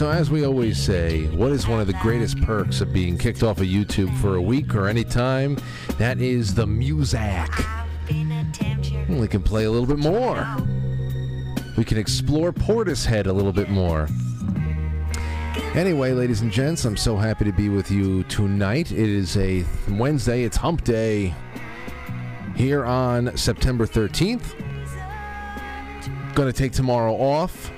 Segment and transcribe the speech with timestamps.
[0.00, 3.42] So, as we always say, what is one of the greatest perks of being kicked
[3.42, 5.58] off of YouTube for a week or any time?
[5.98, 7.50] That is the music.
[9.10, 10.56] We can play a little bit more.
[11.76, 14.08] We can explore Portishead a little bit more.
[15.74, 18.92] Anyway, ladies and gents, I'm so happy to be with you tonight.
[18.92, 21.34] It is a Wednesday, it's hump day
[22.56, 24.54] here on September 13th.
[26.34, 27.70] Going to take tomorrow off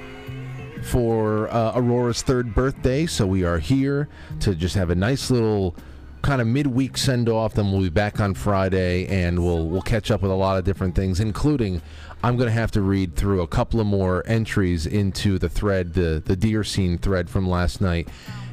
[0.82, 4.08] for uh, Aurora's third birthday, so we are here
[4.40, 5.76] to just have a nice little
[6.22, 7.54] kind of midweek send off.
[7.54, 10.64] Then we'll be back on Friday, and we'll we'll catch up with a lot of
[10.64, 11.82] different things, including
[12.22, 15.94] I'm going to have to read through a couple of more entries into the thread,
[15.94, 18.08] the the deer scene thread from last night.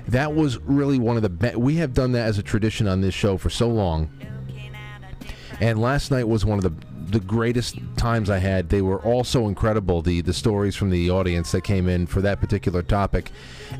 [0.08, 1.58] That was really one of the best.
[1.58, 4.10] We have done that as a tradition on this show for so long,
[5.60, 6.74] and last night was one of the
[7.12, 8.70] the greatest times I had.
[8.70, 10.02] They were all so incredible.
[10.02, 13.32] The the stories from the audience that came in for that particular topic,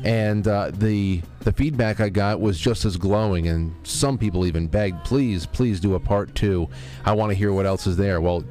[0.04, 3.48] and uh, the the feedback I got was just as glowing.
[3.48, 6.68] And some people even begged, "Please, please do a part two.
[7.04, 8.44] I want to hear what else is there." Well,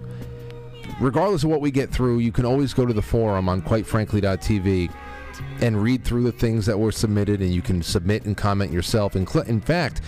[1.00, 4.92] regardless of what we get through, you can always go to the forum on QuiteFrankly.tv
[5.62, 9.14] and read through the things that were submitted, and you can submit and comment yourself.
[9.14, 10.02] Cl- in fact,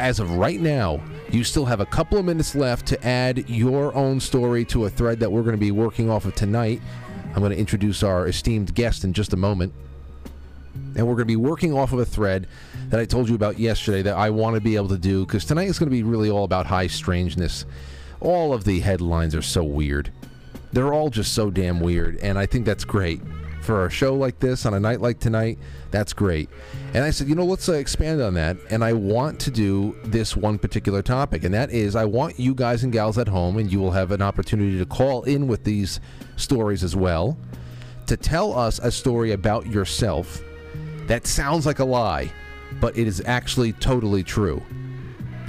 [0.00, 3.94] as of right now, you still have a couple of minutes left to add your
[3.94, 6.80] own story to a thread that we're going to be working off of tonight.
[7.34, 9.72] I'm going to introduce our esteemed guest in just a moment.
[10.96, 12.46] And we're going to be working off of a thread
[12.88, 15.44] that I told you about yesterday that I want to be able to do because
[15.44, 17.64] tonight is going to be really all about high strangeness.
[18.20, 20.10] All of the headlines are so weird.
[20.72, 23.20] They're all just so damn weird, and I think that's great
[23.66, 25.58] for a show like this on a night like tonight,
[25.90, 26.48] that's great.
[26.94, 28.56] And I said, you know, let's uh, expand on that.
[28.70, 32.54] And I want to do this one particular topic, and that is I want you
[32.54, 35.64] guys and gals at home, and you will have an opportunity to call in with
[35.64, 36.00] these
[36.36, 37.36] stories as well,
[38.06, 40.40] to tell us a story about yourself
[41.08, 42.32] that sounds like a lie,
[42.80, 44.62] but it is actually totally true.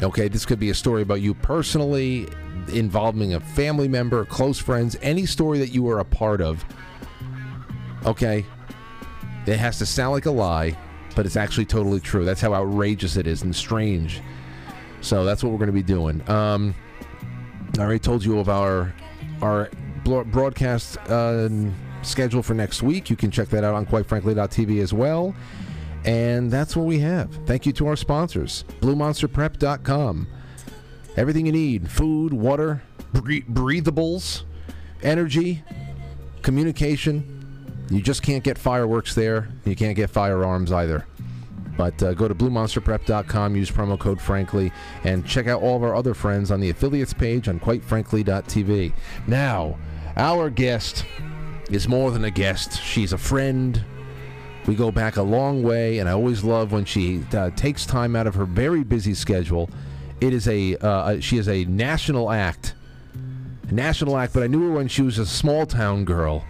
[0.02, 2.28] Okay, this could be a story about you personally,
[2.72, 6.64] involving a family member, close friends, any story that you were a part of
[8.06, 8.46] Okay?
[9.46, 10.78] It has to sound like a lie,
[11.16, 12.26] but it's actually totally true.
[12.26, 14.22] That's how outrageous it is and strange.
[15.02, 16.28] So that's what we're going to be doing.
[16.30, 16.76] Um,
[17.78, 18.94] I already told you of our
[19.42, 19.70] our
[20.04, 21.50] broadcast uh,
[22.02, 23.10] schedule for next week.
[23.10, 25.36] You can check that out on quitefrankly.tv as well.
[26.06, 27.34] And that's what we have.
[27.46, 30.28] Thank you to our sponsors, BlueMonsterPrep.com.
[31.18, 32.82] Everything you need food, water,
[33.14, 34.44] breathables,
[35.04, 35.64] energy,
[36.44, 37.37] communication,
[37.90, 39.50] you just can't get fireworks there.
[39.66, 41.06] You can't get firearms either.
[41.78, 44.72] But uh, go to BlueMonsterPrep.com, use promo code Frankly,
[45.04, 48.94] and check out all of our other friends on the affiliates page on QuiteFrankly.tv.
[49.28, 49.78] Now,
[50.18, 51.06] our guest
[51.70, 52.82] is more than a guest.
[52.82, 53.84] She's a friend.
[54.66, 58.16] We go back a long way, and I always love when she uh, takes time
[58.16, 59.70] out of her very busy schedule.
[60.20, 62.74] It is a uh, she is a national act,
[63.72, 64.34] national act.
[64.34, 66.44] But I knew her when she was a small town girl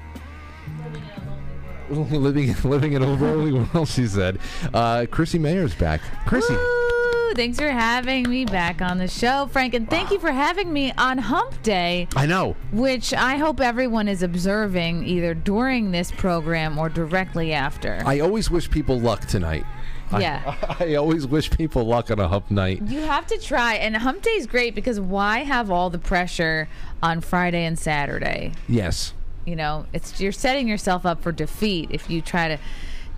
[2.12, 3.88] living living in a rolling world.
[3.88, 4.40] She said,
[4.74, 6.54] uh, "Chrissie Mayr's back." Chrissie.
[6.54, 7.34] Woo!
[7.36, 10.92] Thanks for having me back on the show, Frank, and thank you for having me
[10.98, 12.08] on Hump Day.
[12.16, 12.56] I know.
[12.72, 18.02] Which I hope everyone is observing either during this program or directly after.
[18.06, 19.66] I always wish people luck tonight.
[20.12, 20.56] Yeah.
[20.80, 22.82] I, I, always wish people luck on a hump night.
[22.82, 23.76] You have to try.
[23.76, 26.68] And hump day is great because why have all the pressure
[27.04, 28.54] on Friday and Saturday?
[28.68, 29.14] Yes.
[29.48, 32.60] You know, it's you're setting yourself up for defeat if you try to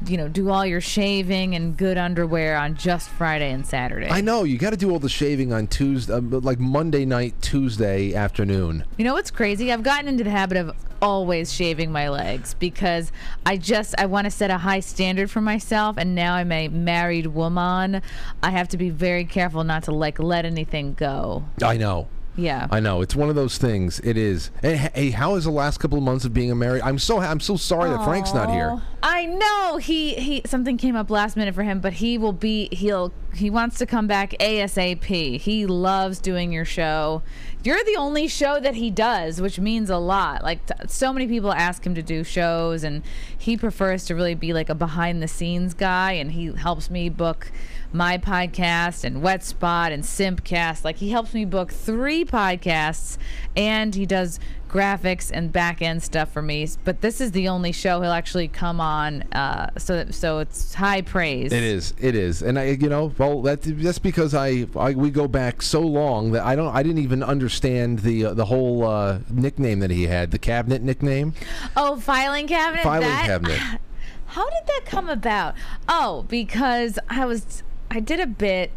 [0.06, 4.08] you know, do all your shaving and good underwear on just Friday and Saturday.
[4.08, 7.34] I know you got to do all the shaving on Tuesday, uh, like Monday night,
[7.42, 8.86] Tuesday afternoon.
[8.98, 9.74] You know what's crazy?
[9.74, 10.72] I've gotten into the habit of
[11.02, 13.12] always shaving my legs because
[13.46, 16.70] I just I want to set a high standard for myself, and now I'm a
[16.70, 18.02] married woman.
[18.42, 21.44] I have to be very careful not to like let anything go.
[21.62, 22.08] I know.
[22.40, 24.00] Yeah, I know it's one of those things.
[24.00, 24.52] It is.
[24.62, 26.82] Hey, hey how is the last couple of months of being a married?
[26.84, 27.98] I'm so I'm so sorry Aww.
[27.98, 28.82] that Frank's not here.
[29.02, 32.70] I know he he something came up last minute for him, but he will be
[32.72, 35.40] he'll he wants to come back ASAP.
[35.40, 37.22] He loves doing your show.
[37.62, 40.44] You're the only show that he does, which means a lot.
[40.44, 43.04] Like so many people ask him to do shows, and
[43.38, 47.10] he prefers to really be like a behind the scenes guy, and he helps me
[47.10, 47.52] book
[47.92, 50.86] my podcast and Wet Spot and Simpcast.
[50.86, 53.18] Like he helps me book three podcasts
[53.56, 54.40] and he does
[54.70, 56.68] graphics and back end stuff for me.
[56.84, 59.24] But this is the only show he'll actually come on.
[59.34, 61.52] Uh, so so it's high praise.
[61.52, 61.94] It is.
[62.00, 62.42] It is.
[62.42, 66.32] And I you know well that that's because I, I we go back so long
[66.32, 70.04] that I don't I didn't even understand the uh, the whole uh, nickname that he
[70.04, 71.34] had the cabinet nickname.
[71.76, 72.84] Oh, filing cabinet.
[72.84, 73.60] Filing that, cabinet.
[74.28, 75.56] How did that come about?
[75.88, 78.72] Oh, because I was I did a bit.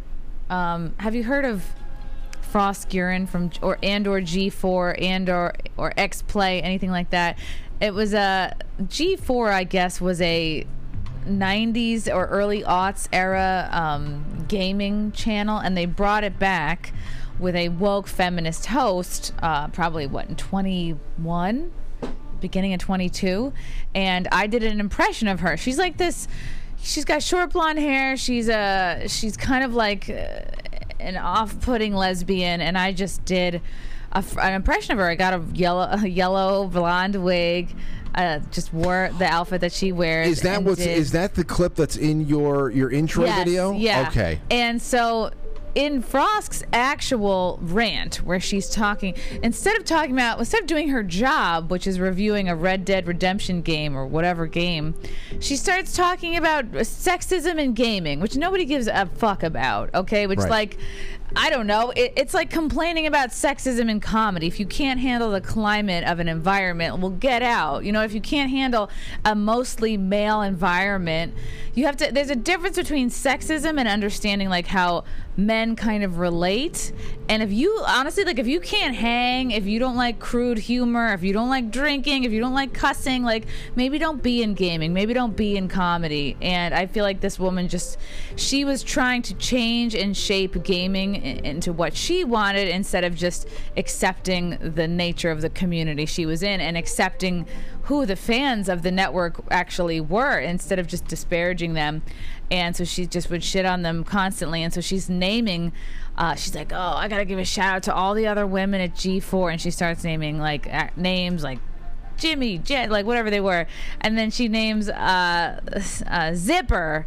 [0.48, 1.64] Um, have you heard of
[2.52, 7.38] Froskurinn from or and or G4 and or or X Play anything like that?
[7.80, 10.64] It was a G4, I guess, was a
[11.26, 16.92] 90s or early aughts era um, gaming channel, and they brought it back
[17.38, 21.72] with a woke feminist host, uh, probably what in 21,
[22.40, 23.52] beginning of 22,
[23.94, 25.56] and I did an impression of her.
[25.56, 26.28] She's like this.
[26.80, 28.16] She's got short blonde hair.
[28.16, 29.04] She's a.
[29.06, 30.40] She's kind of like uh,
[31.02, 33.60] an off-putting lesbian, and I just did
[34.12, 35.08] a an impression of her.
[35.08, 37.74] I got a yellow, a yellow blonde wig.
[38.14, 40.28] Uh, just wore the outfit that she wears.
[40.28, 43.72] Is that what's did- is that the clip that's in your your intro Yes, video?
[43.72, 44.06] Yeah.
[44.08, 44.38] Okay.
[44.50, 45.30] And so
[45.74, 51.02] in Frosk's actual rant, where she's talking, instead of talking about, instead of doing her
[51.02, 54.94] job, which is reviewing a Red Dead Redemption game or whatever game,
[55.40, 60.26] she starts talking about sexism in gaming, which nobody gives a fuck about, okay?
[60.26, 60.50] Which, Right.
[60.50, 60.78] like,
[61.34, 61.90] I don't know.
[61.96, 64.46] It, it's like complaining about sexism in comedy.
[64.46, 67.84] If you can't handle the climate of an environment, well, get out.
[67.84, 68.90] You know, if you can't handle
[69.24, 71.32] a mostly male environment,
[71.74, 72.12] you have to.
[72.12, 75.04] There's a difference between sexism and understanding like how
[75.36, 76.92] men kind of relate.
[77.28, 81.12] And if you honestly like, if you can't hang, if you don't like crude humor,
[81.14, 84.54] if you don't like drinking, if you don't like cussing, like maybe don't be in
[84.54, 86.36] gaming, maybe don't be in comedy.
[86.42, 87.98] And I feel like this woman just,
[88.36, 93.48] she was trying to change and shape gaming into what she wanted instead of just
[93.76, 97.46] accepting the nature of the community she was in and accepting
[97.84, 102.02] who the fans of the network actually were instead of just disparaging them.
[102.52, 104.62] And so she just would shit on them constantly.
[104.62, 105.72] And so she's naming,
[106.18, 108.46] uh, she's like, oh, I got to give a shout out to all the other
[108.46, 109.52] women at G4.
[109.52, 110.68] And she starts naming like
[110.98, 111.60] names like
[112.18, 113.66] Jimmy, Jet, like whatever they were.
[114.02, 115.60] And then she names uh,
[116.06, 117.06] uh, Zipper.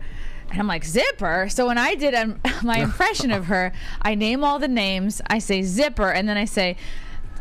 [0.50, 1.48] And I'm like, Zipper?
[1.52, 3.72] So when I did um, my impression of her,
[4.02, 6.76] I name all the names, I say Zipper, and then I say,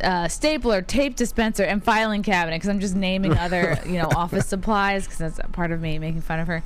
[0.02, 4.46] uh, stapler, tape dispenser, and filing cabinet because I'm just naming other, you know, office
[4.46, 6.62] supplies because that's part of me making fun of her.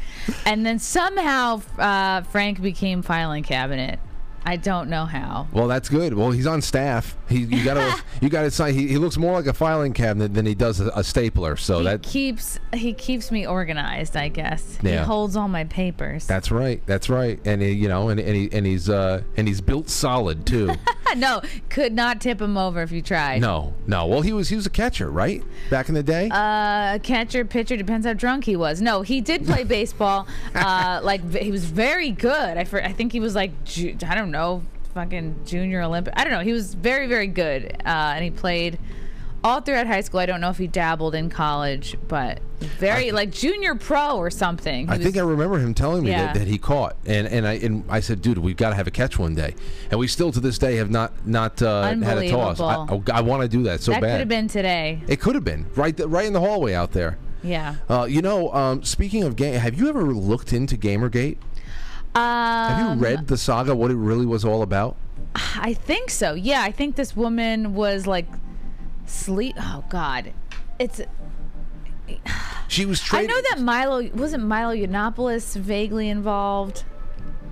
[0.46, 3.98] And then somehow uh, Frank became filing cabinet.
[4.44, 5.46] I don't know how.
[5.52, 6.14] Well, that's good.
[6.14, 7.17] Well, he's on staff.
[7.28, 10.46] He you gotta you gotta say he, he looks more like a filing cabinet than
[10.46, 11.56] he does a, a stapler.
[11.56, 14.78] So He that keeps he keeps me organized, I guess.
[14.82, 16.26] He holds all my papers.
[16.26, 16.82] that's right.
[16.86, 17.38] That's right.
[17.44, 20.70] And he, you know, and, and he and he's uh and he's built solid too.
[21.16, 23.40] no, could not tip him over if you tried.
[23.40, 24.06] no, no.
[24.06, 25.42] Well, he was he was a catcher, right?
[25.70, 26.28] Back in the day.
[26.32, 28.80] Uh, catcher, pitcher depends how drunk he was.
[28.80, 30.26] No, he did play baseball.
[30.54, 32.56] Uh, like he was very good.
[32.56, 33.52] I for, I think he was like
[34.06, 34.62] I don't know,
[34.98, 36.12] fucking junior Olympic.
[36.16, 36.40] I don't know.
[36.40, 37.72] He was very very good.
[37.84, 38.78] Uh, and he played
[39.44, 40.18] all throughout high school.
[40.18, 44.86] I don't know if he dabbled in college, but very like junior pro or something.
[44.88, 46.32] He I was- think I remember him telling me Yeah.
[46.32, 48.88] that, that he caught, and and I and I said, dude, we've got to have
[48.88, 49.54] a catch one day,
[49.92, 52.58] and we still to this day have not not uh, had a toss.
[52.61, 53.12] I, Unbelievable.
[53.14, 54.11] I, want to do that so that bad.
[54.14, 55.00] could have been today.
[55.06, 57.18] It could have been right th- right in the hallway out there.
[57.44, 57.76] Yeah.
[57.88, 61.37] Uh, you know, um, speaking of game, have you ever looked into GamerGate?
[62.18, 63.75] Um, Have you read the saga?
[63.75, 64.96] What it really was all about?
[65.34, 66.34] I think so.
[66.34, 68.26] Yeah, I think this woman was like
[69.06, 69.54] sleep.
[69.58, 70.32] Oh God,
[70.78, 71.00] it's.
[72.68, 76.84] She was I know that Milo wasn't Milo Yiannopoulos vaguely involved.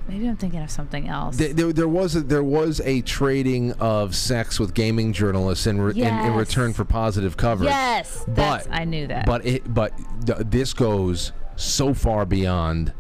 [0.08, 1.36] Maybe I'm thinking of something else.
[1.36, 5.80] There, there, there was a, there was a trading of sex with gaming journalists in,
[5.80, 7.70] re- in, in return for positive coverage.
[7.70, 9.26] yes, that's, I knew that.
[9.26, 9.92] But it but
[10.24, 12.92] th- this goes so far beyond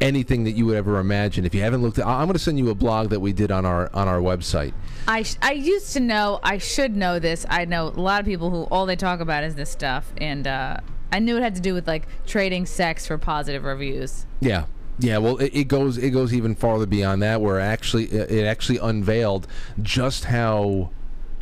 [0.00, 1.44] anything that you would ever imagine.
[1.44, 3.50] If you haven't looked, at, I'm going to send you a blog that we did
[3.50, 4.72] on our on our website.
[5.06, 6.40] I sh- I used to know.
[6.42, 7.46] I should know this.
[7.48, 10.46] I know a lot of people who all they talk about is this stuff, and
[10.46, 10.78] uh,
[11.12, 14.26] I knew it had to do with like trading sex for positive reviews.
[14.40, 14.66] Yeah.
[14.98, 18.78] Yeah, well, it, it goes it goes even farther beyond that, where actually it actually
[18.78, 19.48] unveiled
[19.82, 20.90] just how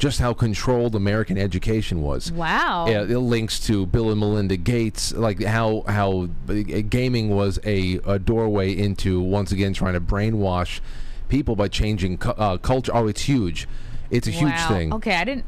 [0.02, 2.32] just how controlled American education was.
[2.32, 2.86] Wow.
[2.88, 8.18] Yeah, it links to Bill and Melinda Gates, like how how gaming was a, a
[8.18, 10.80] doorway into once again trying to brainwash
[11.28, 12.90] people by changing cu- uh, culture.
[12.92, 13.68] Oh, it's huge.
[14.10, 14.92] It's a huge thing.
[14.92, 15.44] Okay, I didn't.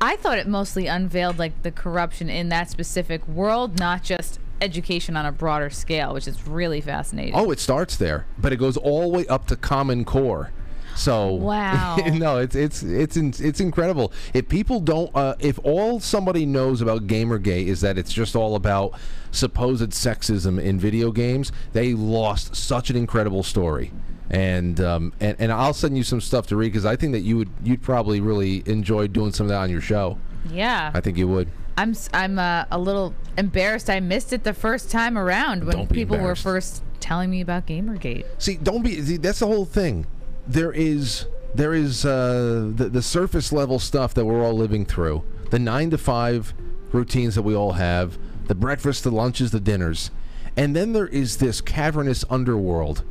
[0.00, 5.16] I thought it mostly unveiled like the corruption in that specific world, not just education
[5.16, 7.34] on a broader scale, which is really fascinating.
[7.34, 10.52] Oh, it starts there, but it goes all the way up to Common Core.
[11.00, 11.96] So Wow.
[12.12, 14.12] no, it's it's it's it's incredible.
[14.34, 18.54] If people don't, uh, if all somebody knows about GamerGate is that it's just all
[18.54, 18.92] about
[19.30, 23.92] supposed sexism in video games, they lost such an incredible story.
[24.28, 27.20] And um, and and I'll send you some stuff to read because I think that
[27.20, 30.18] you would you'd probably really enjoy doing some of that on your show.
[30.50, 30.90] yeah.
[30.92, 31.48] I think you would.
[31.78, 33.88] I'm I'm uh, a little embarrassed.
[33.88, 38.26] I missed it the first time around when people were first telling me about GamerGate.
[38.36, 39.00] See, don't be.
[39.00, 40.06] See, that's the whole thing.
[40.50, 45.22] There is there is uh, the the surface level stuff that we're all living through.
[45.50, 46.52] The nine to five
[46.90, 48.18] routines that we all have.
[48.48, 50.10] The breakfast, the lunches, the dinners,
[50.56, 53.04] and then there is this cavernous underworld.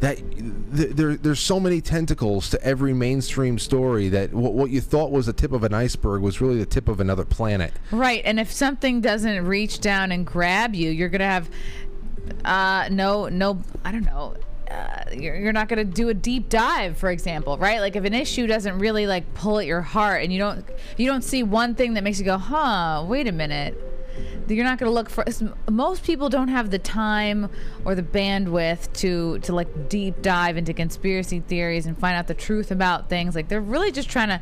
[0.00, 4.80] That th- there, there's so many tentacles to every mainstream story that what, what you
[4.80, 7.74] thought was the tip of an iceberg was really the tip of another planet.
[7.90, 11.50] Right, and if something doesn't reach down and grab you, you're gonna have
[12.44, 14.34] uh, no, no, I don't know.
[14.70, 17.80] Uh, you're, you're not going to do a deep dive, for example, right?
[17.80, 20.64] Like if an issue doesn't really like pull at your heart, and you don't
[20.96, 23.76] you don't see one thing that makes you go, "Huh, wait a minute."
[24.48, 25.24] You're not going to look for.
[25.70, 27.50] Most people don't have the time
[27.84, 32.34] or the bandwidth to to like deep dive into conspiracy theories and find out the
[32.34, 33.34] truth about things.
[33.34, 34.40] Like they're really just trying to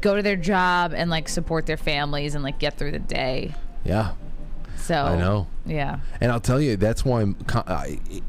[0.00, 3.54] go to their job and like support their families and like get through the day.
[3.84, 4.12] Yeah,
[4.76, 5.48] So I know.
[5.66, 5.98] Yeah.
[6.20, 7.34] And I'll tell you, that's why I'm.
[7.34, 7.64] co-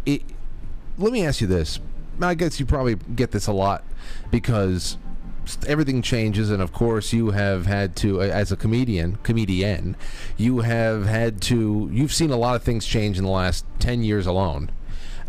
[0.05, 0.23] It,
[0.97, 1.79] let me ask you this.
[2.21, 3.83] I guess you probably get this a lot
[4.31, 4.97] because
[5.67, 9.95] everything changes, and of course, you have had to, as a comedian, comedian,
[10.37, 11.89] you have had to.
[11.91, 14.71] You've seen a lot of things change in the last ten years alone.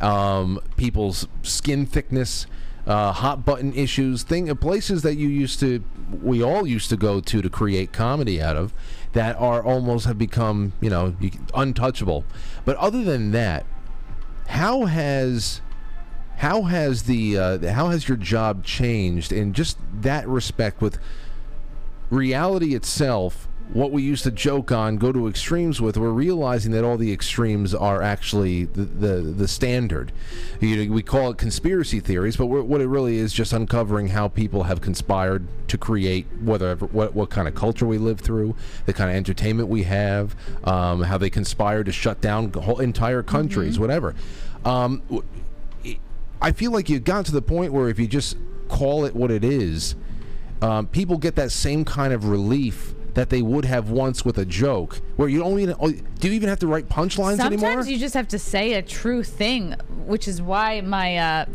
[0.01, 2.47] Um, people's skin thickness.
[2.87, 5.83] Uh, hot button issues, thing places that you used to,
[6.23, 8.73] we all used to go to to create comedy out of,
[9.13, 11.17] that are almost have become, you know,
[11.53, 12.25] untouchable.
[12.65, 13.67] But other than that,
[14.49, 15.61] how has
[16.37, 20.99] how has the uh, how has your job changed in just that respect with
[22.11, 26.85] reality itself what we used to joke on go to extremes with we're realizing that
[26.85, 30.13] all the extremes are actually the the, the standard.
[30.61, 34.29] You know, we call it conspiracy theories but what it really is just uncovering how
[34.29, 38.55] people have conspired to create whether what, what kind of culture we live through
[38.87, 43.23] the kind of entertainment we have um, how they conspired to shut down whole entire
[43.23, 44.15] countries whatever.
[44.65, 45.03] Um,
[46.41, 48.37] I feel like you've gotten to the point where if you just
[48.69, 49.95] call it what it is,
[50.61, 54.45] um, people get that same kind of relief that they would have once with a
[54.45, 57.71] joke, where you don't even oh, do you even have to write punchlines Sometimes anymore?
[57.71, 59.73] Sometimes you just have to say a true thing,
[60.05, 61.47] which is why my uh,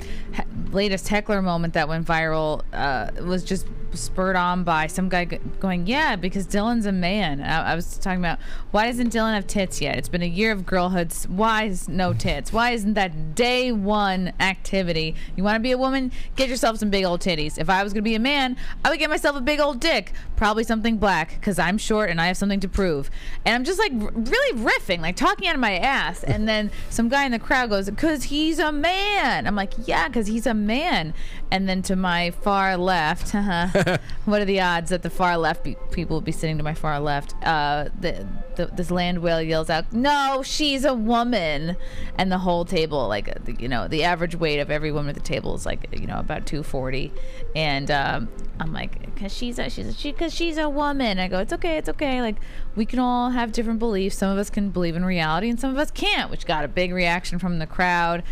[0.72, 5.88] latest heckler moment that went viral uh, was just spurred on by some guy going,
[5.88, 8.39] "Yeah, because Dylan's a man." I, I was talking about
[8.71, 9.98] why doesn't Dylan have tits yet?
[9.98, 11.13] It's been a year of girlhood.
[11.27, 12.53] Why is no tits?
[12.53, 15.15] Why isn't that day one activity?
[15.36, 16.12] You want to be a woman?
[16.36, 17.57] Get yourself some big old titties.
[17.57, 20.13] If I was gonna be a man, I would get myself a big old dick,
[20.36, 23.10] probably something black, because I'm short and I have something to prove.
[23.45, 26.24] And I'm just like really riffing, like talking out of my ass.
[26.24, 30.07] And then some guy in the crowd goes, "Cause he's a man." I'm like, "Yeah,
[30.10, 31.13] cause he's a man."
[31.51, 33.80] And then to my far left, uh-huh,
[34.25, 36.73] what are the odds that the far left be- people will be sitting to my
[36.73, 37.35] far left?
[37.43, 41.77] Uh, the, the this land whale yells out, "No, she's a woman!"
[42.17, 45.21] And the whole table, like you know, the average weight of every woman at the
[45.21, 47.11] table is like you know about 240.
[47.55, 51.27] And um, I'm like, "Cause she's a she's a, she cause she's a woman." I
[51.27, 52.21] go, "It's okay, it's okay.
[52.21, 52.38] Like
[52.75, 54.17] we can all have different beliefs.
[54.17, 56.67] Some of us can believe in reality, and some of us can't." Which got a
[56.67, 58.23] big reaction from the crowd.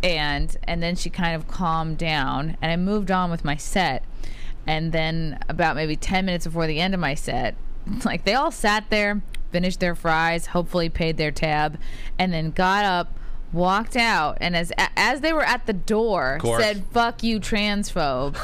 [0.00, 4.04] And and then she kind of calmed down, and I moved on with my set.
[4.68, 7.54] And then about maybe 10 minutes before the end of my set,
[8.04, 11.78] like they all sat there, finished their fries, hopefully paid their tab,
[12.18, 13.18] and then got up,
[13.50, 18.34] walked out, and as as they were at the door, said "fuck you, transphobe."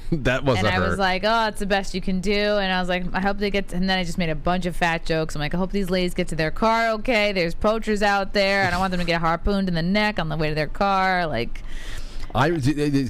[0.10, 0.88] that was and I hurt.
[0.88, 3.38] was like, "Oh, it's the best you can do." And I was like, "I hope
[3.38, 5.36] they get." And then I just made a bunch of fat jokes.
[5.36, 8.68] I'm like, "I hope these ladies get to their car okay." There's poachers out there,
[8.68, 11.24] I want them to get harpooned in the neck on the way to their car.
[11.28, 11.62] Like,
[12.34, 12.50] I,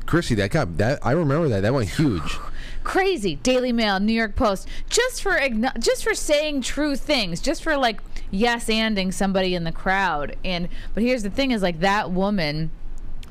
[0.04, 0.98] Chrissie, that got that.
[1.02, 1.62] I remember that.
[1.62, 2.38] That went huge.
[2.84, 5.38] Crazy daily mail new york post just for
[5.78, 10.36] just for saying true things just for like yes anding somebody in the crowd.
[10.44, 12.70] And but here's the thing is like that woman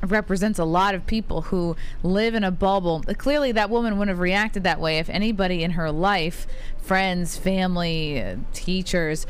[0.03, 3.01] represents a lot of people who live in a bubble.
[3.17, 6.45] Clearly that woman wouldn't have reacted that way if anybody in her life
[6.77, 9.25] friends family teachers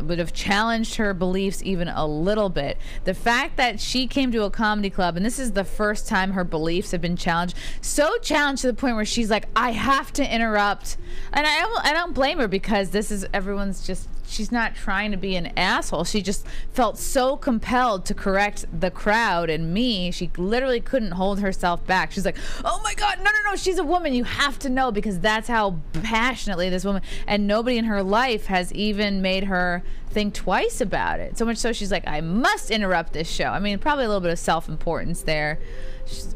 [0.00, 2.78] would have challenged her beliefs even a little bit.
[3.04, 6.32] The fact that she came to a comedy club and this is the first time
[6.32, 10.12] her beliefs have been challenged so challenged to the point where she's like i have
[10.14, 10.96] to interrupt.
[11.32, 15.16] And i I don't blame her because this is everyone's just she's not trying to
[15.16, 16.04] be an asshole.
[16.04, 20.10] She just felt so compelled to correct the crowd and me.
[20.10, 22.12] She literally couldn't hold herself back.
[22.12, 24.14] She's like, "Oh my god, no no no, she's a woman.
[24.14, 28.46] You have to know because that's how passionately this woman and nobody in her life
[28.46, 31.36] has even made her think twice about it.
[31.36, 34.20] So much so she's like, "I must interrupt this show." I mean, probably a little
[34.20, 35.58] bit of self-importance there.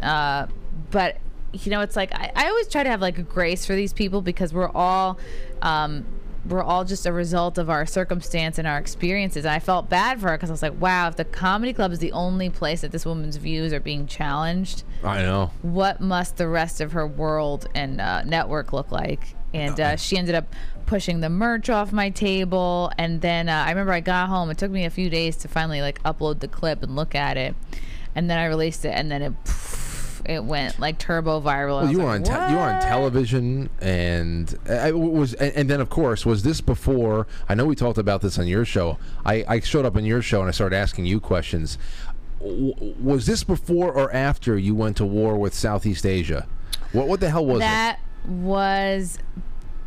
[0.02, 0.46] Uh,
[0.90, 1.18] but
[1.52, 3.92] you know, it's like I, I always try to have like a grace for these
[3.92, 5.18] people because we're all
[5.62, 6.04] um,
[6.46, 9.44] we're all just a result of our circumstance and our experiences.
[9.44, 11.92] And I felt bad for her because I was like, wow, if the comedy club
[11.92, 15.50] is the only place that this woman's views are being challenged, I know.
[15.62, 19.34] what must the rest of her world and uh, network look like?
[19.52, 20.52] And uh, she ended up
[20.86, 22.90] pushing the merch off my table.
[22.98, 24.50] And then uh, I remember I got home.
[24.50, 27.36] It took me a few days to finally like upload the clip and look at
[27.36, 27.54] it.
[28.16, 29.32] And then I released it, and then it
[30.26, 31.82] it went like turbo viral.
[31.82, 35.80] Well, you were on te- you were on television, and I was, and, and then
[35.80, 37.26] of course, was this before?
[37.48, 38.98] I know we talked about this on your show.
[39.24, 41.78] I, I showed up on your show and I started asking you questions.
[42.40, 46.46] W- was this before or after you went to war with Southeast Asia?
[46.92, 49.18] What what the hell was that was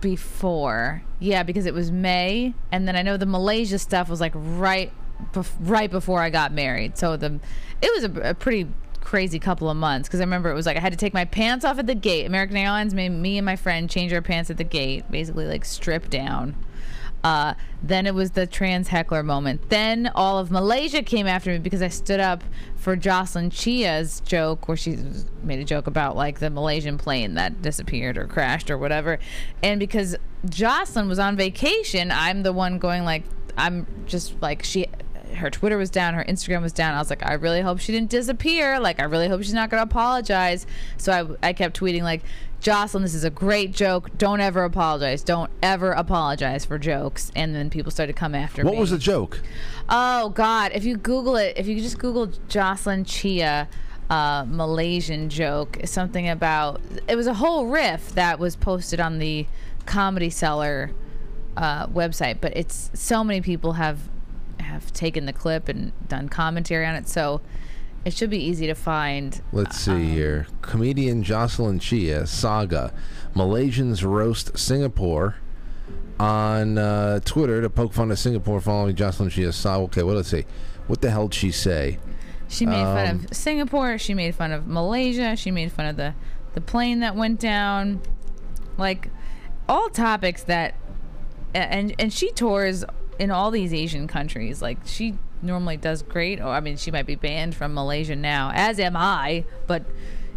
[0.01, 1.03] before.
[1.19, 4.91] Yeah, because it was May, and then I know the Malaysia stuff was like right,
[5.33, 6.97] bef- right before I got married.
[6.97, 7.39] So the,
[7.81, 8.67] it was a, a pretty
[9.07, 11.23] crazy couple of months because I remember it was like I had to take my
[11.23, 12.25] pants off at the gate.
[12.25, 15.63] American Airlines made me and my friend change our pants at the gate, basically like
[15.63, 16.57] strip down.
[17.23, 19.69] Uh, then it was the trans heckler moment.
[19.69, 22.43] Then all of Malaysia came after me because I stood up
[22.75, 24.97] for Jocelyn Chia's joke, where she
[25.41, 29.19] made a joke about like the Malaysian plane that disappeared or crashed or whatever.
[29.63, 30.17] And because
[30.49, 33.23] Jocelyn was on vacation, I'm the one going like,
[33.57, 34.87] I'm just like she
[35.35, 36.93] her Twitter was down, her Instagram was down.
[36.93, 38.79] I was like, I really hope she didn't disappear.
[38.79, 40.65] Like, I really hope she's not going to apologize.
[40.97, 42.23] So I, I kept tweeting, like,
[42.59, 44.09] Jocelyn, this is a great joke.
[44.17, 45.23] Don't ever apologize.
[45.23, 47.31] Don't ever apologize for jokes.
[47.35, 48.77] And then people started to come after What me.
[48.77, 49.41] What was the joke?
[49.89, 50.71] Oh, God.
[50.73, 53.67] If you Google it, if you just Google Jocelyn Chia,
[54.09, 59.45] uh, Malaysian joke, something about it was a whole riff that was posted on the
[59.85, 60.91] Comedy Cellar
[61.57, 63.99] uh, website, but it's so many people have
[64.67, 67.41] have taken the clip and done commentary on it, so
[68.05, 69.41] it should be easy to find.
[69.51, 70.47] Let's see Um, here.
[70.61, 72.93] Comedian Jocelyn Chia saga.
[73.35, 75.35] Malaysians roast Singapore
[76.19, 79.83] on uh, Twitter to poke fun at Singapore following Jocelyn Chia saga.
[79.85, 80.45] Okay, well, let's see.
[80.87, 81.99] What the hell did she say?
[82.47, 83.97] She made fun Um, of Singapore.
[83.97, 85.35] She made fun of Malaysia.
[85.35, 86.13] She made fun of the
[86.53, 88.01] the plane that went down.
[88.77, 89.09] Like
[89.67, 90.75] all topics that,
[91.53, 92.85] and and she tours
[93.19, 94.61] in all these Asian countries.
[94.61, 96.39] Like she normally does great.
[96.39, 99.45] Or I mean, she might be banned from Malaysia now, as am I.
[99.67, 99.83] But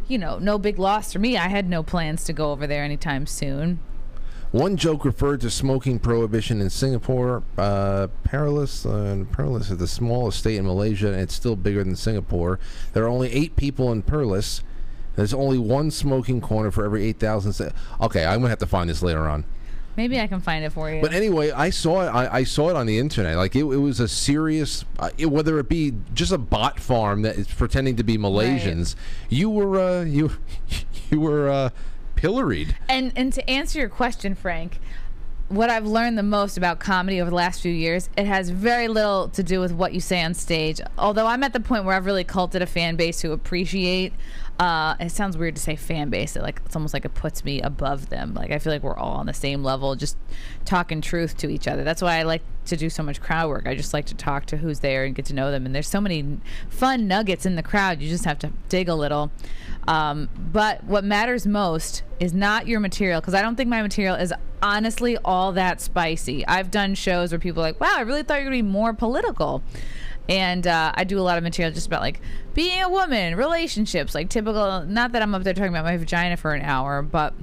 [0.09, 1.37] you know, no big loss for me.
[1.37, 3.79] I had no plans to go over there anytime soon.
[4.51, 7.45] One joke referred to smoking prohibition in Singapore.
[7.57, 11.95] Uh, Perilous, uh, Perilous is the smallest state in Malaysia, and it's still bigger than
[11.95, 12.59] Singapore.
[12.93, 14.63] There are only eight people in Perlis.
[15.15, 17.53] There's only one smoking corner for every 8,000.
[17.53, 19.45] Se- okay, I'm going to have to find this later on.
[20.01, 21.03] Maybe I can find it for you.
[21.03, 22.07] But anyway, I saw it.
[22.07, 23.37] I, I saw it on the internet.
[23.37, 27.21] Like it, it was a serious, uh, it, whether it be just a bot farm
[27.21, 28.95] that is pretending to be Malaysians.
[29.29, 30.31] You were, uh, you,
[31.11, 31.71] you were uh,
[32.15, 32.79] pilloried.
[32.89, 34.81] And and to answer your question, Frank,
[35.51, 38.89] what I've learned the most about comedy over the last few years, it has very
[38.89, 40.81] little to do with what you say on stage.
[40.97, 44.15] Although I'm at the point where I've really culted a fan base who appreciate.
[44.61, 46.37] Uh, it sounds weird to say fan base.
[46.37, 48.35] It like it's almost like it puts me above them.
[48.35, 50.19] Like I feel like we're all on the same level, just
[50.67, 51.83] talking truth to each other.
[51.83, 53.67] That's why I like to do so much crowd work.
[53.67, 55.65] I just like to talk to who's there and get to know them.
[55.65, 58.03] And there's so many fun nuggets in the crowd.
[58.03, 59.31] You just have to dig a little.
[59.89, 64.15] Um, but what matters most is not your material because I don't think my material
[64.17, 66.47] is honestly all that spicy.
[66.47, 68.63] I've done shows where people are like, wow, I really thought you were to be
[68.63, 69.63] more political.
[70.31, 72.21] And uh, I do a lot of material just about like
[72.55, 74.85] being a woman, relationships, like typical.
[74.87, 77.35] Not that I'm up there talking about my vagina for an hour, but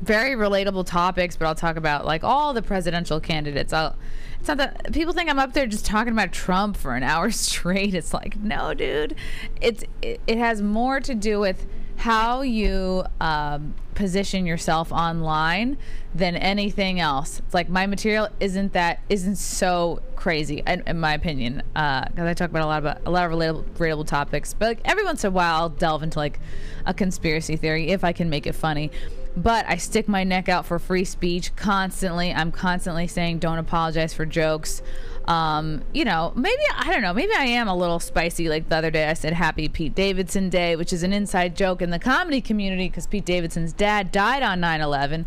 [0.00, 1.36] very relatable topics.
[1.36, 3.72] But I'll talk about like all the presidential candidates.
[3.72, 3.96] I'll,
[4.38, 7.30] it's not that people think I'm up there just talking about Trump for an hour
[7.32, 7.92] straight.
[7.92, 9.16] It's like, no, dude.
[9.60, 11.66] It's it, it has more to do with
[12.02, 15.78] how you um, position yourself online
[16.12, 17.38] than anything else.
[17.38, 22.34] It's like my material isn't that isn't so crazy in, in my opinion because I
[22.34, 24.52] talk about a lot about a lot of relatable, relatable topics.
[24.52, 26.40] But like every once in a while, I'll delve into like
[26.86, 28.90] a conspiracy theory if I can make it funny.
[29.36, 32.34] But I stick my neck out for free speech constantly.
[32.34, 34.82] I'm constantly saying don't apologize for jokes.
[35.28, 37.14] Um, you know, maybe I don't know.
[37.14, 38.48] Maybe I am a little spicy.
[38.48, 41.80] Like the other day, I said Happy Pete Davidson Day, which is an inside joke
[41.80, 45.24] in the comedy community because Pete Davidson's dad died on 9/11.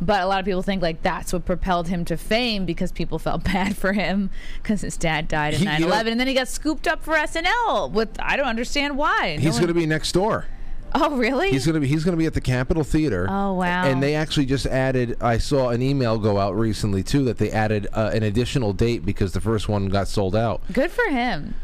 [0.00, 3.18] But a lot of people think like that's what propelled him to fame because people
[3.18, 4.30] felt bad for him
[4.62, 7.90] because his dad died in 9/11, know- and then he got scooped up for SNL.
[7.90, 9.38] With I don't understand why.
[9.38, 10.46] He's going to be next door.
[10.94, 11.50] Oh really?
[11.50, 13.26] He's going to be he's going to be at the Capitol Theater.
[13.28, 13.84] Oh, wow.
[13.84, 15.16] And they actually just added.
[15.20, 19.04] I saw an email go out recently too that they added uh, an additional date
[19.04, 20.62] because the first one got sold out.
[20.72, 21.54] Good for him.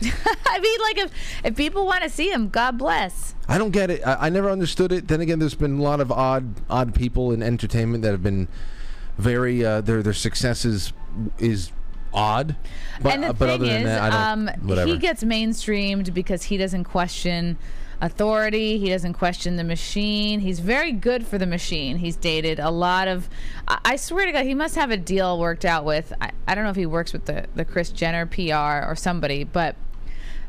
[0.02, 1.12] I mean, like if
[1.44, 3.34] if people want to see him, God bless.
[3.48, 4.06] I don't get it.
[4.06, 5.08] I, I never understood it.
[5.08, 8.48] Then again, there's been a lot of odd odd people in entertainment that have been
[9.16, 10.92] very uh, their their success is
[11.38, 11.72] is
[12.14, 12.56] odd.
[13.02, 14.50] But, and the uh, but thing other than is, that, um,
[14.86, 17.58] he gets mainstreamed because he doesn't question
[18.00, 18.78] authority.
[18.78, 20.40] He doesn't question the machine.
[20.40, 21.98] He's very good for the machine.
[21.98, 23.28] He's dated a lot of.
[23.66, 26.12] I, I swear to God, he must have a deal worked out with.
[26.20, 29.44] I, I don't know if he works with the the Kris Jenner PR or somebody,
[29.44, 29.76] but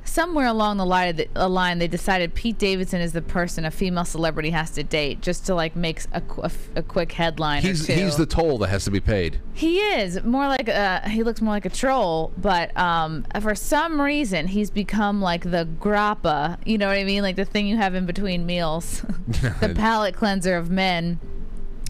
[0.04, 3.72] somewhere along the line, the, a line they decided Pete Davidson is the person a
[3.72, 7.88] female celebrity has to date just to like make a, a a quick headline he's
[7.88, 9.40] he's the toll that has to be paid.
[9.54, 11.08] He is more like a.
[11.10, 15.68] He looks more like a troll, but um, for some reason he's become like the
[15.80, 16.58] grappa.
[16.66, 17.24] You know what I mean?
[17.24, 21.20] Like the thing you have in between meals, the palate cleanser of men.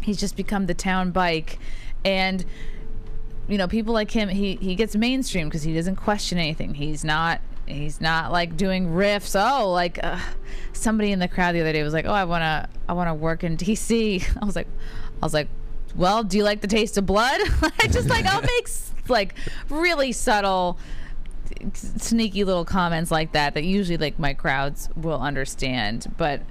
[0.01, 1.59] He's just become the town bike,
[2.03, 2.45] and
[3.47, 4.29] you know people like him.
[4.29, 6.75] He he gets mainstream because he doesn't question anything.
[6.75, 7.41] He's not.
[7.69, 9.39] He's not like doing riffs.
[9.39, 10.19] Oh, like uh,
[10.73, 13.43] somebody in the crowd the other day was like, "Oh, I wanna, I wanna work
[13.43, 14.67] in DC." I was like,
[15.21, 15.47] I was like,
[15.95, 17.39] well, do you like the taste of blood?
[17.61, 18.69] I just like I'll make
[19.07, 19.35] like
[19.69, 20.77] really subtle,
[21.73, 26.13] sneaky little comments like that that usually like my crowds will understand.
[26.17, 26.41] But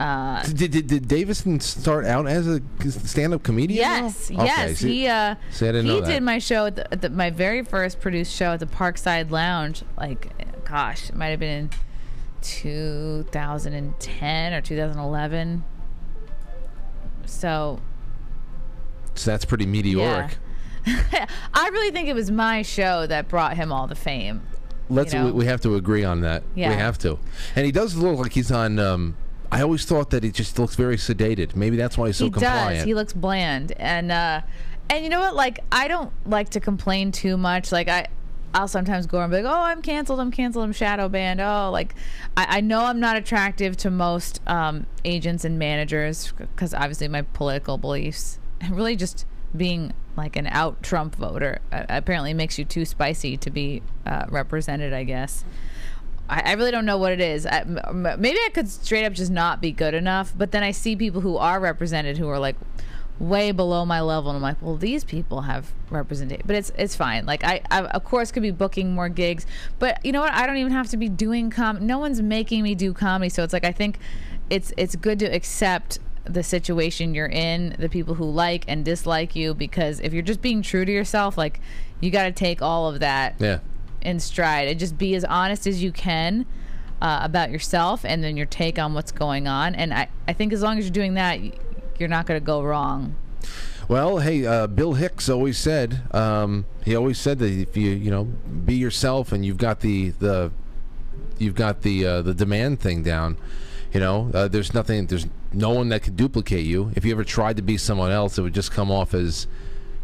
[0.00, 3.80] uh, Did, did, did Davidson start out as a stand-up comedian?
[3.80, 4.30] yes.
[4.30, 6.06] Okay, yes, see- he uh, see, I didn't he that.
[6.08, 9.30] did my show at, the, at the, my very first produced show at the Parkside
[9.30, 9.82] Lounge.
[9.98, 10.32] Like,
[10.64, 11.70] gosh, it might have been in
[12.40, 15.64] 2010 or 2011.
[17.26, 17.78] So
[19.14, 20.38] so that's pretty meteoric.
[20.86, 24.40] I really think it was my show that brought him all the fame.
[24.88, 25.26] Let's know?
[25.26, 26.42] we, we have to agree on that.
[26.54, 26.70] Yeah.
[26.70, 27.18] We have to.
[27.54, 28.78] And he does look like he's on.
[28.78, 29.14] Um,
[29.52, 31.56] I always thought that he just looks very sedated.
[31.56, 32.76] Maybe that's why he's so he compliant.
[32.78, 32.84] does.
[32.84, 34.42] He looks bland, and uh,
[34.88, 35.34] and you know what?
[35.34, 37.72] Like I don't like to complain too much.
[37.72, 38.06] Like I.
[38.52, 40.18] I'll sometimes go and be like, "Oh, I'm canceled.
[40.18, 40.64] I'm canceled.
[40.64, 41.94] I'm shadow banned." Oh, like
[42.36, 47.22] I, I know I'm not attractive to most um, agents and managers because obviously my
[47.22, 49.24] political beliefs and really just
[49.56, 54.26] being like an out Trump voter uh, apparently makes you too spicy to be uh,
[54.28, 54.92] represented.
[54.92, 55.44] I guess.
[56.30, 57.44] I, I really don't know what it is.
[57.44, 60.32] Maybe I could straight up just not be good enough.
[60.36, 62.56] But then I see people who are represented who are like
[63.18, 66.42] way below my level, and I'm like, well, these people have representation.
[66.46, 67.26] But it's it's fine.
[67.26, 69.46] Like I, I of course could be booking more gigs,
[69.78, 70.32] but you know what?
[70.32, 71.86] I don't even have to be doing com.
[71.86, 73.98] No one's making me do comedy, so it's like I think
[74.48, 79.34] it's it's good to accept the situation you're in, the people who like and dislike
[79.34, 81.60] you, because if you're just being true to yourself, like
[82.00, 83.58] you got to take all of that yeah.
[84.02, 86.46] In stride and just be as honest as you can
[87.00, 89.74] uh, about yourself and then your take on what's going on.
[89.74, 91.40] And I, I think as long as you're doing that,
[91.98, 93.16] you're not going to go wrong.
[93.88, 98.10] Well, hey, uh, Bill Hicks always said um, he always said that if you you
[98.10, 100.52] know be yourself and you've got the the
[101.38, 103.36] you've got the uh, the demand thing down,
[103.92, 106.92] you know, uh, there's nothing, there's no one that can duplicate you.
[106.94, 109.48] If you ever tried to be someone else, it would just come off as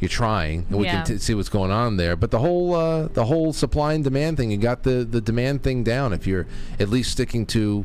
[0.01, 1.03] you're trying, and we Yeah.
[1.03, 2.17] can t- see what's going on there.
[2.17, 5.63] But the whole uh, the whole supply and demand thing, you got the the demand
[5.63, 6.13] thing down.
[6.13, 6.47] If you're
[6.79, 7.85] at least sticking to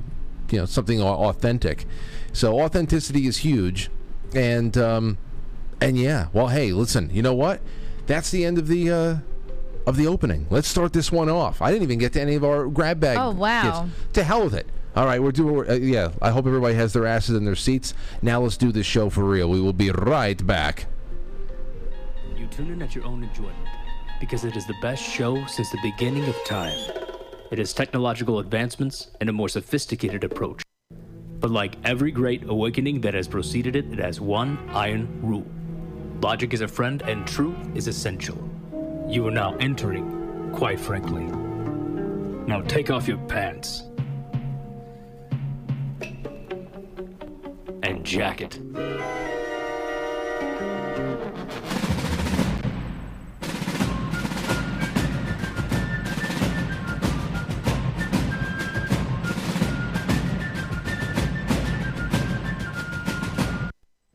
[0.49, 1.85] you know something authentic,
[2.33, 3.89] so authenticity is huge,
[4.35, 5.17] and um,
[5.79, 7.61] and yeah, well, hey, listen, you know what?
[8.07, 9.15] That's the end of the uh,
[9.87, 10.47] of the opening.
[10.49, 11.61] Let's start this one off.
[11.61, 13.17] I didn't even get to any of our grab bag.
[13.17, 13.83] Oh, wow.
[13.85, 14.13] gifts.
[14.13, 14.67] To hell with it.
[14.93, 15.69] All right, we're doing.
[15.69, 17.93] Uh, yeah, I hope everybody has their asses in their seats.
[18.21, 19.49] Now let's do this show for real.
[19.49, 20.87] We will be right back.
[22.41, 23.69] You tune in at your own enjoyment
[24.19, 26.75] because it is the best show since the beginning of time.
[27.51, 30.63] It has technological advancements and a more sophisticated approach.
[31.39, 35.45] But like every great awakening that has preceded it, it has one iron rule
[36.23, 38.37] logic is a friend and truth is essential.
[39.07, 41.25] You are now entering, quite frankly.
[42.47, 43.83] Now take off your pants
[47.83, 48.59] and jacket.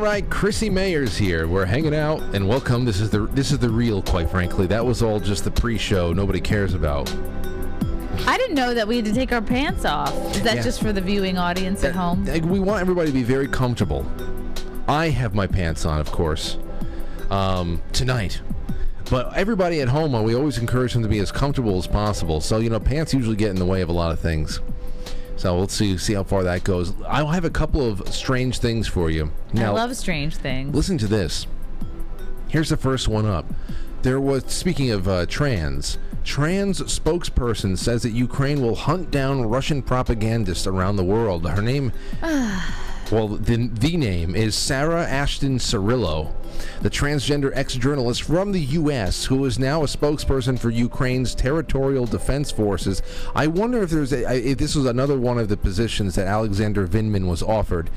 [0.00, 1.46] All right, Chrissie Mayr's here.
[1.46, 2.86] We're hanging out, and welcome.
[2.86, 4.66] This is the this is the real, quite frankly.
[4.66, 6.14] That was all just the pre-show.
[6.14, 7.14] Nobody cares about.
[8.26, 10.14] I didn't know that we had to take our pants off.
[10.34, 10.62] Is that Yeah.
[10.62, 12.24] just for the viewing audience at home?
[12.24, 14.06] Like, We want everybody to be very comfortable.
[14.88, 16.56] I have my pants on, of course,
[17.30, 18.40] um, tonight.
[19.10, 22.40] But everybody at home, uh, we always encourage them to be as comfortable as possible.
[22.40, 24.60] So you know, pants usually get in the way of a lot of things.
[25.40, 26.92] So let's see see how far that goes.
[27.08, 29.32] I'll have a couple of strange things for you.
[29.56, 30.74] I love strange things.
[30.74, 31.46] Listen to this.
[32.48, 33.46] Here's the first one up.
[34.02, 39.80] There was, speaking of uh, trans, trans spokesperson says that Ukraine will hunt down Russian
[39.80, 41.48] propagandists around the world.
[41.48, 41.92] Her name,
[43.10, 46.32] well, the, the name is Sarah Ashton Cirillo,
[46.80, 52.06] the transgender ex journalist from the U.S., who is now a spokesperson for Ukraine's territorial
[52.06, 53.02] defense forces.
[53.34, 56.86] I wonder if there's a, if this was another one of the positions that Alexander
[56.86, 57.90] Vindman was offered.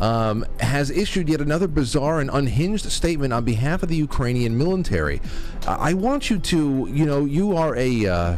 [0.00, 5.22] Um, has issued yet another bizarre and unhinged statement on behalf of the Ukrainian military.
[5.66, 8.06] I want you to, you know, you are a.
[8.06, 8.36] Uh,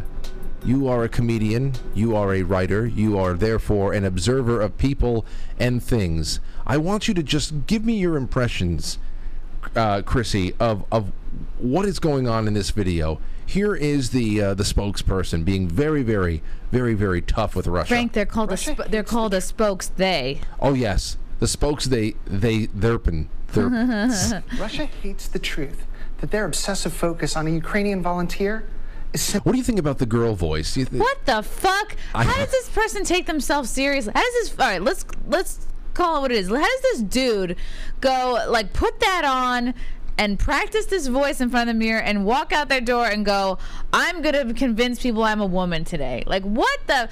[0.64, 5.24] you are a comedian, you are a writer, you are therefore an observer of people
[5.58, 6.40] and things.
[6.66, 8.98] I want you to just give me your impressions,
[9.74, 11.12] uh, Chrissie, of, of
[11.58, 13.20] what is going on in this video.
[13.46, 17.88] Here is the uh, the spokesperson being very, very, very, very tough with Russia.
[17.88, 20.40] Frank, they're called a sp- they're called a spokes they.
[20.60, 23.28] Oh yes, the spokes they they therpin.
[23.50, 24.42] Therp.
[24.60, 25.86] Russia hates the truth
[26.20, 28.77] that their obsessive focus on a Ukrainian volunteer is simply
[29.42, 30.74] what do you think about the girl voice?
[30.74, 31.96] Th- What the fuck?
[32.14, 34.12] I- How does this person take themselves seriously?
[34.14, 34.60] How does this?
[34.60, 36.48] All right, let's let's call it what it is.
[36.48, 37.56] How does this dude
[38.00, 39.74] go like put that on?
[40.20, 43.24] And practice this voice in front of the mirror and walk out their door and
[43.24, 43.56] go,
[43.92, 46.24] I'm gonna convince people I'm a woman today.
[46.26, 47.08] Like, what the?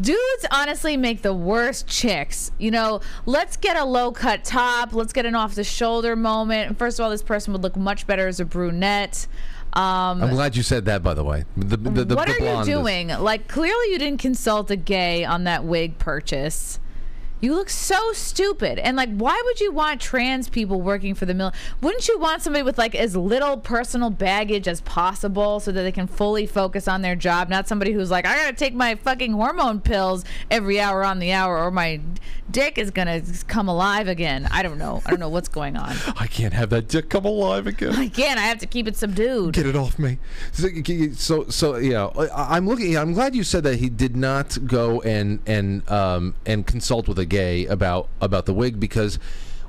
[0.00, 2.50] Dudes honestly make the worst chicks.
[2.58, 4.94] You know, let's get a low cut top.
[4.94, 6.78] Let's get an off the shoulder moment.
[6.78, 9.26] First of all, this person would look much better as a brunette.
[9.74, 11.44] Um, I'm glad you said that, by the way.
[11.56, 13.08] The, the, the, what are you blonde is- doing?
[13.08, 16.78] Like, clearly you didn't consult a gay on that wig purchase.
[17.42, 18.78] You look so stupid.
[18.78, 21.52] And like, why would you want trans people working for the mill?
[21.80, 25.90] Wouldn't you want somebody with like as little personal baggage as possible so that they
[25.90, 27.48] can fully focus on their job?
[27.48, 31.32] Not somebody who's like, I gotta take my fucking hormone pills every hour on the
[31.32, 32.00] hour, or my
[32.48, 34.48] dick is gonna come alive again.
[34.52, 35.02] I don't know.
[35.04, 35.96] I don't know what's going on.
[36.16, 38.00] I can't have that dick come alive again.
[38.00, 39.54] Again, I have to keep it subdued.
[39.54, 40.18] Get it off me.
[40.52, 40.68] So,
[41.14, 42.08] so, so yeah.
[42.32, 42.96] I'm looking.
[42.96, 47.18] I'm glad you said that he did not go and and um and consult with
[47.18, 49.18] a gay about about the wig because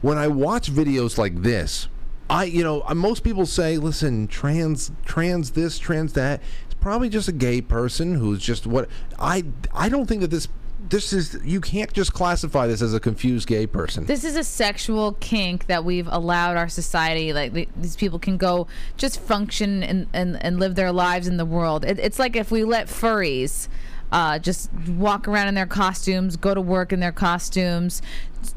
[0.02, 1.88] when I watch videos like this,
[2.30, 6.42] I you know most people say, listen, trans trans this trans that.
[6.66, 10.48] It's probably just a gay person who's just what I I don't think that this.
[10.90, 14.06] This is you can't just classify this as a confused gay person.
[14.06, 17.32] This is a sexual kink that we've allowed our society.
[17.32, 21.46] Like these people can go just function and, and, and live their lives in the
[21.46, 21.86] world.
[21.86, 23.70] It, it's like if we let furries
[24.14, 28.02] uh, just walk around in their costumes, go to work in their costumes,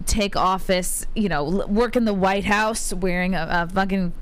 [0.07, 4.13] take office, you know, l- work in the White House wearing a, a fucking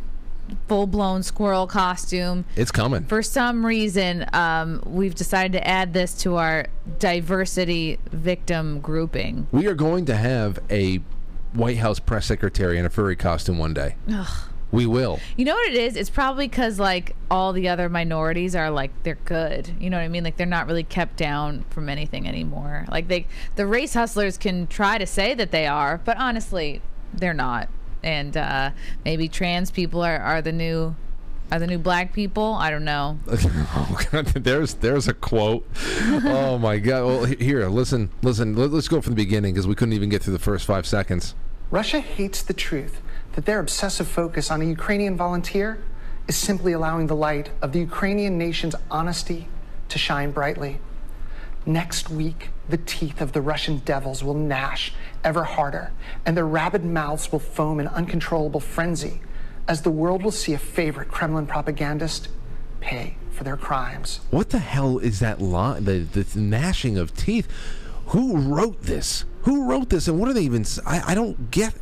[0.68, 3.04] full blown squirrel costume It's coming.
[3.06, 6.66] for some reason, um, we've decided to add this to our
[6.98, 9.46] diversity victim grouping.
[9.52, 10.96] We are going to have a
[11.54, 13.96] White House press secretary in a furry costume one day.
[14.74, 15.20] We will.
[15.36, 15.94] You know what it is?
[15.94, 19.70] It's probably because like all the other minorities are like they're good.
[19.78, 20.24] You know what I mean?
[20.24, 22.84] Like they're not really kept down from anything anymore.
[22.90, 26.82] Like they, the race hustlers can try to say that they are, but honestly,
[27.12, 27.68] they're not.
[28.02, 28.70] And uh,
[29.04, 30.96] maybe trans people are, are the new
[31.52, 32.54] are the new black people.
[32.54, 33.20] I don't know.
[33.76, 35.68] Oh, God, there's there's a quote.
[36.02, 37.04] Oh my God!
[37.04, 38.56] Well, here, listen, listen.
[38.56, 40.86] Let, us go from the beginning because we couldn't even get through the first five
[40.86, 41.34] seconds.
[41.70, 43.00] Russia hates the truth
[43.34, 45.78] that their obsessive focus on a Ukrainian volunteer
[46.26, 49.48] is simply allowing the light of the Ukrainian nation's honesty
[49.88, 50.80] to shine brightly.
[51.66, 54.92] Next week, the teeth of the Russian devils will gnash
[55.22, 55.92] ever harder,
[56.24, 59.20] and their rabid mouths will foam in uncontrollable frenzy
[59.66, 62.28] as the world will see a favorite Kremlin propagandist
[62.80, 64.20] pay for their crimes.
[64.30, 65.84] What the hell is that line?
[65.84, 67.48] The, the gnashing of teeth.
[68.08, 69.24] Who wrote this?
[69.42, 70.06] Who wrote this?
[70.06, 70.64] And what are they even?
[70.86, 71.74] I, I don't get.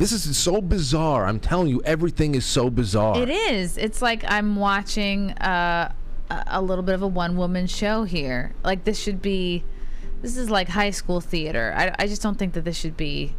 [0.00, 1.26] This is so bizarre.
[1.26, 3.18] I'm telling you, everything is so bizarre.
[3.18, 3.76] It is.
[3.76, 5.92] It's like I'm watching uh,
[6.30, 8.54] a a little bit of a one woman show here.
[8.64, 9.62] Like this should be.
[10.22, 11.74] This is like high school theater.
[11.76, 13.34] I, I just don't think that this should be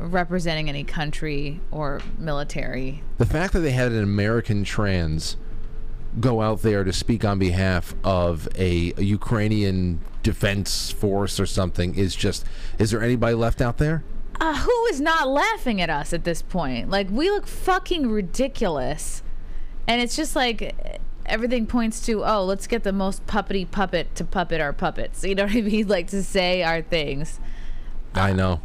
[0.00, 3.04] representing any country or military.
[3.18, 5.36] The fact that they had an American trans
[6.18, 11.94] go out there to speak on behalf of a, a Ukrainian defense force or something
[11.94, 12.44] is just.
[12.76, 14.02] Is there anybody left out there?
[14.40, 16.90] Uh, who is not laughing at us at this point?
[16.90, 19.22] Like we look fucking ridiculous,
[19.86, 24.24] and it's just like everything points to oh, let's get the most puppety puppet to
[24.24, 25.24] puppet our puppets.
[25.24, 25.88] You know what I mean?
[25.96, 27.40] Like to say our things.
[28.14, 28.60] I know.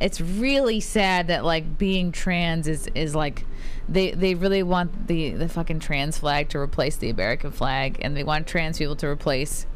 [0.00, 3.44] It's really sad that like being trans is is like
[3.88, 8.16] they they really want the the fucking trans flag to replace the American flag, and
[8.16, 9.66] they want trans people to replace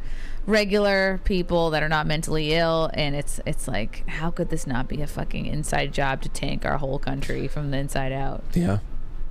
[0.51, 4.89] regular people that are not mentally ill and it's it's like how could this not
[4.89, 8.79] be a fucking inside job to tank our whole country from the inside out Yeah.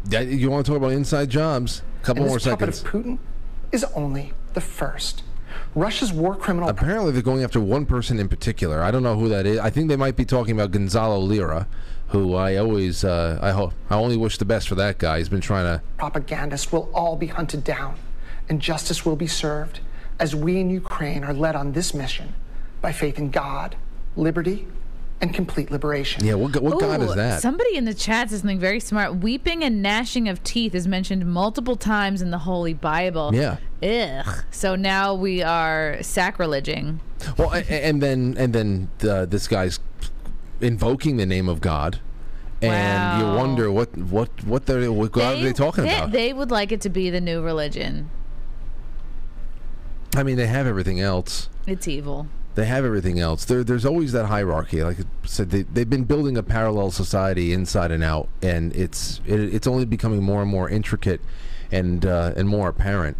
[0.09, 1.83] Yeah, You want to talk about inside jobs?
[2.01, 2.81] A couple And more this puppet seconds.
[2.83, 3.17] of Putin
[3.73, 5.23] is only the first.
[5.75, 8.81] Russia's war criminal Apparently, they're going after one person in particular.
[8.81, 9.59] I don't know who that is.
[9.59, 11.67] I think they might be talking about Gonzalo Lira,
[12.07, 15.17] who I always, uh, I hope, I only wish the best for that guy.
[15.17, 15.83] He's been trying to.
[15.97, 17.95] propagandists will all be hunted down,
[18.47, 19.81] and justice will be served
[20.19, 22.33] as we in Ukraine are led on this mission
[22.81, 23.75] by faith in God,
[24.15, 24.67] liberty,
[25.21, 26.25] and complete liberation.
[26.25, 27.41] Yeah, what, what god is that?
[27.41, 29.15] Somebody in the chat says something very smart.
[29.15, 33.31] Weeping and gnashing of teeth is mentioned multiple times in the Holy Bible.
[33.33, 33.57] Yeah.
[33.83, 34.43] Ugh.
[34.51, 36.99] So now we are sacrileging.
[37.37, 39.79] Well, a- a- and then and then uh, this guy's
[40.61, 41.99] invoking the name of God,
[42.61, 46.11] and you wonder what what what they're what god are they talking they, about?
[46.11, 48.09] They would like it to be the new religion.
[50.15, 51.49] I mean, they have everything else.
[51.67, 52.27] It's evil.
[52.55, 53.45] They have everything else.
[53.45, 54.83] There, there's always that hierarchy.
[54.83, 59.21] Like I said, they, they've been building a parallel society inside and out, and it's
[59.25, 61.21] it, it's only becoming more and more intricate,
[61.71, 63.17] and uh, and more apparent.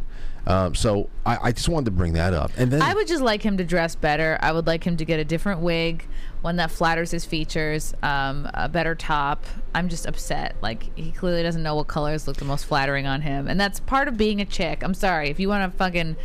[0.48, 2.52] Um, so I, I just wanted to bring that up.
[2.58, 4.40] And then I would just like him to dress better.
[4.42, 6.08] I would like him to get a different wig,
[6.42, 9.46] one that flatters his features, um, a better top.
[9.76, 10.56] I'm just upset.
[10.62, 13.80] Like he clearly doesn't know what colors look the most flattering on him, and that's
[13.80, 14.84] part of being a chick.
[14.84, 16.16] I'm sorry if you want to fucking,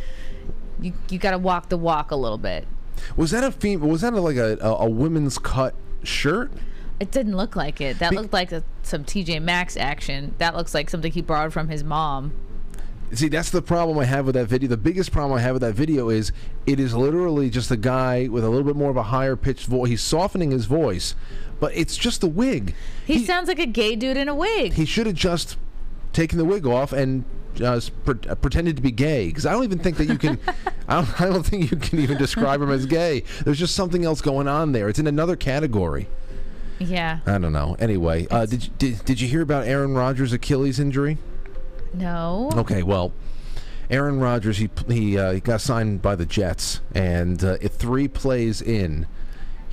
[0.81, 2.67] you you got to walk the walk a little bit.
[3.15, 6.51] was that a fem- Was that a, like a, a, a women's cut shirt?
[6.99, 7.99] It didn't look like it.
[7.99, 10.33] That Be- looked like a, some TJ Maxx action.
[10.37, 12.33] That looks like something he borrowed from his mom.
[13.13, 14.67] See, that's the problem I have with that video.
[14.67, 16.31] The biggest problem I have with that video is
[16.65, 19.67] it is literally just a guy with a little bit more of a higher pitched
[19.67, 19.89] voice.
[19.89, 21.15] He's softening his voice,
[21.59, 22.73] but it's just the wig.
[23.05, 24.73] He, sounds like a gay dude in a wig.
[24.73, 25.57] he should have just
[26.13, 29.27] taken the wig off and just pre- uh, pretended to be gay.
[29.27, 30.39] Because I don't even think that you can.
[30.87, 31.21] I don't.
[31.21, 33.23] I don't think you can even describe him as gay.
[33.43, 34.89] There's just something else going on there.
[34.89, 36.07] It's in another category.
[36.79, 37.19] yeah.
[37.25, 37.75] I don't know.
[37.79, 41.17] Anyway, uh, did, you, did did you hear about Aaron Rodgers' Achilles injury?
[41.93, 42.51] No.
[42.53, 43.13] Okay, well,
[43.89, 48.61] Aaron Rodgers he he, uh, he got signed by the Jets, and uh, three plays
[48.61, 49.07] in,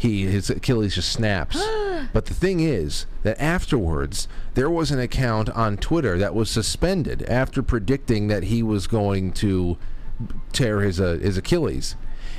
[0.03, 1.57] he his Achilles just snaps.
[2.13, 7.23] but the thing is that afterwards there was an account on Twitter that was suspended
[7.29, 9.79] after predicting that he was going to
[10.53, 11.95] tear his uh, his Achilles.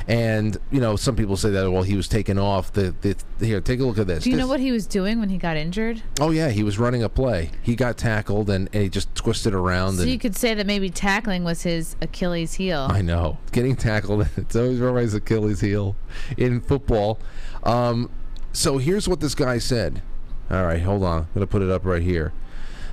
[0.05, 2.73] And you know, some people say that well, he was taken off.
[2.73, 4.25] The, the here, take a look at this.
[4.25, 6.03] Do you This- know what he was doing when he got injured?
[6.19, 7.51] Oh yeah, he was running a play.
[7.61, 9.93] He got tackled and, and he just twisted around.
[9.93, 12.87] So you could say that maybe tackling was his Achilles heel.
[12.91, 13.37] I know.
[13.53, 15.95] Getting tackled, it's always everybody's Achilles heel
[16.35, 17.19] in football.
[17.63, 18.09] Um,
[18.51, 20.01] so here's what this guy said.
[20.51, 21.19] All right, hold on.
[21.21, 22.33] I'm going to put it up right here.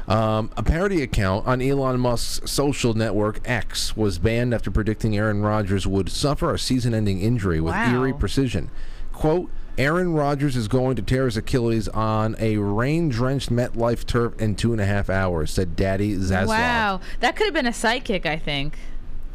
[0.08, 5.42] Um, a parody account on Elon Musk's social network X was banned after predicting Aaron
[5.42, 7.92] Rodgers would suffer a season ending injury with Wow.
[7.92, 8.70] eerie precision.
[9.12, 14.34] Quote, Aaron Rodgers is going to tear his Achilles on a rain drenched MetLife turf
[14.40, 16.46] in two and a half hours, said Daddy Zaslav.
[16.48, 18.26] Wow, that could have been a sidekick.
[18.26, 18.76] I think.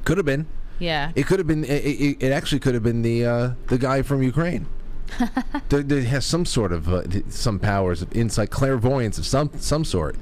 [0.04, 0.46] Could have been.
[0.78, 1.12] Yeah.
[1.16, 1.64] It could have been.
[1.64, 4.68] It, it, it actually could have been the uh, the guy from Ukraine.
[5.70, 10.16] there has some sort of uh, some powers of insight, clairvoyance of some some sort.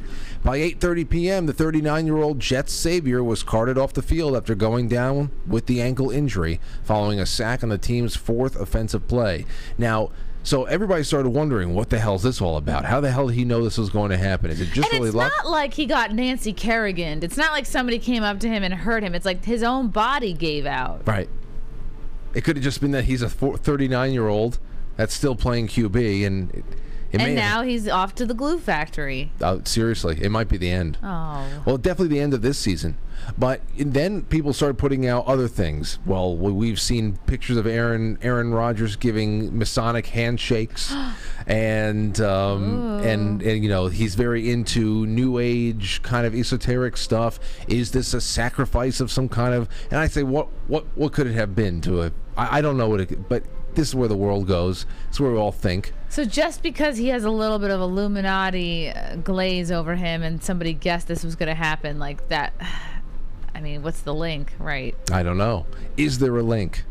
[0.43, 5.31] By 8:30 p.m., the 39-year-old Jets savior was carted off the field after going down
[5.47, 9.45] with the ankle injury following a sack on the team's fourth offensive play.
[9.77, 10.11] Now.
[10.45, 12.83] So everybody started wondering, what the hell is this all about?
[12.83, 14.51] How the hell did he know this was going to happen?
[14.51, 15.31] Is it just and really it's luck?
[15.37, 17.23] not like he got Nancy Kerrigan.
[17.23, 19.15] It's not like somebody came up to him and hurt him.
[19.15, 21.07] It's like his own body gave out.
[21.07, 21.29] Right.
[22.33, 24.59] It could have just been that he's a 39 year old
[24.97, 26.65] that's still playing QB, and it,
[27.11, 29.31] it And have- now he's off to the glue factory.
[29.41, 30.97] Oh, seriously, it might be the end.
[31.03, 31.45] Oh.
[31.65, 32.97] Well, definitely the end of this season.
[33.37, 35.97] But then people started putting out other things.
[36.05, 40.93] Well, we- we've seen pictures of Aaron Aaron Rodgers giving Masonic handshakes,
[41.47, 47.39] and um, and and you know he's very into New Age kind of esoteric stuff.
[47.67, 49.69] Is this a sacrifice of some kind of?
[49.91, 52.11] And I say, what what what could it have been to a?
[52.35, 53.43] I, I don't know what it, but
[53.75, 54.85] this is where the world goes.
[55.09, 55.93] It's where we all think.
[56.09, 60.43] So just because he has a little bit of Illuminati uh, glaze over him and
[60.43, 62.53] somebody guessed this was going to happen like that
[63.55, 64.95] I mean, what's the link, right?
[65.11, 65.65] I don't know.
[65.95, 66.85] Is there a link?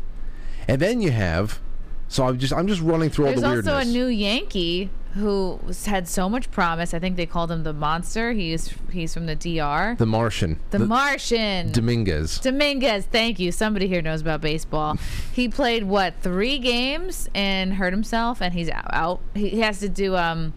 [0.67, 1.59] And then you have.
[2.07, 3.65] So I'm just I'm just running through There's all the weirdness.
[3.65, 6.93] There's also a new Yankee who was, had so much promise.
[6.93, 8.33] I think they called him the monster.
[8.33, 9.95] He's he's from the DR.
[9.97, 10.59] The Martian.
[10.71, 11.71] The, Martian.
[11.71, 12.39] Dominguez.
[12.39, 13.51] Dominguez, thank you.
[13.51, 14.97] Somebody here knows about baseball.
[15.33, 18.93] he played what three games and hurt himself, and he's out.
[18.93, 19.21] out.
[19.35, 20.53] He he has to do um.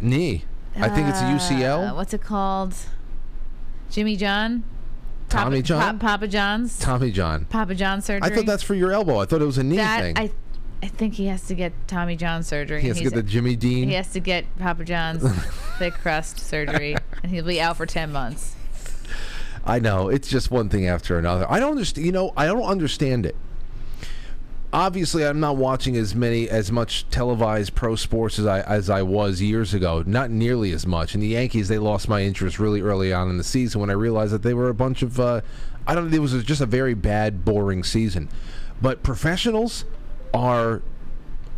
[0.00, 0.44] Knee.
[0.76, 1.94] I think it's a uh, UCL.
[1.94, 2.74] What's it called?
[3.90, 4.64] Jimmy John.
[5.28, 5.98] Tommy Papa, John?
[5.98, 6.78] Pa- Papa John's.
[6.78, 7.44] Tommy John.
[7.46, 8.30] Papa John surgery.
[8.30, 9.18] I thought that's for your elbow.
[9.18, 10.00] I thought it was a knee that.
[10.00, 10.18] thing.
[10.18, 10.30] I,
[10.84, 12.82] I think he has to get Tommy John surgery.
[12.82, 13.88] he has to get the Jimmy Dean.
[13.88, 15.22] He has to get Papa John's
[15.78, 18.54] thick crust surgery, and he'll be out for ten months.
[19.64, 21.50] I know it's just one thing after another.
[21.50, 22.04] I don't understand.
[22.04, 23.34] You know, I don't understand it.
[24.74, 29.00] Obviously, I'm not watching as many as much televised pro sports as I as I
[29.00, 30.04] was years ago.
[30.06, 31.14] Not nearly as much.
[31.14, 33.94] And the Yankees, they lost my interest really early on in the season when I
[33.94, 35.18] realized that they were a bunch of.
[35.18, 35.40] Uh,
[35.86, 36.12] I don't.
[36.12, 38.28] It was just a very bad, boring season.
[38.82, 39.86] But professionals
[40.34, 40.82] are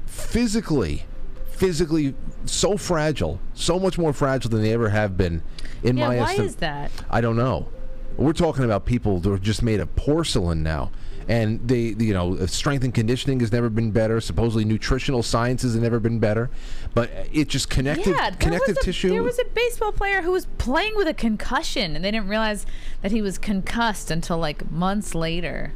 [0.06, 1.04] physically,
[1.50, 2.14] physically
[2.44, 5.42] so fragile, so much more fragile than they ever have been.
[5.82, 6.92] In Yeah, my why estim- is that?
[7.10, 7.68] I don't know.
[8.16, 10.90] We're talking about people that are just made of porcelain now.
[11.28, 14.20] And they, you know, strength and conditioning has never been better.
[14.20, 16.50] Supposedly, nutritional sciences have never been better.
[16.94, 19.08] But it just connected yeah, connective a, tissue.
[19.08, 22.64] There was a baseball player who was playing with a concussion, and they didn't realize
[23.02, 25.72] that he was concussed until like months later.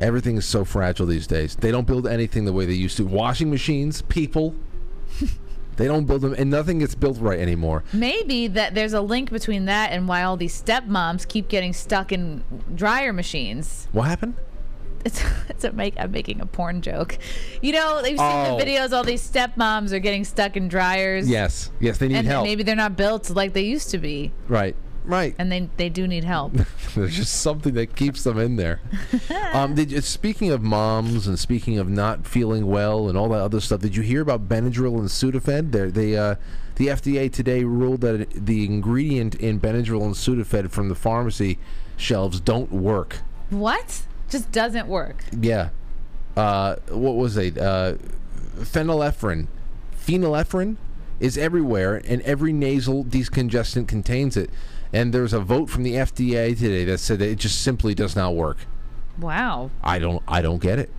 [0.00, 1.54] Everything is so fragile these days.
[1.56, 3.04] They don't build anything the way they used to.
[3.04, 4.54] Washing machines, people,
[5.76, 7.84] they don't build them, and nothing gets built right anymore.
[7.92, 12.12] Maybe that there's a link between that and why all these stepmoms keep getting stuck
[12.12, 12.42] in
[12.74, 13.88] dryer machines.
[13.92, 14.36] What happened?
[15.04, 15.94] It's, it's a make.
[15.98, 17.18] I'm making a porn joke.
[17.60, 18.56] You know, they've seen Oh.
[18.58, 18.92] the videos.
[18.92, 21.28] All these stepmoms are getting stuck in dryers.
[21.28, 22.44] Yes, yes, they need and help.
[22.44, 24.76] maybe they're not built like they used to be, right,
[25.10, 25.34] right.
[25.38, 26.52] and they they do need help.
[26.94, 28.80] There's just something that keeps them in there.
[29.52, 33.40] um, did you, speaking of moms and speaking of not feeling well and all that
[33.40, 35.72] other stuff, did you hear about Benadryl and Sudafed?
[35.72, 36.36] They're, they, uh,
[36.76, 41.58] the FDA today ruled that the ingredient in Benadryl and Sudafed from the pharmacy
[41.96, 43.18] shelves don't work.
[43.50, 44.02] what?
[44.30, 45.24] Just doesn't work.
[45.38, 45.70] Yeah.
[46.36, 47.58] Uh, what was it?
[47.58, 47.94] Uh,
[48.56, 49.48] phenylephrine.
[49.96, 50.76] Phenylephrine
[51.18, 54.50] is everywhere, and every nasal decongestant contains it.
[54.92, 58.16] And there's a vote from the FDA today that said that it just simply does
[58.16, 58.58] not work.
[59.18, 59.70] Wow.
[59.82, 60.22] I don't.
[60.26, 60.90] I don't get it.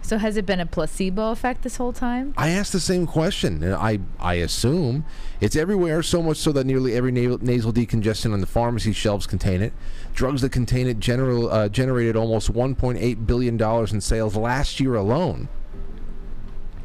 [0.00, 2.32] So has it been a placebo effect this whole time?
[2.36, 5.04] I asked the same question, and I I assume
[5.40, 6.02] it's everywhere.
[6.02, 9.72] So much so that nearly every na- nasal decongestant on the pharmacy shelves contain it.
[10.14, 14.94] Drugs that contain it general uh, generated almost 1.8 billion dollars in sales last year
[14.94, 15.48] alone.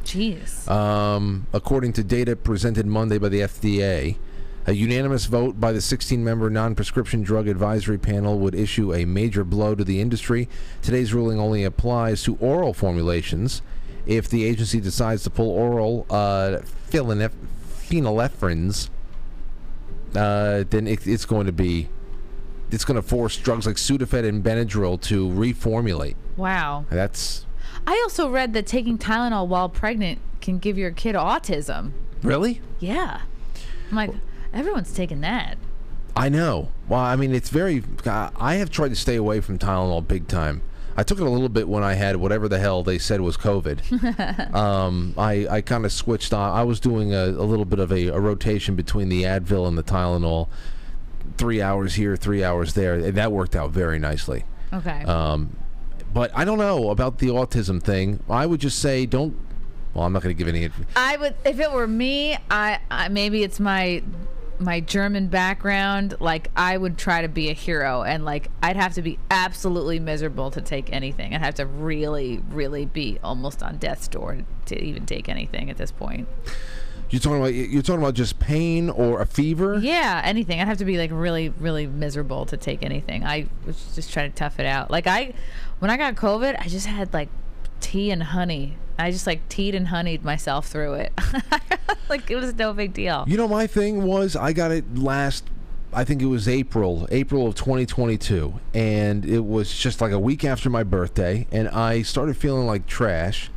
[0.04, 0.70] Jeez.
[0.70, 4.18] Um, according to data presented Monday by the FDA,
[4.66, 9.06] a unanimous vote by the 16 member non prescription drug advisory panel would issue a
[9.06, 10.48] major blow to the industry.
[10.82, 13.62] Today's ruling only applies to oral formulations.
[14.06, 16.60] If the agency decides to pull oral uh,
[16.90, 17.32] phenylep-
[17.90, 18.90] phenylephrines,
[20.16, 21.90] uh, then it, it's going to be.
[22.72, 26.16] It's going to force drugs like Sudafed and Benadryl to reformulate.
[26.38, 26.86] wow.
[26.90, 27.46] That's
[27.86, 31.92] I also read that taking Tylenol while pregnant can give your kid autism.
[32.24, 33.22] really Yeah.
[33.92, 34.12] I'm like,
[34.54, 35.58] everyone's taking that.
[36.16, 36.70] I know.
[36.88, 37.84] Well, I mean, it's very.
[38.06, 40.62] I have tried to stay away from Tylenol big time.
[40.96, 43.36] I took it a little bit when I had whatever the hell they said was
[43.36, 44.54] COVID.
[44.54, 46.56] um, I, I kind of switched on.
[46.56, 49.76] I was doing a, a little bit of a, a rotation between the Advil and
[49.78, 50.50] the Tylenol.
[51.38, 52.94] Three hours here, three hours there.
[52.94, 54.44] and That worked out very nicely.
[54.72, 55.04] Okay.
[55.04, 55.56] Um,
[56.14, 58.20] but I don't know about the autism thing.
[58.30, 59.36] I would just say don't.
[59.96, 60.70] Well, I'm not going to give any.
[60.96, 64.04] I would, if it were me, I, I maybe it's my
[64.60, 66.16] my German background.
[66.20, 70.00] Like I would try to be a hero, and like I'd have to be absolutely
[70.00, 71.34] miserable to take anything.
[71.34, 75.78] I'd have to really, really be almost on death's door to even take anything at
[75.78, 76.28] this point.
[77.10, 79.78] You're talking about you're talking about just pain or a fever.
[79.80, 80.60] Yeah, anything.
[80.60, 83.24] I'd have to be like really, really miserable to take anything.
[83.24, 84.90] I was just trying to tough it out.
[84.90, 85.34] Like I,
[85.78, 87.30] when I got COVID, I just had like
[87.82, 88.78] tea and honey.
[88.98, 91.14] I just like teed and honeyed myself through it.
[92.10, 93.26] like it was no big deal.
[93.28, 95.46] You know, my thing was I got it last.
[95.92, 100.44] I think it was April, April of 2022, and it was just like a week
[100.44, 103.52] after my birthday, and I started feeling like trash.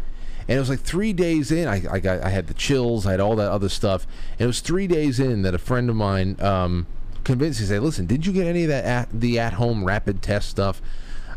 [0.49, 3.12] And it was like three days in, I, I got, I had the chills, I
[3.12, 4.07] had all that other stuff.
[4.32, 6.87] And it was three days in that a friend of mine um,
[7.24, 10.22] convinced me, to say, "Listen, did you get any of that at, the at-home rapid
[10.22, 10.80] test stuff?"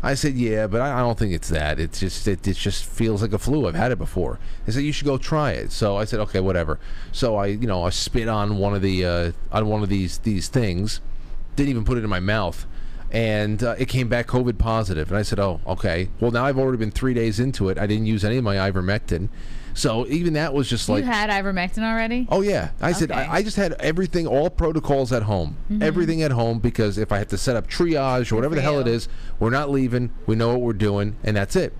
[0.02, 1.78] I said, "Yeah, but I, I don't think it's that.
[1.78, 3.66] It's just it, it just feels like a flu.
[3.66, 5.72] I've had it before." They said you should go try it.
[5.72, 6.78] So I said, "Okay, whatever."
[7.12, 10.18] So I, you know, I spit on one of the uh, on one of these
[10.18, 11.00] these things.
[11.56, 12.66] Didn't even put it in my mouth,
[13.10, 15.08] and uh, it came back COVID positive.
[15.10, 16.08] And I said, "Oh, okay.
[16.18, 17.78] Well, now I've already been three days into it.
[17.78, 19.28] I didn't use any of my ivermectin."
[19.74, 22.26] So even that was just like you had ivermectin already?
[22.30, 23.20] Oh yeah, I said Okay.
[23.20, 25.82] I, I just had everything, all protocols at home, mm-hmm.
[25.82, 28.78] everything at home because if I have to set up triage or whatever the hell
[28.80, 28.92] it you.
[28.92, 29.08] is,
[29.38, 30.10] we're not leaving.
[30.26, 31.72] We know what we're doing, and that's it.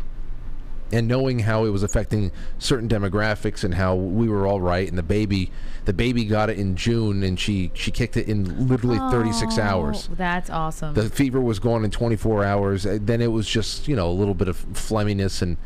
[0.92, 4.98] And knowing how it was affecting certain demographics and how we were all right, and
[4.98, 5.52] the baby,
[5.84, 9.62] the baby got it in June, and she she kicked it in literally 36 Oh,
[9.62, 10.08] hours.
[10.16, 10.94] That's awesome.
[10.94, 12.86] The fever was gone in 24 hours.
[12.88, 15.56] Then it was just you know a little bit of phlegminess and.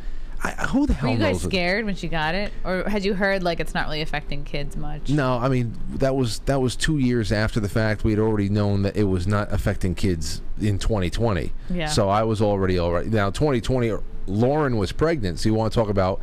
[0.44, 1.08] I, who the hell?
[1.08, 3.86] Were you guys scared when she got it, or had you heard like it's not
[3.86, 5.08] really affecting kids much?
[5.08, 8.04] No, I mean that was that was two years after the fact.
[8.04, 11.50] We had already known that it was not affecting kids in 2020.
[11.70, 11.86] Yeah.
[11.86, 13.06] So I was already all right.
[13.06, 13.92] Now 2020,
[14.26, 15.38] Lauren was pregnant.
[15.38, 16.20] So you want to talk about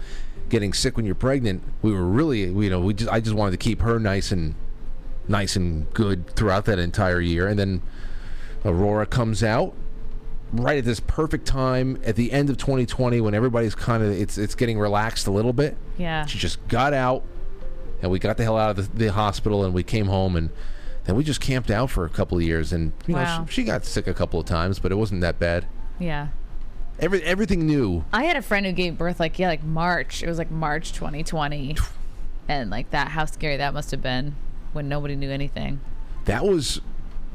[0.50, 1.64] getting sick when you're pregnant?
[1.82, 4.54] We were really, you know, we just I just wanted to keep her nice and
[5.28, 7.48] nice and good throughout that entire year.
[7.48, 7.82] And then
[8.64, 9.74] Aurora comes out
[10.54, 14.38] right at this perfect time at the end of 2020 when everybody's kind of it's
[14.38, 15.78] it's getting relaxed a little bit.
[15.98, 16.26] Yeah.
[16.26, 17.24] She just got out,
[18.02, 20.50] and we got the hell out of the, the hospital, and we came home, and
[21.06, 23.40] then we just camped out for a couple of years, and you Wow.
[23.40, 25.66] know she, she got sick a couple of times, but it wasn't that bad.
[26.00, 26.28] Yeah.
[27.00, 28.04] Every everything new.
[28.14, 30.22] I had a friend who gave birth like yeah, like March.
[30.22, 31.78] It was like March 2020,
[32.48, 33.08] and like that.
[33.10, 34.36] How scary that must have been
[34.74, 35.80] when nobody knew anything.
[36.26, 36.82] That was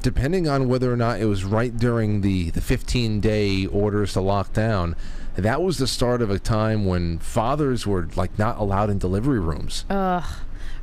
[0.01, 4.21] depending on whether or not it was right during the the 15 day orders to
[4.21, 4.95] lock down.
[5.35, 9.39] That was the start of a time when fathers were like not allowed in delivery
[9.39, 9.85] rooms.
[9.89, 10.23] Ugh.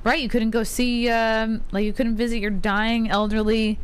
[0.05, 0.21] Right.
[0.21, 1.09] You couldn't go see.
[1.09, 3.79] Um, like you couldn't visit your dying elderly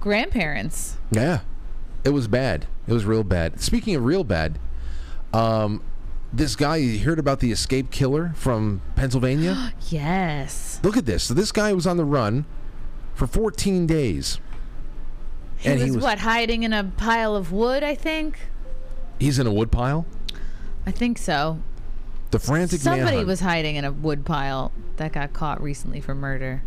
[0.00, 0.96] grandparents.
[1.10, 1.40] Yeah,
[2.04, 2.66] it was bad.
[2.86, 3.60] It was real bad.
[3.60, 4.58] Speaking of real bad,
[5.32, 5.82] um,
[6.32, 9.72] this guy you heard about the escape killer from Pennsylvania.
[9.88, 10.80] Yes.
[10.82, 11.24] Look at this.
[11.24, 12.44] So this guy was on the run
[13.14, 14.40] for 14 days.
[15.58, 17.82] He And was, he was- what hiding in a pile of wood.
[17.82, 18.38] I think.
[19.18, 20.04] He's in a woodpile.
[20.86, 21.58] I think so.
[22.32, 23.26] The frantic Somebody manhunt.
[23.26, 26.62] was hiding in a wood pile that got caught recently for murder.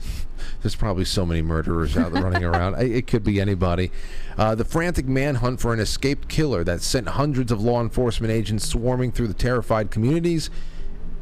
[0.62, 2.74] There's probably so many murderers out there running around.
[2.82, 3.90] It could be anybody.
[4.36, 8.68] Uh, the frantic manhunt for an escaped killer that sent hundreds of law enforcement agents
[8.68, 10.50] swarming through the terrified communities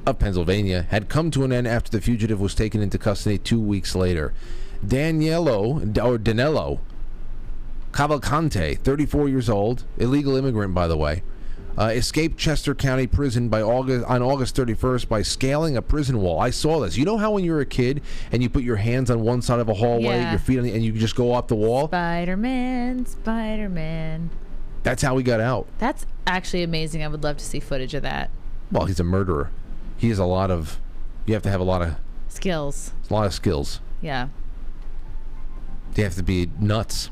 [0.07, 3.61] of Pennsylvania had come to an end after the fugitive was taken into custody two
[3.61, 4.33] weeks later.
[4.85, 6.81] Daniello, or Danello
[7.93, 11.23] Cavalcante, 34 years old, illegal immigrant, by the way,
[11.79, 16.39] uh, escaped Chester County Prison by August on August 31st by scaling a prison wall.
[16.41, 16.97] I saw this.
[16.97, 19.61] You know how when you're a kid and you put your hands on one side
[19.61, 20.31] of a hallway, Yeah.
[20.33, 21.87] your feet on the, and you just go off the wall?
[21.89, 24.31] Spider Man, Spider Man.
[24.83, 25.67] That's how he got out.
[25.79, 27.03] That's actually amazing.
[27.05, 28.31] I would love to see footage of that.
[28.71, 29.51] Well, he's a murderer.
[29.97, 30.79] He has a lot of.
[31.27, 31.95] You have to have a lot of
[32.29, 32.93] Skills.
[33.09, 33.81] a lot of skills.
[34.01, 34.29] Yeah.
[35.95, 37.11] You have to be nuts.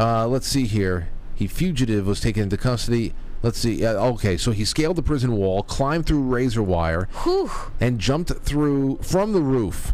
[0.00, 1.10] Uh, let's see here.
[1.34, 3.12] He fugitive was taken into custody.
[3.42, 3.84] Let's see.
[3.84, 7.50] Uh, okay, so he scaled the prison wall, climbed through razor wire, Whew.
[7.80, 9.92] and jumped through from the roof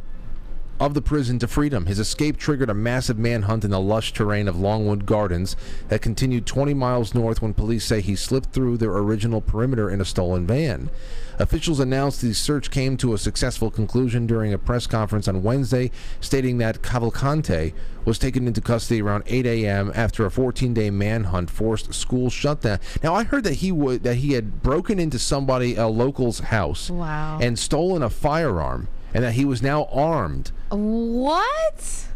[0.78, 1.86] of the prison to freedom.
[1.86, 5.57] His escape triggered a massive manhunt in the lush terrain of Longwood Gardens
[5.88, 10.00] that continued 20 miles north when police say he slipped through their original perimeter in
[10.00, 10.90] a stolen van.
[11.39, 15.91] Officials announced the search came to a successful conclusion during a press conference on Wednesday,
[16.20, 17.74] stating that Cavalcante
[18.07, 19.93] was taken into custody around 8 a.m.
[19.95, 22.78] after a 14-day manhunt forced school shutdown.
[23.03, 26.89] Now, I heard that he would that he had broken into somebody a local's house
[26.91, 27.39] Wow.
[27.43, 30.53] and stolen a firearm, and that he was now armed.
[30.70, 32.07] What?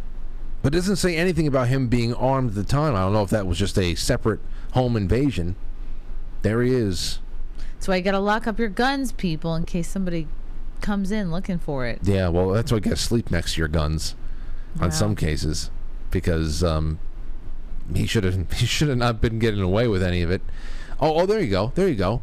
[0.63, 2.95] But it doesn't say anything about him being armed at the time.
[2.95, 4.41] I don't know if that was just a separate
[4.73, 5.57] home invasion.
[6.43, 7.19] There he is.
[7.81, 10.29] That's why you gotta lock up your guns, people, in case somebody
[10.83, 12.01] comes in looking for it.
[12.03, 14.15] Yeah, well, that's why you got to sleep next to your guns,
[14.79, 14.91] on Wow.
[14.91, 15.71] some cases,
[16.11, 16.99] because um,
[17.95, 20.43] he should have he should have not been getting away with any of it.
[21.01, 22.21] Oh, oh, there you go, there you go.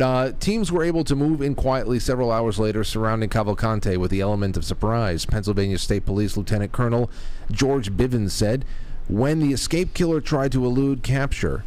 [0.00, 4.22] Uh, teams were able to move in quietly several hours later, surrounding Cavalcante with the
[4.22, 5.26] element of surprise.
[5.26, 7.10] Pennsylvania State Police Lieutenant Colonel
[7.52, 8.64] George Bivens said,
[9.08, 11.64] "When the escape killer tried to elude capture,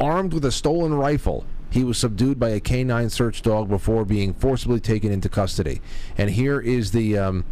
[0.00, 4.32] armed with a stolen rifle." He was subdued by a canine search dog before being
[4.32, 5.80] forcibly taken into custody.
[6.16, 7.44] And here is the um,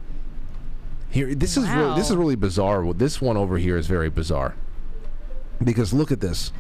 [1.11, 1.35] here.
[1.35, 2.93] This is really, this is really bizarre.
[2.93, 4.55] This one over here is very bizarre
[5.63, 6.53] because look at this.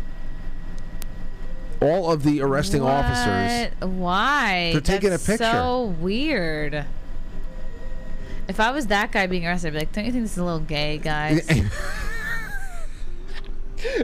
[1.80, 3.72] All of the arresting officers.
[3.80, 4.70] Why?
[4.72, 5.44] They're taking a That's picture.
[5.44, 6.86] So weird.
[8.46, 10.38] If I was that guy being arrested, I'd be like, "Don't you think this is
[10.38, 11.48] a little gay, guys?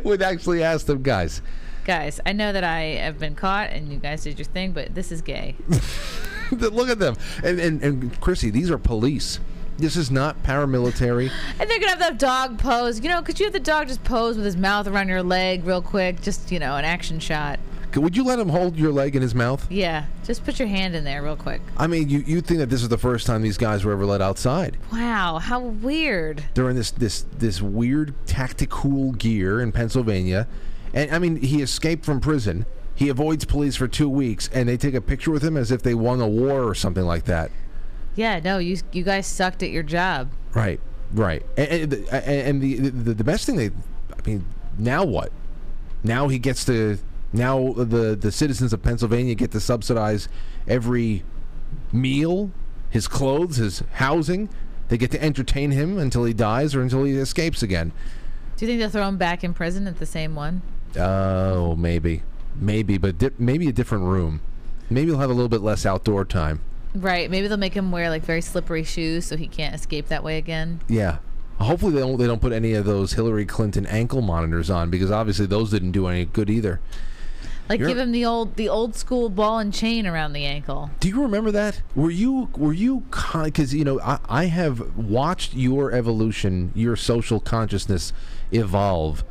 [0.04, 1.42] would actually ask them guys.
[1.90, 4.94] Guys, I know that I have been caught and you guys did your thing, but
[4.94, 5.56] this is gay."
[6.52, 7.16] Look at them.
[7.42, 9.40] And, and and Chrissie, these are police.
[9.76, 11.32] This is not paramilitary.
[11.58, 13.00] And they're gonna have that dog pose.
[13.00, 15.64] You know, could you have the dog just pose with his mouth around your leg
[15.64, 16.20] real quick?
[16.20, 17.58] Just you know, an action shot.
[17.96, 19.66] Would you let him hold your leg in his mouth?
[19.68, 21.60] Yeah, just put your hand in there real quick.
[21.76, 24.06] I mean, you you think that this is the first time these guys were ever
[24.06, 24.76] let outside?
[24.92, 26.44] Wow, how weird.
[26.54, 30.46] They're in this this this weird tactical gear in Pennsylvania,
[30.94, 32.66] and I mean, he escaped from prison.
[32.94, 35.82] He avoids police for two weeks, and they take a picture with him as if
[35.82, 37.50] they won a war or something like that.
[38.14, 40.30] Yeah, no, you you guys sucked at your job.
[40.54, 40.80] Right,
[41.12, 41.42] right.
[41.56, 44.44] And, and, the- and the, the the best thing they, I mean,
[44.78, 45.32] now what?
[46.04, 46.98] Now he gets to.
[47.32, 50.28] Now the the citizens of Pennsylvania get to subsidize
[50.66, 51.22] every
[51.92, 52.50] meal,
[52.90, 54.48] his clothes, his housing.
[54.88, 57.92] They get to entertain him until he dies or until he escapes again.
[58.56, 60.62] Do you think they'll throw him back in prison at the same one?
[60.96, 62.22] Oh, maybe,
[62.56, 64.40] maybe, but di- maybe a different room.
[64.88, 66.60] Maybe he'll have a little bit less outdoor time.
[66.94, 67.30] Right.
[67.30, 70.36] Maybe they'll make him wear like very slippery shoes so he can't escape that way
[70.38, 70.80] again.
[70.88, 71.18] Yeah.
[71.60, 75.10] Hopefully they don't they don't put any of those Hillary Clinton ankle monitors on because
[75.10, 76.80] obviously those didn't do any good either.
[77.68, 80.90] Like You're- give him the old the old school ball and chain around the ankle.
[80.98, 81.82] Do you remember that?
[81.94, 83.04] Were you were you
[83.44, 88.12] because you know I, I have watched your evolution, your social consciousness
[88.50, 89.22] evolve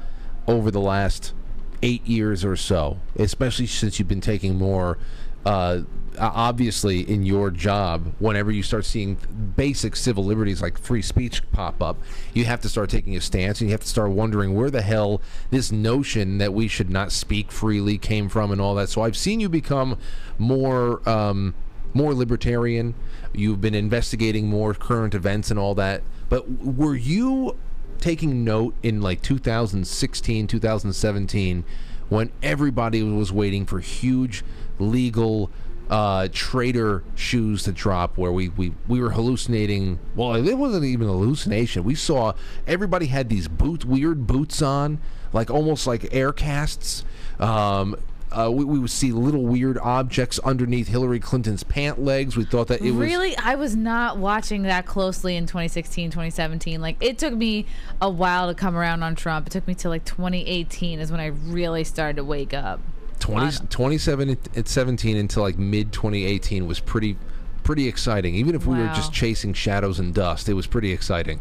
[0.48, 1.34] over the last
[1.82, 4.98] eight years or so, especially since you've been taking more.
[5.46, 5.82] Uh,
[6.20, 9.18] obviously, in your job, whenever you start seeing
[9.56, 11.98] basic civil liberties like free speech pop up,
[12.34, 14.82] you have to start taking a stance, and you have to start wondering where the
[14.82, 18.90] hell this notion that we should not speak freely came from, and all that.
[18.90, 19.98] So I've seen you become
[20.38, 21.08] more.
[21.08, 21.54] Um,
[21.94, 22.94] more libertarian.
[23.34, 26.04] You've been investigating more current events and all that.
[26.30, 27.58] But were you
[28.00, 31.64] taking note in like 2016, 2017
[32.10, 34.44] when everybody was waiting for huge
[34.80, 35.52] legal
[35.90, 40.00] uh, trader shoes to drop where we, we, we were hallucinating.
[40.16, 41.84] Well, it wasn't even hallucination.
[41.84, 42.34] We saw
[42.68, 45.00] everybody had these boots, weird boots on,
[45.34, 47.04] like almost like air casts.
[47.40, 47.96] Um,
[48.32, 52.38] uh, we, we would see little weird objects underneath Hillary Clinton's pant legs.
[52.38, 56.80] We thought that it was really, I was not watching that closely in 2016, 2017.
[56.80, 57.66] Like it took me
[58.00, 59.48] a while to come around on Trump.
[59.48, 62.80] It took me till like 2018 is when I really started to wake up.
[63.20, 67.18] 20, 27 at 17 until like mid 2018 was pretty
[67.64, 68.36] pretty exciting.
[68.36, 71.40] Even if we were just chasing shadows and dust, it was pretty exciting.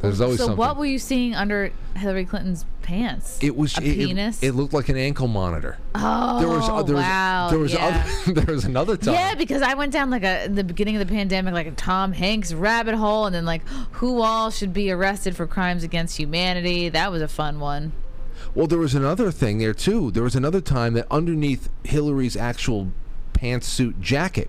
[0.00, 0.58] There's always so something.
[0.58, 3.38] what were you seeing under Hillary Clinton's pants?
[3.42, 4.42] it was a it, it- penis.
[4.42, 5.78] It, looked like an ankle monitor.
[5.94, 7.44] oh, there was uh, there wow.
[7.44, 8.06] was there was yeah.
[8.26, 9.14] other, there was another time.
[9.14, 11.72] Yeah, because I went down like a in the beginning of the pandemic, like a
[11.72, 16.18] Tom Hanks rabbit hole, and then like who all should be arrested for crimes against
[16.18, 16.88] humanity.
[16.88, 17.92] That was a fun one.
[18.54, 20.10] Well, there was another thing there too.
[20.10, 22.92] There was another time that underneath Hillary's actual
[23.32, 24.48] pantsuit jacket,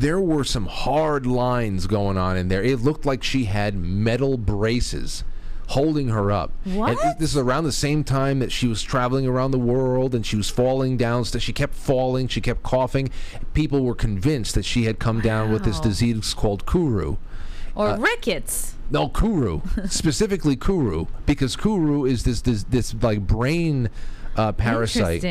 [0.00, 2.62] there were some hard lines going on in there.
[2.62, 5.24] It looked like she had metal braces
[5.68, 6.52] holding her up.
[6.64, 6.92] What?
[6.92, 10.24] it- this is around the same time that she was traveling around the world and
[10.24, 11.24] she was falling down.
[11.24, 12.28] She kept falling.
[12.28, 13.10] She kept coughing.
[13.54, 17.16] People were convinced that she had come down with this disease called Kuru.
[17.74, 18.74] Or Uh, rickets.
[18.90, 23.90] No, Kuru, specifically Kuru, because Kuru is this this this like brain
[24.36, 25.22] uh, parasite,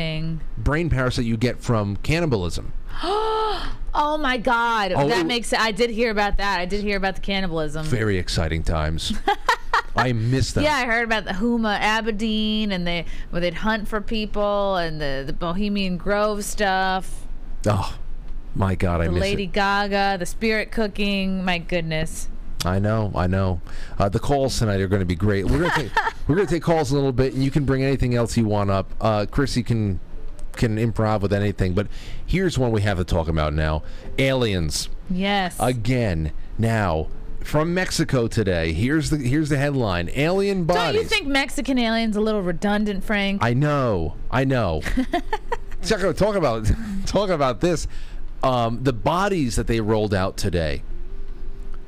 [0.56, 2.72] brain parasite you get from cannibalism.
[3.94, 5.52] Oh my God, Oh, that makes.
[5.52, 6.60] I did hear about that.
[6.60, 7.84] I did hear about the cannibalism.
[7.86, 9.12] Very exciting times.
[9.96, 10.62] I miss that.
[10.62, 15.00] Yeah, I heard about the Huma Abedin and they where they'd hunt for people and
[15.00, 17.26] the the Bohemian Grove stuff,
[17.66, 17.98] Oh,
[18.54, 19.52] my God, I the miss Lady it.
[19.52, 21.44] Gaga, the spirit cooking.
[21.44, 22.28] My goodness.
[22.64, 23.60] I know, I know.
[23.98, 25.46] Uh, the calls tonight are going to be great.
[25.46, 25.92] We're going to take
[26.28, 28.44] we're going to take calls a little bit, and you can bring anything else you
[28.44, 28.92] want up.
[29.00, 29.98] Uh, Chrissie can
[30.58, 31.86] can improv with anything, but
[32.26, 33.82] here's one we have to talk about now:
[34.18, 34.90] aliens.
[35.10, 35.56] Yes.
[35.58, 37.08] again now
[37.42, 38.74] from Mexico today.
[38.74, 43.42] Here's the here's the headline: Alien Don't you think Mexican aliens a little redundant, Frank?
[43.42, 44.82] I know, I know.
[45.82, 46.66] talk, about- talk about
[47.06, 47.86] talk about this.
[48.42, 50.82] Um, the bodies that they rolled out today.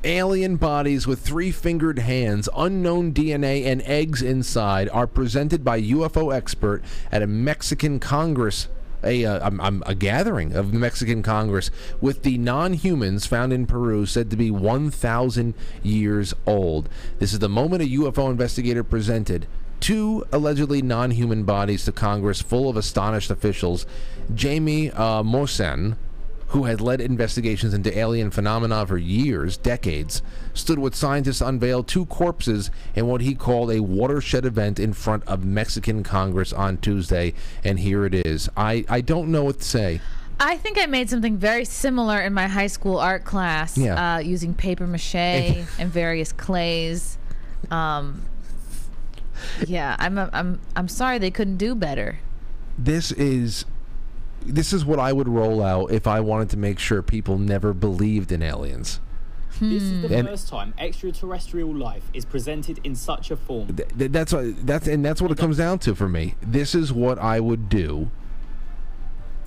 [0.03, 6.33] Alien bodies with three fingered hands, unknown DNA, and eggs inside are presented by UFO
[6.33, 8.67] expert at a Mexican Congress.
[9.03, 9.49] A, uh,
[9.87, 14.35] a gathering of the Mexican Congress with the non humans found in Peru said to
[14.35, 16.87] be 1,000 years old.
[17.17, 19.47] This is the moment a UFO investigator presented
[19.79, 23.85] two allegedly non human bodies to Congress full of astonished officials.
[24.33, 25.95] Jamie uh, Maussan,
[26.51, 30.21] who had led investigations into alien phenomena for years, decades,
[30.53, 35.23] stood with scientists unveiled two corpses in what he called a watershed event in front
[35.25, 37.33] of Mexican Congress on Tuesday.
[37.63, 38.49] And here it is.
[38.57, 40.01] I, I don't know what to say.
[40.41, 44.15] I think I made something very similar in my high school art class Yeah.
[44.15, 45.15] uh, using paper mache
[45.79, 47.17] and various clays.
[47.69, 48.23] Um,
[49.67, 52.19] yeah, I'm, I'm I'm sorry they couldn't do better.
[52.77, 53.65] this is
[54.45, 57.73] this is what I would roll out if I wanted to make sure people never
[57.73, 58.99] believed in aliens.
[59.59, 60.13] This is the hmm.
[60.13, 63.75] And- first time extraterrestrial life is presented in such a form.
[63.75, 66.35] Th- th- that's what that's and that's what it comes down to for me.
[66.41, 68.09] This is what I would do.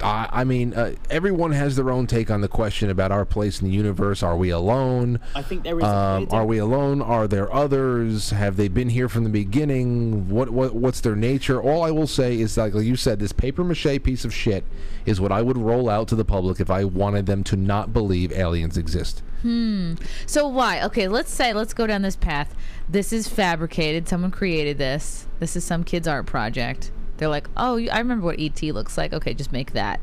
[0.02, 3.60] I, I mean, uh, everyone has their own take on the question about our place
[3.60, 4.22] in the universe.
[4.22, 5.20] Are we alone?
[5.34, 7.00] I think there is Um, clear are we alone?
[7.00, 8.30] Are there others?
[8.30, 10.28] Have they been here from the beginning?
[10.28, 11.62] What what what's their nature?
[11.62, 14.64] All I will say is like, like you said, this paper mache piece of shit
[15.06, 17.92] is what I would roll out to the public if I wanted them to not
[17.92, 19.22] believe aliens exist.
[19.42, 19.94] Hmm.
[20.26, 20.82] So why?
[20.84, 22.54] Okay, let's say let's go down this path.
[22.88, 24.08] This is fabricated.
[24.08, 25.26] Someone created this.
[25.38, 26.90] This is some kid's art project.
[27.16, 29.12] They're like, "Oh, I remember what ET looks like.
[29.12, 30.00] Okay, just make that."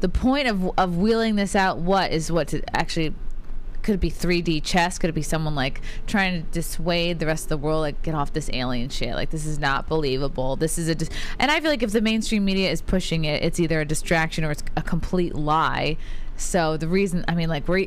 [0.00, 3.14] The point of of wheeling this out what is what to actually
[3.86, 4.98] could it be 3D chess?
[4.98, 8.16] Could it be someone like trying to dissuade the rest of the world, like get
[8.16, 9.14] off this alien shit?
[9.14, 10.56] Like this is not believable.
[10.56, 13.44] This is a, dis- and I feel like if the mainstream media is pushing it,
[13.44, 15.96] it's either a distraction or it's a complete lie.
[16.36, 17.86] So the reason, I mean, like we're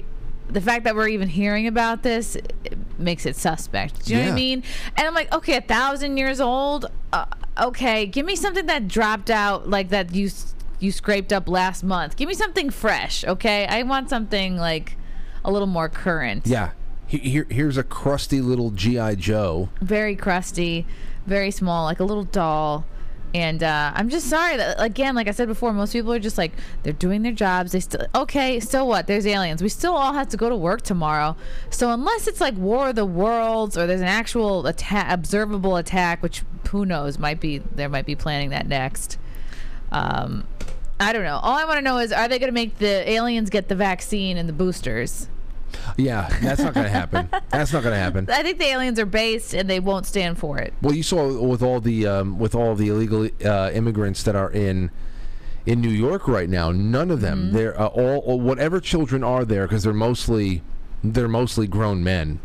[0.49, 4.05] the fact that we're even hearing about this it makes it suspect.
[4.05, 4.63] Do you know what I mean?
[4.97, 6.87] And I'm like, okay, a thousand years old.
[7.13, 7.25] Uh,
[7.59, 10.29] okay, give me something that dropped out like that you
[10.79, 12.15] you scraped up last month.
[12.15, 13.23] Give me something fresh.
[13.25, 14.97] Okay, I want something like
[15.43, 16.47] a little more current.
[16.47, 16.71] Yeah.
[17.07, 19.69] Here, here's a crusty little GI Joe.
[19.81, 20.85] Very crusty,
[21.25, 22.85] very small, like a little doll.
[23.33, 26.37] And uh, I'm just sorry that again, like I said before, most people are just
[26.37, 26.51] like
[26.81, 27.71] they're doing their jobs.
[27.71, 28.59] They still okay.
[28.59, 29.05] So what?
[29.05, 29.61] There's aliens.
[29.61, 31.35] We still all have to go to work tomorrow.
[31.69, 36.23] So unless it's like War of the Worlds or there's an actual attack, observable attack,
[36.23, 39.19] which who knows might be there might be planning that next.
[39.91, 40.47] Um,
[40.99, 41.39] I don't know.
[41.41, 43.75] All I want to know is are they going to make the aliens get the
[43.75, 45.29] vaccine and the boosters?
[45.97, 47.29] Yeah, that's not going to happen.
[47.49, 48.27] That's not going to happen.
[48.31, 50.73] I think the aliens are based and they won't stand for it.
[50.81, 54.51] Well, you saw with all the um, with all the illegal uh, immigrants that are
[54.51, 54.91] in
[55.65, 56.71] in New York right now.
[56.71, 57.51] None of them.
[57.51, 60.63] They're uh, all or whatever children are there because they're mostly
[61.03, 62.39] they're mostly grown men.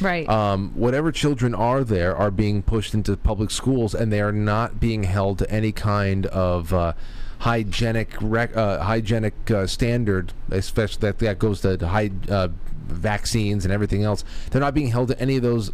[0.00, 0.28] Right.
[0.28, 4.78] Um, whatever children are there are being pushed into public schools, and they are not
[4.78, 6.92] being held to any kind of uh,
[7.40, 12.48] hygienic rec- uh, hygienic uh, standard, especially that that goes to high uh,
[12.88, 14.24] vaccines and everything else.
[14.50, 15.72] They're not being held to any of those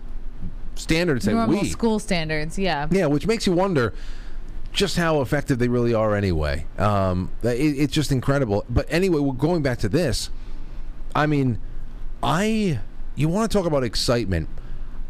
[0.75, 2.59] standards that Normal we school standards.
[2.59, 2.89] Yeah.
[2.91, 3.95] yeah, which makes you wonder
[4.73, 6.67] just how effective they really are anyway.
[6.79, 8.65] Um, it, it's just incredible.
[8.69, 10.31] But anyway, well, going back to this,
[11.15, 11.59] I mean,
[12.23, 12.81] I
[13.15, 14.49] you want to talk about excitement?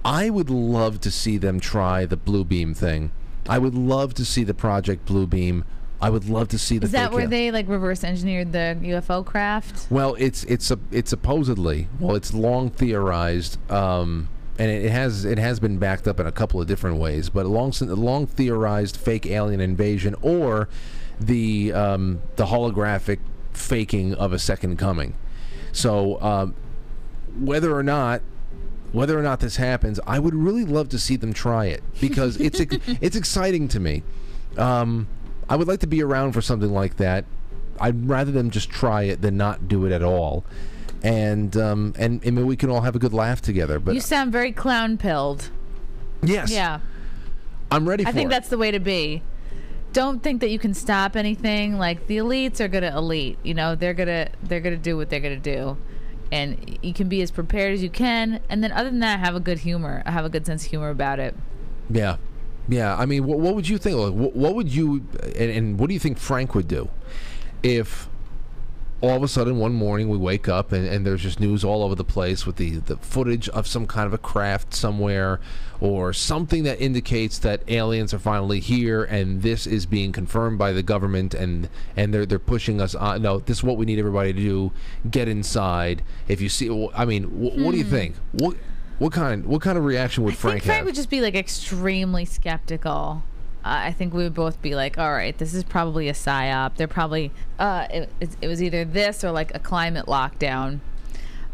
[0.04, 3.10] I would love to see them try the blue beam thing.
[3.48, 5.64] I would love to see the project blue beam.
[6.04, 6.84] I would love to see the.
[6.84, 9.90] Is that where they like reverse engineered the UFO craft?
[9.90, 14.28] well, it's it's a, it's supposedly well, it's long theorized, um,
[14.58, 17.30] and it, has it has been backed up in a couple of different ways.
[17.30, 20.68] But long long theorized fake alien invasion or
[21.18, 23.20] the um, the holographic
[23.54, 25.16] faking of a second coming.
[25.72, 26.54] So um,
[27.34, 28.20] whether or not
[28.92, 32.38] whether or not this happens, I would really love to see them try it because
[32.38, 32.60] it's
[33.00, 34.02] it's exciting to me.
[34.58, 35.08] Um,
[35.48, 37.24] I would like to be around for something like that.
[37.80, 40.44] I'd rather them just try it than not do it at all,
[41.02, 43.78] and um, and, and maybe we can all have a good laugh together.
[43.78, 45.50] But You sound very clown pilled.
[46.22, 46.80] yes, Yeah.
[47.70, 48.30] I'm ready I think it.
[48.30, 49.22] that's the way to be.
[49.92, 51.76] Don't think that you can stop anything.
[51.78, 53.38] Like the elites are gonna elite.
[53.42, 55.76] You know, they're gonna they're gonna do what they're gonna do.
[56.30, 59.34] And you can be as prepared as you can, and then other than that, have
[59.36, 61.34] a good humor, have a good sense of humor about it.
[61.90, 62.16] Yeah,
[62.68, 62.96] yeah.
[62.96, 63.96] I mean, what, what would you think?
[63.96, 66.90] Like, what, what would you and, and what do you think Frank would do
[67.62, 68.08] if
[69.00, 71.82] all of a sudden one morning we wake up and, and there's just news all
[71.82, 75.40] over the place with the, the footage of some kind of a craft somewhere
[75.78, 80.72] or something that indicates that aliens are finally here and this is being confirmed by
[80.72, 83.98] the government and and they're they're pushing us on no this is what we need
[83.98, 84.72] everybody to do
[85.10, 87.90] get inside if you see I mean wh- what do you hmm.
[87.90, 88.56] think what
[88.98, 90.34] what kind what kind of reaction would.
[90.34, 93.22] I Frank think Frank have would just be like extremely skeptical.
[93.64, 96.76] Uh, I think we would both be like, "All right, this is probably a psyop.
[96.76, 100.80] They're probably uh, it, it, it was either this or like a climate lockdown."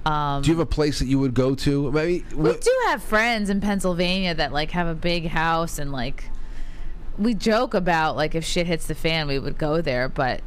[0.04, 1.92] Um, Do you have a place that you would go to?
[1.92, 6.30] Maybe we do have friends in Pennsylvania that like have a big house and like
[7.18, 10.08] we joke about like if shit hits the fan, we would go there.
[10.08, 10.40] But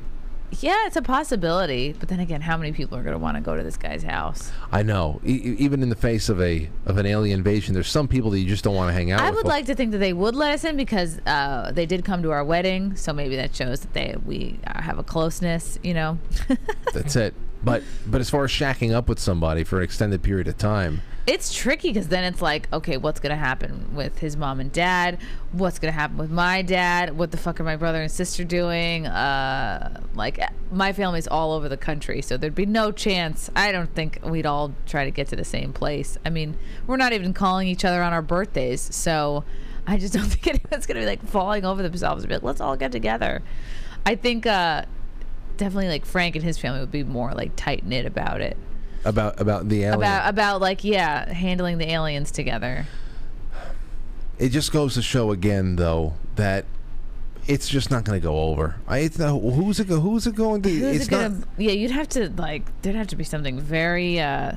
[0.62, 1.94] yeah, it's a possibility.
[1.94, 4.04] But then again, how many people are going to want to go to this guy's
[4.04, 4.52] house?
[4.72, 5.22] I know.
[5.26, 8.40] E- even in the face of a of an alien invasion, there's some people that
[8.40, 9.38] you just don't want to hang out I with.
[9.38, 12.22] would like to think that they would let us in because uh, they did come
[12.24, 15.94] to our wedding, so maybe that shows that they we uh, have a closeness, you
[15.94, 16.20] know.
[16.94, 17.34] That's it.
[17.64, 21.02] But but as far as shacking up with somebody for an extended period of time,
[21.26, 25.20] it's tricky because then it's like, okay, what's gonna happen with his mom and dad?
[25.54, 27.18] What's gonna happen with my dad?
[27.18, 29.08] What the fuck are my brother and sister doing?
[29.08, 33.50] Uh, like my family's all over the country, so there'd be no chance.
[33.56, 36.18] I don't think we'd all try to get to the same place.
[36.26, 36.58] I mean,
[36.88, 39.46] we're not even calling each other on our birthdays, so
[39.88, 42.60] I just don't think anyone's gonna be like falling over themselves and be like, let's
[42.60, 43.42] all get together.
[44.06, 44.84] I think uh,
[45.56, 48.58] definitely like Frank and his family would be more like tight knit about it
[49.06, 49.96] about about the alien.
[49.96, 52.86] about about like yeah handling the aliens together
[54.40, 56.66] it just goes to show again, though, that
[57.48, 58.76] it's just not going to go over.
[58.88, 59.88] I, it's not, who's it?
[59.88, 60.70] Who's it going to?
[60.70, 61.48] Who's it's it gonna not.
[61.58, 64.54] yeah you'd have to like there'd have to be something very uh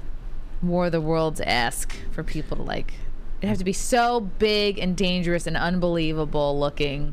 [0.62, 2.94] war of the worlds esque for people to like
[3.40, 7.12] it'd have to be so big and dangerous and unbelievable looking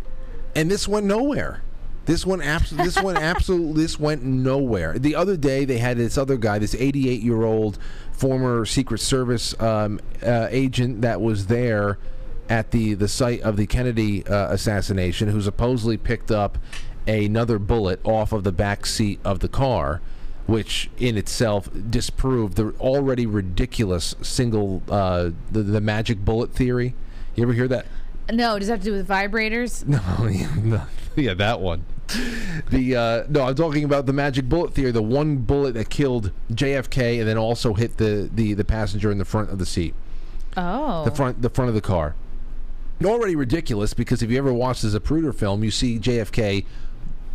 [0.56, 1.62] And this went nowhere.
[2.06, 5.00] This one, abs- this one, absolutely, this went nowhere.
[5.00, 7.78] The other day, they had this other guy, this 88 year old
[8.12, 11.98] former Secret Service um, uh, agent that was there
[12.50, 16.58] at the the site of the Kennedy uh, assassination, who supposedly picked up
[17.08, 20.02] another bullet off of the back seat of the car.
[20.46, 26.96] Which in itself disproved the already ridiculous single uh, the, the magic bullet theory.
[27.34, 27.86] You ever hear that?
[28.32, 30.82] No does it have to do with vibrators No, yeah, no,
[31.16, 31.86] yeah, that one.
[32.70, 36.32] The uh, no, I'm talking about the magic bullet theory, the one bullet that killed
[36.52, 39.96] JFK and then also hit the the, the passenger in the front of the seat,
[40.58, 42.16] oh the front the front of the car.
[43.04, 46.66] Already ridiculous because if you ever watched the Zapruder film, you see JFK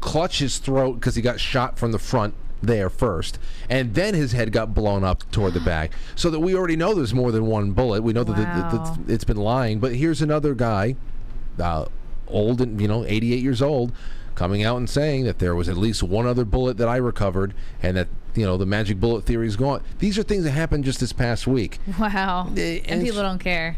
[0.01, 3.39] clutch his throat because he got shot from the front there first,
[3.71, 5.93] and then his head got blown up toward the back.
[6.17, 8.03] So that we already know there's more than one bullet.
[8.03, 8.97] We know that, that, Wow.
[9.07, 9.79] that it's been lying.
[9.81, 10.97] But here's another guy,
[11.59, 11.87] uh,
[12.27, 13.93] old and you know, 88 years old,
[14.35, 17.55] coming out and saying that there was at least one other bullet that I recovered,
[17.83, 19.83] and that you know the magic bullet theory is gone.
[19.99, 21.79] These are things that happened just this past week.
[21.99, 23.77] wow Eh, and and people don't care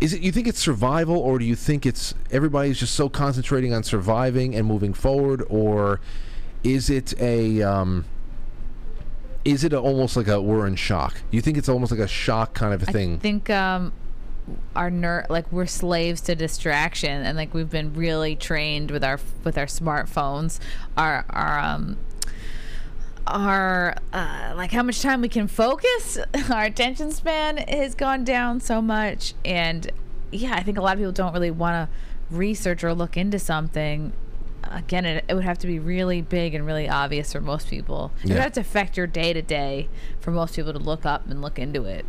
[0.00, 3.72] Is it you think it's survival, or do you think it's everybody's just so concentrating
[3.72, 6.00] on surviving and moving forward, or
[6.66, 8.04] is it a um,
[9.44, 11.22] is it a, almost like a we're in shock?
[11.30, 13.14] You think it's almost like a shock kind of a thing?
[13.14, 13.92] I think um
[14.74, 19.18] our ner- like we're slaves to distraction and like we've been really trained with our
[19.42, 20.60] with our smartphones
[20.96, 21.96] our our um
[23.26, 26.16] our uh, like how much time we can focus
[26.50, 29.90] our attention span has gone down so much and
[30.30, 31.96] yeah i think a lot of people don't really want to
[32.36, 34.12] research or look into something
[34.72, 38.12] again it, it would have to be really big and really obvious for most people
[38.22, 38.34] it Yeah.
[38.34, 39.88] would have to affect your day to day
[40.20, 42.04] for most people to look up and look into it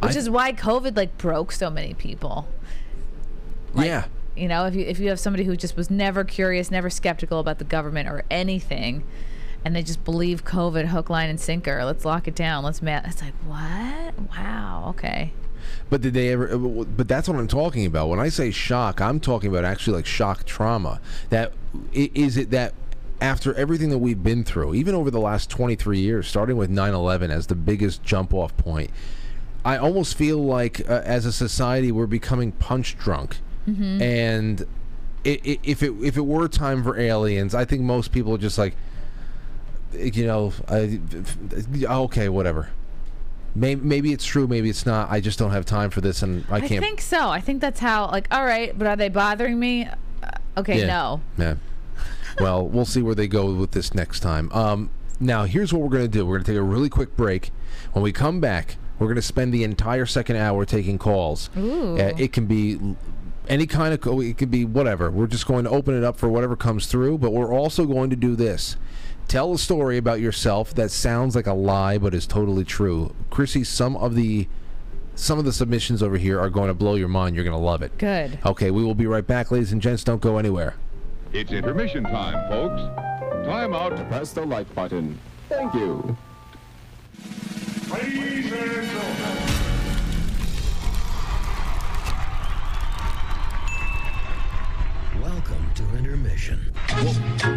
[0.00, 2.48] which I- is why covid like broke so many people
[3.74, 6.88] yeah, you know, if you if you have somebody who just was never curious, never
[6.88, 9.04] skeptical about the government or anything,
[9.66, 11.84] and they just believe COVID hook, line, and sinker.
[11.84, 12.64] Let's lock it down.
[12.64, 14.18] Let's ma It's like what?
[14.30, 14.86] Wow.
[14.96, 15.32] Okay.
[15.90, 16.56] But did they ever?
[16.58, 18.08] But that's what I'm talking about.
[18.08, 21.00] When I say shock, I'm talking about actually like shock trauma.
[21.30, 21.52] That
[21.92, 22.74] is it that
[23.20, 27.30] after everything that we've been through, even over the last 23 years, starting with 9/11
[27.30, 28.90] as the biggest jump off point,
[29.64, 33.38] I almost feel like uh, as a society we're becoming punch drunk,
[34.02, 34.66] and
[35.24, 38.38] i i if it if it were time for aliens, I think most people are
[38.38, 38.74] just like,
[39.92, 41.00] you know, I,
[41.84, 42.68] okay, whatever.
[43.56, 45.10] Maybe, maybe it's true, maybe it's not.
[45.10, 46.84] I just don't have time for this, and I can't.
[46.84, 47.28] I think so.
[47.30, 48.08] I think that's how.
[48.10, 49.86] Like, all right, but are they bothering me?
[50.22, 50.86] Uh, okay, Yeah.
[50.86, 51.20] no.
[51.38, 51.54] Yeah.
[52.38, 54.52] Well, we'll see where they go with this next time.
[54.52, 56.26] Um, now, here's what we're going to do.
[56.26, 57.50] We're going to take a really quick break.
[57.92, 61.48] When we come back, we're going to spend the entire second hour taking calls.
[61.56, 61.96] Ooh.
[61.96, 62.96] Uh, it can be l-
[63.48, 64.02] any kind of.
[64.02, 65.10] co- It could be whatever.
[65.10, 67.16] We're just going to open it up for whatever comes through.
[67.18, 68.76] But we're also going to do this.
[69.28, 73.14] Tell a story about yourself that sounds like a lie but is totally true.
[73.28, 74.46] Chrissie, some of the
[75.16, 77.34] some of the submissions over here are going to blow your mind.
[77.34, 77.96] You're going to love it.
[77.98, 78.38] Good.
[78.46, 80.04] Okay, we will be right back, ladies and gents.
[80.04, 80.76] Don't go anywhere.
[81.32, 82.80] It's intermission time, folks.
[83.46, 85.18] Time out to press the like button.
[85.48, 86.16] Thank you.
[87.90, 89.52] Ladies and gentlemen.
[95.20, 95.65] Welcome
[96.36, 96.60] intermission.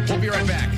[0.08, 0.70] We'll be right back.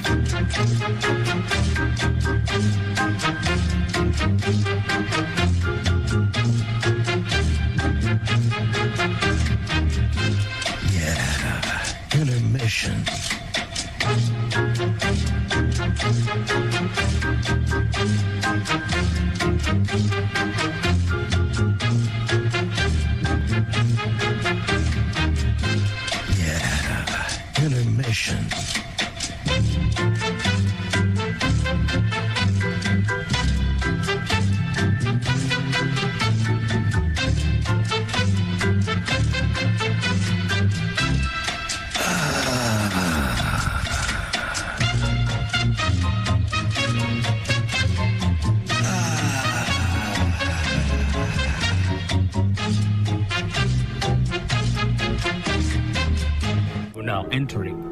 [10.93, 13.05] Yeah, intermission.
[28.13, 28.53] cushion.
[57.33, 57.92] entering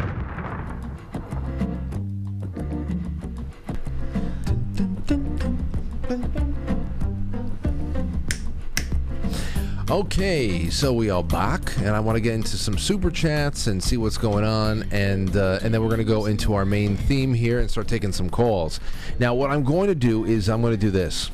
[9.91, 13.83] Okay, so we are back, and I want to get into some super chats and
[13.83, 16.95] see what's going on, and uh, and then we're going to go into our main
[16.95, 18.79] theme here and start taking some calls.
[19.19, 21.29] Now, what I'm going to do is I'm going to do this.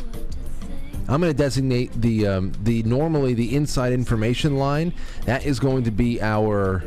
[1.07, 4.91] I'm going to designate the um, the normally the inside information line.
[5.25, 6.83] That is going to be our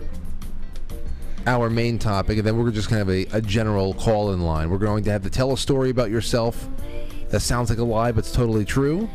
[1.46, 4.40] our main topic, and then we're just going to have a, a general call in
[4.40, 4.70] line.
[4.70, 6.68] We're going to have to tell a story about yourself
[7.28, 9.08] that sounds like a lie, but it's totally true.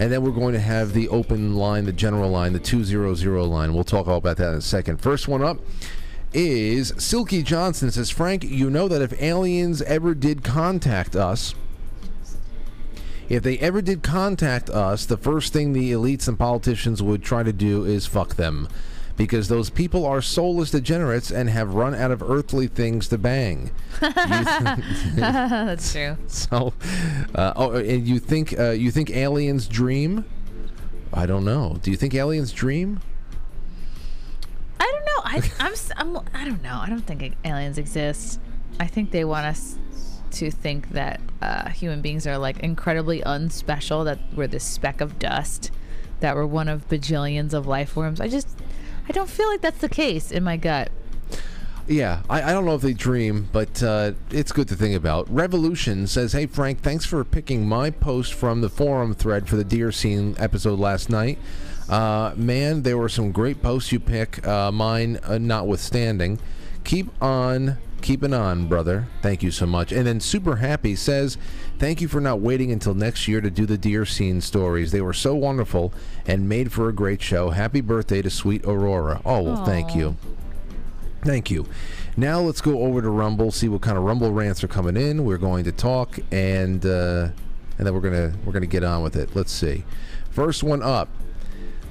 [0.00, 3.74] And then we're going to have the open line, the general line, the 200 line.
[3.74, 4.96] We'll talk all about that in a second.
[5.02, 5.58] First one up
[6.32, 11.54] is Silky Johnson says, Frank, you know that if aliens ever did contact us,
[13.28, 17.42] if they ever did contact us, the first thing the elites and politicians would try
[17.42, 18.68] to do is fuck them.
[19.20, 23.70] Because those people are soulless degenerates and have run out of earthly things to bang.
[24.00, 26.16] That's true.
[26.26, 26.72] So,
[27.34, 30.24] uh, oh, and you think uh, you think aliens dream?
[31.12, 31.76] I don't know.
[31.82, 33.00] Do you think aliens dream?
[34.80, 35.20] I don't know.
[35.22, 35.74] I, I'm,
[36.16, 36.24] I'm.
[36.32, 36.80] I don't know.
[36.82, 38.40] I don't think aliens exist.
[38.80, 39.76] I think they want us
[40.30, 44.02] to think that uh, human beings are like incredibly unspecial.
[44.02, 45.72] That we're this speck of dust.
[46.20, 48.18] That we're one of bajillions of life forms.
[48.18, 48.48] I just,
[49.10, 50.88] I don't feel like that's the case in my gut.
[51.88, 55.28] Yeah, I, I don't know if they dream, but uh, it's good to think about.
[55.28, 59.64] Revolution says, "Hey Frank, thanks for picking my post from the forum thread for the
[59.64, 61.40] deer scene episode last night.
[61.88, 64.46] Uh, man, there were some great posts you pick.
[64.46, 66.38] Uh, mine uh, notwithstanding.
[66.84, 69.06] Keep on." Keeping on, brother.
[69.22, 69.92] Thank you so much.
[69.92, 71.36] And then Super Happy says,
[71.78, 74.92] Thank you for not waiting until next year to do the deer scene stories.
[74.92, 75.92] They were so wonderful
[76.26, 77.50] and made for a great show.
[77.50, 79.22] Happy birthday to sweet Aurora.
[79.24, 80.16] Oh, well, thank you.
[81.22, 81.66] Thank you.
[82.16, 85.24] Now let's go over to Rumble, see what kind of Rumble rants are coming in.
[85.24, 87.28] We're going to talk, and uh,
[87.78, 89.34] and then we're gonna we're gonna get on with it.
[89.34, 89.84] Let's see.
[90.30, 91.08] First one up.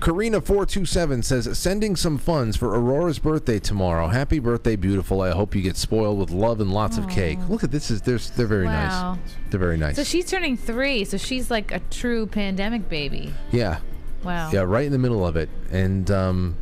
[0.01, 4.07] Karina four two seven says sending some funds for Aurora's birthday tomorrow.
[4.07, 5.21] Happy birthday, beautiful.
[5.21, 7.37] I hope you get spoiled with love and lots of cake.
[7.49, 9.13] Look at this is they're they're very Wow.
[9.15, 9.19] nice.
[9.49, 9.97] They're very nice.
[9.97, 11.03] So she's turning three.
[11.03, 13.33] So she's like a true pandemic baby.
[13.51, 13.79] yeah.
[14.23, 14.49] Wow.
[14.51, 15.49] Yeah, right in the middle of it.
[15.71, 16.55] And um,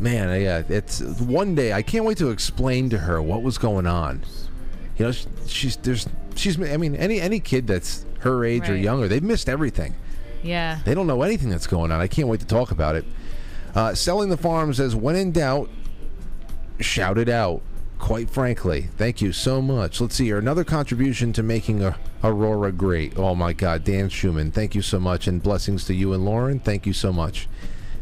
[0.00, 1.72] man, yeah, it's one day.
[1.72, 4.22] I can't wait to explain to her what was going on.
[4.96, 5.12] You know,
[5.46, 6.60] she's there's she's.
[6.60, 9.94] I mean, any any kid that's her age or younger, they've missed everything.
[10.42, 10.80] Yeah.
[10.84, 12.00] They don't know anything that's going on.
[12.00, 13.04] I can't wait to talk about it.
[13.74, 15.68] Uh, Selling the farm says, when in doubt,
[16.80, 17.62] shout it out.
[17.98, 20.00] Quite frankly, thank you so much.
[20.00, 20.38] Let's see here.
[20.38, 23.18] Another contribution to making a, Aurora great.
[23.18, 24.50] Oh my God, Dan Schumann.
[24.50, 26.60] Thank you so much, and blessings to you and Lauren.
[26.60, 27.48] Thank you so much.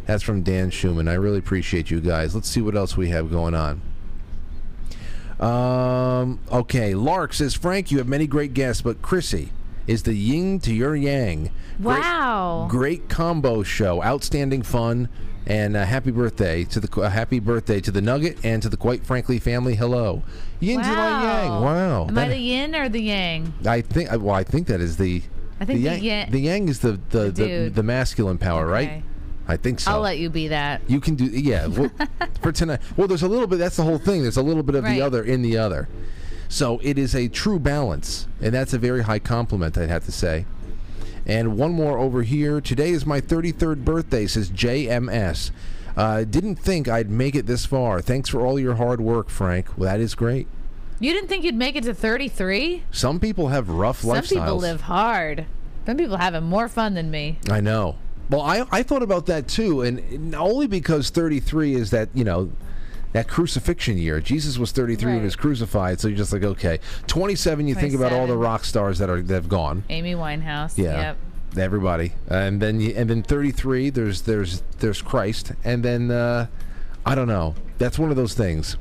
[0.06, 1.06] That's from Dan Schumann.
[1.06, 2.34] I really appreciate you guys.
[2.34, 3.80] Let's see what else we have going on.
[5.40, 6.40] Um.
[6.50, 6.94] Okay.
[6.94, 9.50] Lark says, Frank, you have many great guests, but Chrissie
[9.86, 11.50] is the yin to your yang.
[11.82, 12.66] Great- Wow.
[12.70, 15.08] Great combo show, outstanding fun,
[15.46, 18.76] and uh, happy birthday to the uh, happy birthday to the Nugget and to the
[18.76, 19.74] quite frankly family.
[19.74, 20.22] Hello,
[20.60, 21.50] yin to my yang.
[21.62, 23.52] Wow, Am I the yin or the yang?
[23.66, 25.22] I think uh, well, I think that is the.
[25.60, 28.72] I think the yang, yang- the yang is the the, the, the masculine power, Okay.
[28.86, 29.02] right?
[29.46, 29.90] I think so.
[29.92, 30.80] I'll let you be that.
[30.88, 31.90] You can do yeah well,
[32.40, 32.80] for tonight.
[32.96, 33.58] Well, there's a little bit.
[33.58, 34.22] That's the whole thing.
[34.22, 34.94] There's a little bit of Right.
[34.94, 35.88] the other in the other.
[36.54, 40.12] So it is a true balance, and that's a very high compliment, I'd have to
[40.12, 40.46] say.
[41.26, 42.60] And one more over here.
[42.60, 45.50] Today is my 33rd birthday, says JMS.
[45.96, 48.00] Uh, didn't think I'd make it this far.
[48.00, 49.66] Thanks for all your hard work, Frank.
[49.76, 50.46] Well, that is great.
[51.00, 52.84] You didn't think you'd make it to 33?
[52.92, 54.26] Some people have rough Some lifestyles.
[54.28, 55.46] Some people live hard.
[55.86, 57.40] Some people having more fun than me.
[57.50, 57.96] I know.
[58.30, 62.52] Well, I, I thought about that too, and only because 33 is that, you know,
[63.14, 64.20] that crucifixion year.
[64.20, 66.80] Jesus was 33 when he was crucified, so you're just like, okay.
[67.06, 69.84] 27, you think about all the rock stars that are that have gone.
[69.88, 70.76] Amy Winehouse.
[70.76, 71.00] Yeah.
[71.00, 71.16] Yep.
[71.56, 73.90] Everybody, and then you, and then 33.
[73.90, 76.48] There's there's there's Christ, and then uh,
[77.06, 77.54] I don't know.
[77.78, 78.76] That's one of those things.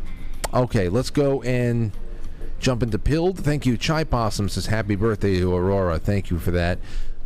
[0.51, 1.91] Okay, let's go and
[2.59, 3.37] jump into Pilled.
[3.37, 3.77] Thank you.
[3.77, 5.99] Chai Possum says happy birthday to Aurora.
[5.99, 6.79] Thank you for that.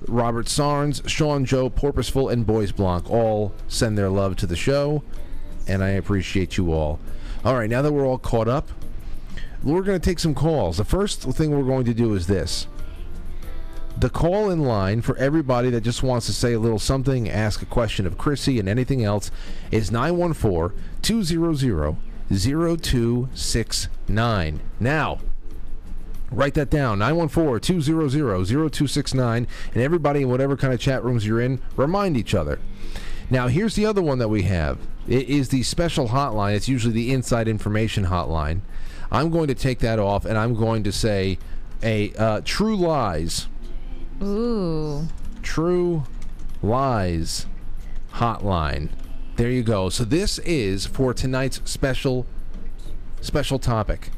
[0.05, 5.01] Robert Sarnes, Sean Joe, Porpoiseful, and Boys Blanc all send their love to the show,
[5.67, 6.99] and I appreciate you all.
[7.43, 8.69] All right, now that we're all caught up,
[9.63, 10.77] we're going to take some calls.
[10.77, 12.67] The first thing we're going to do is this.
[13.97, 17.63] The call in line for everybody that just wants to say a little something, ask
[17.63, 19.31] a question of Chrissie and anything else
[19.71, 21.97] is 914 200
[22.29, 24.59] 0269.
[24.79, 25.19] Now,
[26.29, 29.47] write that down 914 200 0269.
[29.73, 32.59] And everybody in whatever kind of chat rooms you're in, remind each other.
[33.31, 34.77] Now, here's the other one that we have.
[35.07, 36.55] It is the special hotline.
[36.55, 38.61] It's usually the inside information hotline.
[39.11, 41.37] I'm going to take that off and I'm going to say
[41.81, 43.47] a uh, true lies.
[44.21, 45.07] Ooh.
[45.41, 46.03] True
[46.61, 47.45] lies
[48.15, 48.89] hotline.
[49.37, 49.89] There you go.
[49.89, 52.25] So this is for tonight's special
[53.21, 54.09] special topic.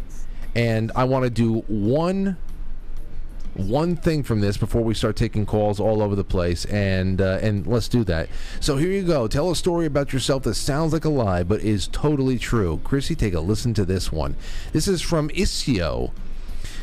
[0.56, 2.38] And I want to do one
[3.56, 7.40] one thing from this before we start taking calls all over the place and uh,
[7.42, 8.30] and let's do that.
[8.60, 9.28] So here you go.
[9.28, 12.80] Tell a story about yourself that sounds like a lie but is totally true.
[12.84, 14.36] Chrissie, take a listen to this one.
[14.72, 16.12] This is from Isio.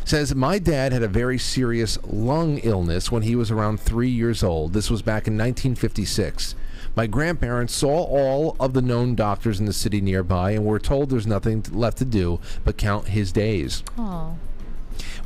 [0.05, 4.45] Says my dad had a very serious lung illness when he was around 3 years
[4.45, 4.73] old.
[4.73, 6.55] This was back in 1956.
[6.95, 11.11] My grandparents saw all of the known doctors in the city nearby and were told
[11.11, 13.83] there's nothing left to do but count his days.
[13.99, 14.37] Oh.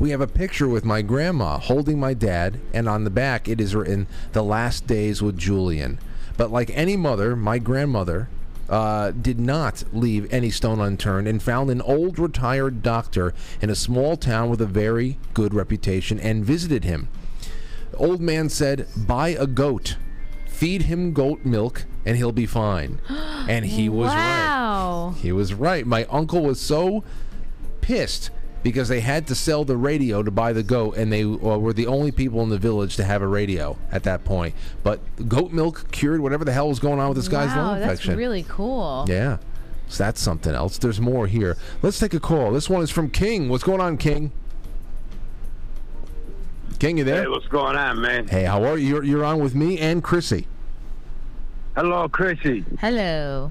[0.00, 3.60] We have a picture with my grandma holding my dad, and on the back it
[3.60, 5.98] is written, The Last Days with Julian.
[6.38, 8.30] But like any mother, my grandmother
[8.70, 13.74] uh, did not leave any stone unturned and found an old retired doctor in a
[13.74, 17.08] small town with a very good reputation and visited him.
[17.90, 19.98] The old man said, Buy a goat,
[20.46, 23.02] feed him goat milk, and he'll be fine.
[23.48, 24.16] And he was right.
[24.16, 25.14] wow.
[25.18, 25.84] He was right.
[25.84, 27.02] My uncle was so
[27.80, 28.30] pissed
[28.62, 31.72] because they had to sell the radio to buy the goat, and they uh, were
[31.72, 34.54] the only people in the village to have a radio at that point.
[34.82, 37.80] But goat milk cured whatever the hell was going on with this guy's wow, lung
[37.80, 38.16] that's infection.
[38.16, 39.06] really cool.
[39.08, 39.38] yeah.
[39.88, 40.78] So that's something else.
[40.78, 41.56] There's more here.
[41.82, 42.52] Let's take a call.
[42.52, 43.48] This one is from King.
[43.48, 44.30] What's going on, King?
[46.78, 47.22] King, you there?
[47.22, 48.28] Hey, what's going on, man?
[48.28, 48.86] Hey, how are you?
[48.86, 50.46] You're, you're on with me and Chrissie.
[51.74, 52.64] Hello, Chrissie.
[52.80, 53.50] Hello.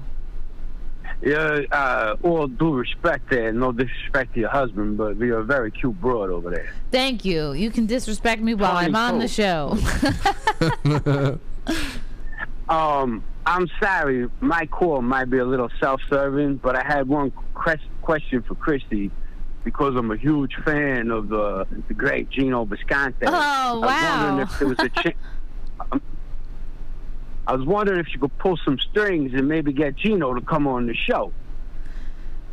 [1.22, 5.70] Yeah, uh, all due respect there, no disrespect to your husband, but you're a very
[5.70, 6.72] cute broad over there.
[6.90, 7.52] Thank you.
[7.52, 9.76] You can disrespect me while I'm on the show.
[12.70, 17.32] Um, I'm sorry, my call might be a little self-serving, but I had one
[18.00, 19.10] question for Christy
[19.64, 23.26] because I'm a huge fan of the the great Gino Visconti.
[23.26, 23.82] Oh, wow!
[23.82, 25.16] I was wondering if there was a chance.
[27.50, 30.68] I was wondering if you could pull some strings and maybe get Gino to come
[30.68, 31.32] on the show.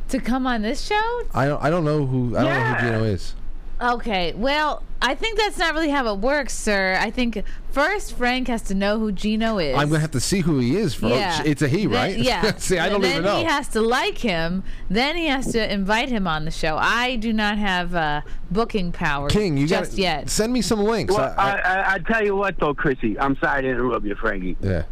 [0.09, 1.21] to come on this show?
[1.35, 3.35] I don't, I don't know who I don't know who Gino is.
[3.79, 6.97] Okay, well, I think that's not really how it works, sir.
[6.99, 9.77] I think first Frank has to know who Gino is.
[9.77, 10.95] I'm gonna have to see who he is.
[10.95, 11.43] For, Yeah.
[11.45, 12.17] It's a he, Then- right?
[12.17, 12.55] yeah.
[12.57, 13.35] see, I don't then even know.
[13.35, 14.63] Then he has to like him.
[14.89, 16.75] Then he has to invite him on the show.
[16.75, 20.29] I do not have uh, booking power King, you just gotta yet.
[20.31, 21.13] send me some links.
[21.13, 24.15] Well, I- I, I, I tell you what, though, Chrissie, I'm sorry to interrupt you,
[24.15, 24.57] Frankie.
[24.59, 24.83] yeah.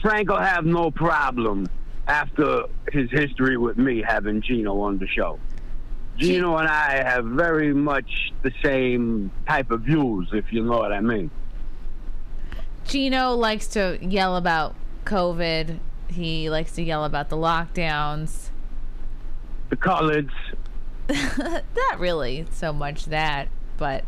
[0.00, 1.68] Frank will have no problem
[2.06, 2.62] after
[2.92, 5.38] his history with me having Gino on the show.
[6.16, 10.92] Gino and I have very much the same type of views, if you know what
[10.92, 11.30] I mean.
[12.86, 14.74] Gino likes to yell about
[15.04, 15.78] COVID.
[16.08, 18.50] He likes to yell about the lockdowns.
[19.70, 20.32] The college.
[21.08, 24.04] not really so much that, but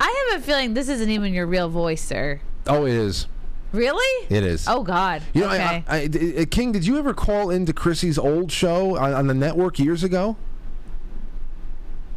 [0.00, 2.40] I have a feeling this isn't even your real voice, sir.
[2.66, 3.26] Oh, it is.
[3.74, 4.26] Really?
[4.28, 4.66] It is.
[4.68, 5.22] Oh God.
[5.32, 5.84] You know, okay.
[5.88, 9.26] I, I, I- uh, King, did you ever call into Chrissie's old show on, on
[9.26, 10.36] the network years ago?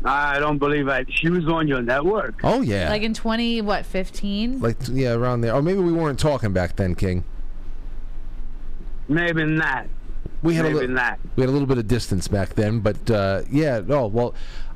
[0.05, 1.03] I don't believe I.
[1.09, 2.39] She was on your network.
[2.43, 2.89] Oh yeah.
[2.89, 4.61] Like in twenty what fifteen?
[4.61, 5.53] Like yeah, around there.
[5.55, 7.23] Or maybe we weren't talking back then, King.
[9.07, 9.88] Maybe not.
[10.43, 11.19] We had a Maybe not.
[11.35, 13.81] we had a little bit of distance back then, but uh, yeah.
[13.89, 14.35] Oh well.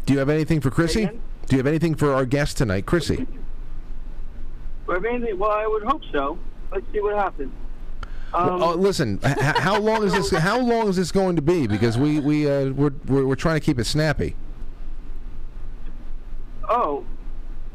[0.06, 1.06] do you have anything for Chrissie?
[1.46, 3.26] Do you have anything for our guest tonight, Chrissie?
[4.86, 6.38] But if anything, well, I would hope so.
[6.72, 7.52] Let's see what happens.
[8.32, 9.18] Um, oh, listen.
[9.22, 10.30] how long is this?
[10.38, 11.66] How long is this going to be?
[11.66, 14.36] Because we we uh, we're, we're we're trying to keep it snappy.
[16.68, 17.04] oh,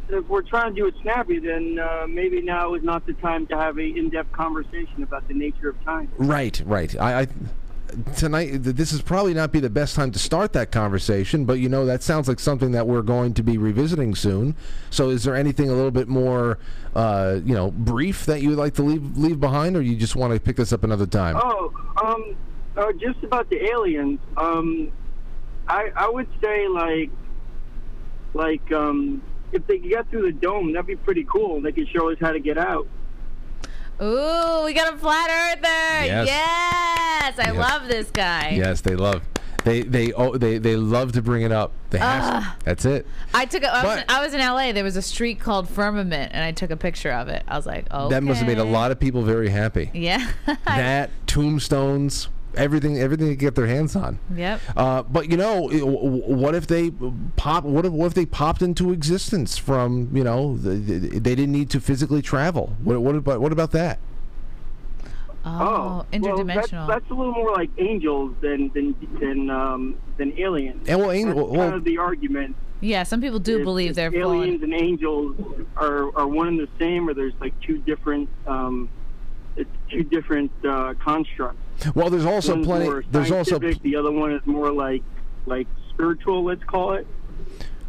[0.09, 3.45] if we're trying to do it snappy, then uh, maybe now is not the time
[3.47, 6.09] to have a in-depth conversation about the nature of time.
[6.17, 6.95] Right, right.
[6.99, 7.27] I, I
[8.15, 11.69] tonight this is probably not be the best time to start that conversation, but you
[11.69, 14.55] know that sounds like something that we're going to be revisiting soon.
[14.89, 16.59] So, is there anything a little bit more,
[16.95, 20.15] uh, you know, brief that you would like to leave leave behind, or you just
[20.15, 21.35] want to pick this up another time?
[21.37, 21.73] Oh,
[22.03, 22.35] um,
[22.77, 24.19] uh, just about the aliens.
[24.37, 24.91] Um,
[25.67, 27.09] I I would say like,
[28.33, 31.61] like um, if they could get through the dome, that'd be pretty cool.
[31.61, 32.87] They could show us how to get out.
[34.01, 36.05] Ooh, we got a flat earther.
[36.05, 36.27] Yes.
[36.27, 37.55] Yes, I Yes.
[37.55, 38.49] love this guy.
[38.49, 39.21] Yes, they love.
[39.63, 41.71] They they oh, they they love to bring it up.
[41.89, 42.55] They have to.
[42.65, 43.07] That's it.
[43.33, 44.71] I took a, I, was in, I was in LA.
[44.73, 47.41] There was a street called Firmament, and I took a picture of it.
[47.47, 49.89] I was like, oh, That must have made a lot of people very happy.
[49.93, 50.29] Yeah.
[50.65, 52.27] that tombstones,
[52.57, 54.19] everything, everything they get their hands on.
[54.35, 54.59] Yep.
[54.75, 56.91] Uh, but you know, i- w- w- what if they
[57.35, 57.63] pop?
[57.63, 61.51] What if, what if they popped into existence from you know the, the, they didn't
[61.51, 62.75] need to physically travel?
[62.83, 63.99] What, what about what about that?
[65.47, 66.71] Oh, interdimensional.
[66.71, 70.87] Well, that's, that's a little more like angels than than than um, than aliens.
[70.89, 72.55] And well, angel- That's well- kind of the argument.
[72.81, 74.73] yeah, some people do If- believe if they're aliens fallen.
[74.73, 75.35] and angels
[75.77, 78.89] are, are one and the same, or there's like two different um,
[79.55, 81.61] it's two different uh, constructs.
[81.93, 83.07] Well, there's also One's plenty.
[83.11, 85.03] There's also the other one is more like
[85.45, 86.43] like spiritual.
[86.43, 87.07] Let's call it.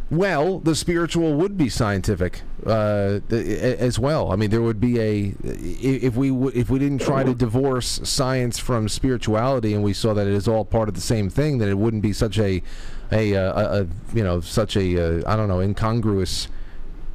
[0.09, 4.31] Well, the spiritual would be scientific uh, as well.
[4.31, 8.57] I mean, there would be a if we if we didn't try to divorce science
[8.57, 11.69] from spirituality, and we saw that it is all part of the same thing, then
[11.69, 12.63] it wouldn't be such a
[13.11, 16.47] a, uh, a, a you know such a uh, don't know incongruous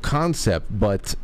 [0.02, 0.68] concept.
[0.78, 1.16] But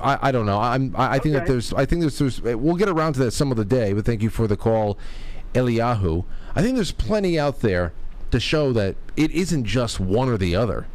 [0.00, 0.58] I, I don't know.
[0.58, 3.32] I'm I, I think that there's I think there's, there's we'll get around to that
[3.32, 3.92] some of the day.
[3.92, 4.98] But thank you for the call,
[5.54, 6.24] Eliyahu.
[6.54, 7.92] I think there's plenty out there
[8.30, 10.86] to show that it isn't just one or the other.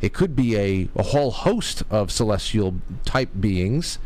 [0.00, 2.74] It could be a, a whole host of celestial
[3.04, 3.98] type beings,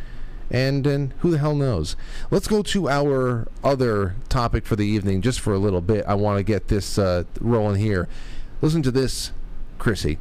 [0.51, 1.97] and and who the hell knows?
[2.31, 6.05] Let's go to our other topic for the evening, just for a little bit.
[6.07, 8.09] I want to get this uh, rolling here.
[8.61, 9.33] Listen to this,
[9.79, 10.19] Chrissie.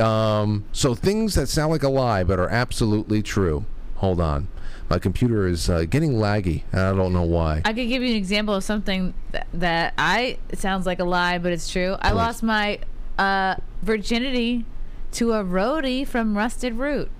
[0.00, 3.64] Um, so things that sound like a lie but are absolutely true.
[3.96, 4.46] Hold on,
[4.88, 7.62] my computer is uh, getting laggy, and I don't know why.
[7.64, 11.38] I could give you an example of something that, that I sounds like a lie,
[11.38, 11.96] but it's true.
[12.00, 12.14] I Please.
[12.16, 12.78] lost my
[13.18, 14.64] uh, virginity
[15.12, 17.10] to a roadie from Rusted Root.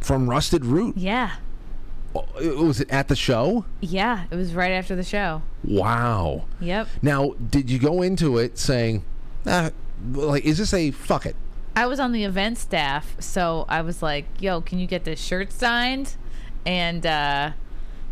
[0.00, 0.96] From Rusted Root.
[0.98, 1.36] Yeah,
[2.14, 2.24] Oh,
[2.64, 3.64] Was it at the show?
[3.80, 5.42] yeah, it was right after the show.
[5.62, 6.44] Wow.
[6.60, 6.88] Yep.
[7.02, 9.04] Now, did you go into it saying,
[9.46, 9.70] ah,
[10.12, 11.36] like, is this a fuck it?
[11.80, 15.18] I was on the event staff, so I was like, "Yo, can you get this
[15.18, 16.14] shirt signed?"
[16.66, 17.52] And uh,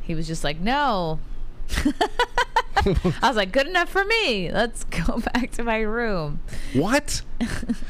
[0.01, 1.20] he was just like, "No."
[1.77, 4.51] I was like, "Good enough for me.
[4.51, 6.40] Let's go back to my room."
[6.73, 7.20] What?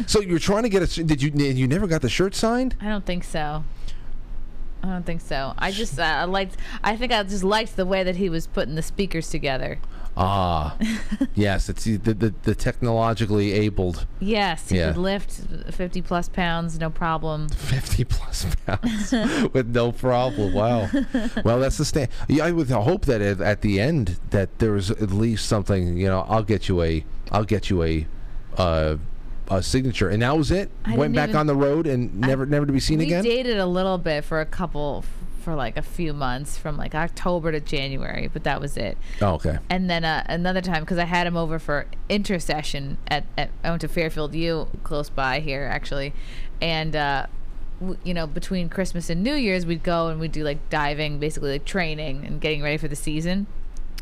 [0.09, 1.05] so you're trying to get a?
[1.05, 1.31] Did you?
[1.31, 2.75] You never got the shirt signed?
[2.81, 3.63] I don't think so.
[4.83, 5.55] I don't think so.
[5.59, 6.57] I just uh, I liked.
[6.83, 9.79] I think I just liked the way that he was putting the speakers together.
[10.21, 10.77] Ah,
[11.35, 11.69] yes.
[11.69, 14.07] It's the, the the technologically abled.
[14.19, 14.89] Yes, he Yeah.
[14.93, 15.31] could lift
[15.71, 17.49] fifty plus pounds, no problem.
[17.49, 19.13] Fifty plus pounds
[19.53, 20.53] with no problem.
[20.55, 20.89] Wow.
[21.45, 22.09] well, that's the stand.
[22.29, 25.97] Yeah, I would hope that at, at the end that there was at least something.
[25.97, 27.05] You know, I'll get you a.
[27.31, 28.07] I'll get you a.
[28.57, 28.97] Uh,
[29.51, 30.71] a signature, and that was it.
[30.85, 33.25] I Went back even- on the road and never never to be seen we again.
[33.25, 35.05] dated a little bit for a couple
[35.39, 38.99] for like a few months from like October to January, but that was it.
[39.23, 39.59] Oh, okay.
[39.71, 43.71] And then uh, another time because I had him over for intercession at, at I
[43.71, 46.13] went to Fairfield U close by here actually,
[46.61, 47.27] and uh,
[47.81, 51.19] w- you know between Christmas and New Year's we'd go and we'd do like diving,
[51.19, 53.47] basically like training and getting ready for the season.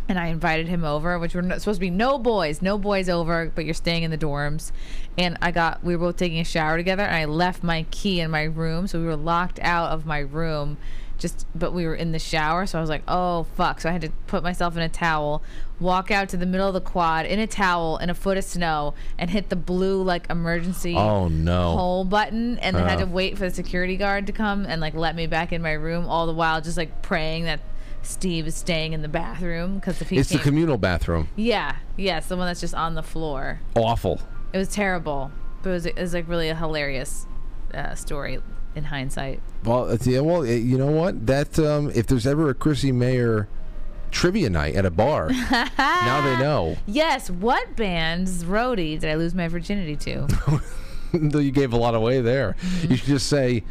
[0.08, 3.50] And I invited him over, which were supposed to be no boys, no boys over,
[3.52, 4.70] but you're staying in the dorms.
[5.18, 8.20] And I got, we were both taking a shower together, and I left my key
[8.20, 10.76] in my room, so we were locked out of my room
[11.18, 13.93] just but we were in the shower so i was like oh fuck so i
[13.93, 15.43] had to put myself in a towel
[15.80, 18.44] walk out to the middle of the quad in a towel in a foot of
[18.44, 21.76] snow and hit the blue like emergency Oh, no.
[21.76, 23.09] hole button and then had to Oh.
[23.09, 26.06] wait for the security guard to come and like let me back in my room
[26.06, 27.60] all the while just like praying that
[28.02, 31.28] steve is staying in the bathroom because if he It's the communal bathroom.
[31.34, 34.20] yeah yes the one that's just on the floor Awful.
[34.52, 35.30] it was terrible
[35.62, 37.26] but it was, it was like really a hilarious
[37.74, 38.38] uh, story
[38.77, 40.20] in hindsight Well, yeah.
[40.20, 41.27] Well, you know what?
[41.27, 43.48] That um, if there's ever a Chrissie Mayr
[44.11, 45.31] trivia night at a bar,
[45.78, 46.77] now they know.
[46.86, 47.31] Yes.
[47.31, 50.28] What band's roadie did I lose my virginity to?
[51.12, 52.55] Though you gave a lot away there.
[52.61, 52.90] Mm-hmm.
[52.90, 53.65] You should just say,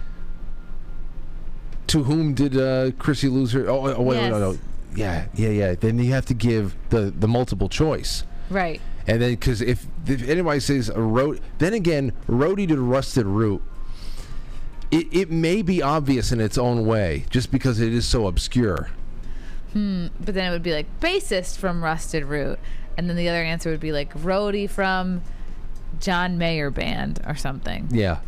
[1.87, 4.57] "To whom did uh, Chrissy lose her?" Oh, oh wait, wait, no, no.
[4.95, 5.29] Yes.
[5.35, 5.75] Yeah, yeah, yeah.
[5.75, 8.23] Then you have to give the the multiple choice.
[8.49, 8.81] right.
[9.07, 13.61] And then, because if, if anybody says a road, then again, roadie to rusted root,
[14.91, 18.89] it, it may be obvious in its own way, just because it is so obscure.
[19.73, 20.07] Hmm.
[20.19, 22.59] But then it would be like bassist from Rusted Root,
[22.97, 25.21] and then the other answer would be like roadie from
[25.99, 27.87] John Mayer band or something.
[27.91, 28.19] Yeah,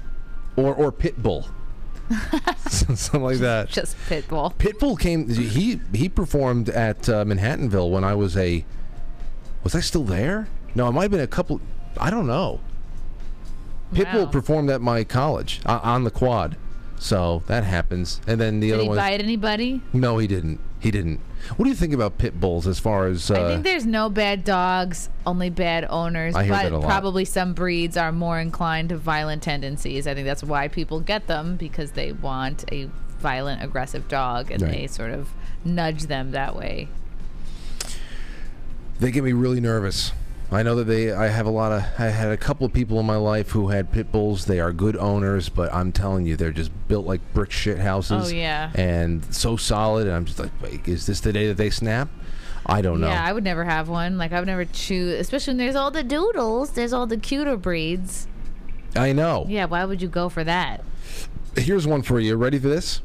[0.56, 1.48] or or Pitbull,
[2.70, 3.70] something like that.
[3.70, 4.54] Just Pitbull.
[4.56, 5.30] Pitbull came.
[5.30, 8.66] He he performed at uh, Manhattanville when I was a.
[9.64, 10.48] Was I still there?
[10.76, 11.62] No, it might have been a couple.
[11.98, 12.62] I don't know.
[13.94, 14.32] Pitbull Wow.
[14.32, 16.58] performed at my college uh, on the quad,
[17.00, 18.20] so that happens.
[18.28, 18.98] And then the Did other he one.
[18.98, 19.82] bite anybody?
[19.94, 20.60] No, he didn't.
[20.80, 21.20] He didn't.
[21.56, 23.32] What do you think about pit bulls as far as?
[23.32, 26.36] Uh, I think there's no bad dogs, only bad owners.
[26.36, 26.88] I hear but that a lot.
[26.88, 30.06] probably some breeds are more inclined to violent tendencies.
[30.08, 32.90] I think that's why people get them because they want a
[33.20, 34.72] violent, aggressive dog, and Right.
[34.72, 35.30] they sort of
[35.64, 36.90] nudge them that way.
[39.00, 40.12] They get me really nervous.
[40.50, 41.12] I know that they.
[41.12, 41.84] I have a lot of.
[42.00, 44.46] I had a couple of people in my life who had pit bulls.
[44.46, 48.32] They are good owners, but I'm telling you, they're just built like brick shit houses.
[48.32, 48.72] Oh, yeah.
[48.76, 50.08] And so solid.
[50.08, 52.08] And I'm just like, wait, is this the day that they snap?
[52.66, 53.08] I don't know.
[53.08, 54.18] Yeah, I would never have one.
[54.18, 56.72] Like I would never choose, especially when there's all the doodles.
[56.72, 58.28] There's all the cuter breeds.
[58.96, 59.46] I know.
[59.48, 60.84] Yeah, why would you go for that?
[61.56, 62.36] Here's one for you.
[62.36, 63.02] Ready for this?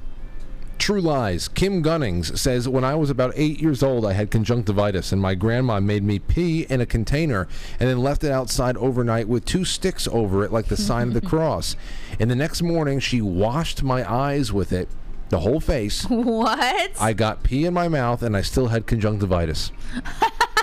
[0.83, 1.47] True Lies.
[1.47, 5.37] Kim Gunnings says, When I was about eight years old, I had conjunctivitis, and my
[5.37, 7.47] grandma made me pee in a container
[7.79, 11.15] and then left it outside overnight with two sticks over it, like the sign of
[11.15, 11.77] the cross.
[12.19, 14.89] And the next morning, she washed my eyes with it,
[15.29, 16.05] the whole face.
[16.11, 16.91] What?
[17.01, 19.71] I got pee in my mouth, and I still had conjunctivitis.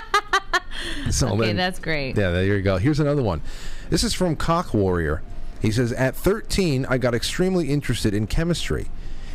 [1.10, 2.18] so okay, then- that's great.
[2.18, 2.76] yeah, there you go.
[2.76, 3.40] Here's another one.
[3.88, 5.22] This is from Cock Warrior.
[5.62, 8.90] He says, At 13, I got extremely interested in chemistry.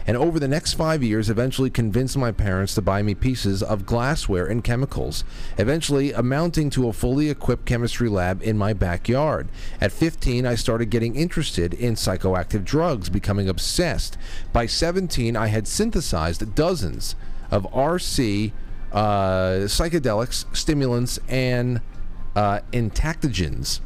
[0.07, 3.85] And over the next five years, eventually convinced my parents to buy me pieces of
[3.85, 5.23] glassware and chemicals,
[5.57, 9.47] eventually amounting to a fully equipped chemistry lab in my backyard.
[9.81, 14.17] At 15, I started getting interested in psychoactive drugs, becoming obsessed.
[14.53, 17.15] By 17, I had synthesized dozens
[17.49, 18.51] of RC
[18.91, 21.81] uh, psychedelics, stimulants, and
[22.35, 23.79] uh, entactogens.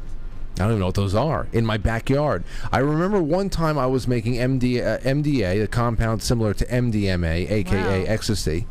[0.60, 2.44] I don't even know what those are in my backyard.
[2.72, 7.50] I remember one time I was making MD, uh, MDA, a compound similar to MDMA,
[7.50, 8.06] aka Wow.
[8.08, 8.68] ecstasy.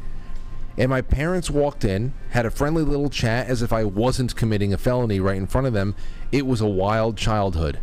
[0.77, 4.73] And my parents walked in, had a friendly little chat as if I wasn't committing
[4.73, 5.95] a felony right in front of them.
[6.31, 7.81] It was a wild childhood.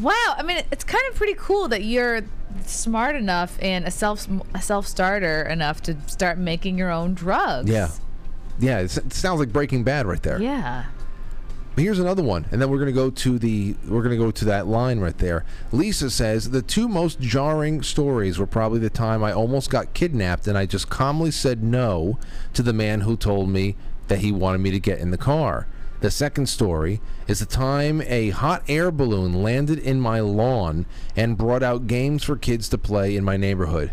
[0.00, 2.22] Wow, I mean, it's kind of pretty cool that you're
[2.66, 7.68] smart enough and a self a self starter enough to start making your own drugs.
[7.70, 7.90] Yeah.
[8.58, 10.40] Yeah, it, sounds like Breaking Bad right there.
[10.40, 10.84] Yeah.
[11.76, 14.66] Here's another one, and then we're gonna go to the we're gonna go to that
[14.66, 15.46] line right there.
[15.72, 20.46] Lisa says the two most jarring stories were probably the time I almost got kidnapped
[20.46, 22.18] and I just calmly said no
[22.52, 23.76] to the man who told me
[24.08, 25.66] that he wanted me to get in the car.
[26.00, 30.84] The second story is the time a hot air balloon landed in my lawn
[31.16, 33.92] and brought out games for kids to play in my neighborhood.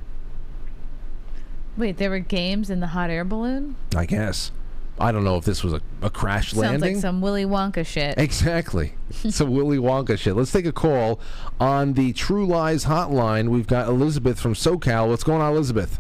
[1.78, 3.78] Wait, there were games in the hot air balloon?
[3.96, 4.52] I guess.
[5.00, 6.96] I don't know if this was a, a crash Sounds landing.
[6.96, 8.18] like some Willy Wonka shit.
[8.18, 8.94] Exactly.
[9.12, 10.36] some Willy Wonka shit.
[10.36, 11.20] Let's take a call
[11.60, 13.50] on the True Lies hotline.
[13.50, 15.08] We've got Elizabeth from SoCal.
[15.08, 16.00] What's going on, Elizabeth?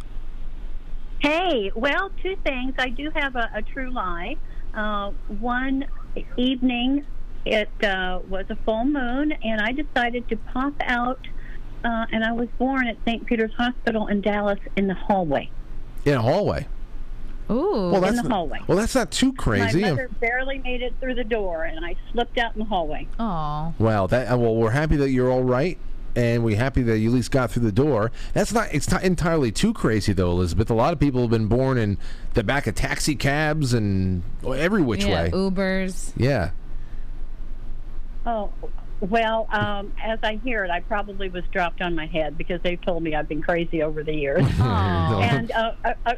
[1.19, 2.73] Hey, well, two things.
[2.77, 4.37] I do have a, a true lie.
[4.73, 5.85] Uh, one
[6.37, 7.05] evening,
[7.45, 11.19] it uh, was a full moon, and I decided to pop out.
[11.83, 13.25] Uh, and I was born at St.
[13.25, 15.49] Peter's Hospital in Dallas in the hallway.
[16.05, 16.67] In a hallway.
[17.49, 17.89] Ooh.
[17.91, 18.59] Well, in that's the hallway.
[18.67, 19.81] Well, that's not too crazy.
[19.81, 23.07] My mother barely made it through the door, and I slipped out in the hallway.
[23.19, 23.73] Oh.
[23.79, 25.77] Well, that uh, well, we're happy that you're all right,
[26.15, 28.11] and we're happy that you at least got through the door.
[28.33, 30.69] That's not it's not entirely too crazy though, Elizabeth.
[30.69, 31.97] A lot of people have been born in
[32.33, 35.31] the back of taxi cabs and every which yeah, way.
[35.31, 36.13] Ubers.
[36.15, 36.51] Yeah.
[38.25, 38.51] Oh,
[39.01, 42.81] well, um, as I hear it, I probably was dropped on my head because they've
[42.81, 44.45] told me I've been crazy over the years.
[44.59, 46.17] and uh, a, a,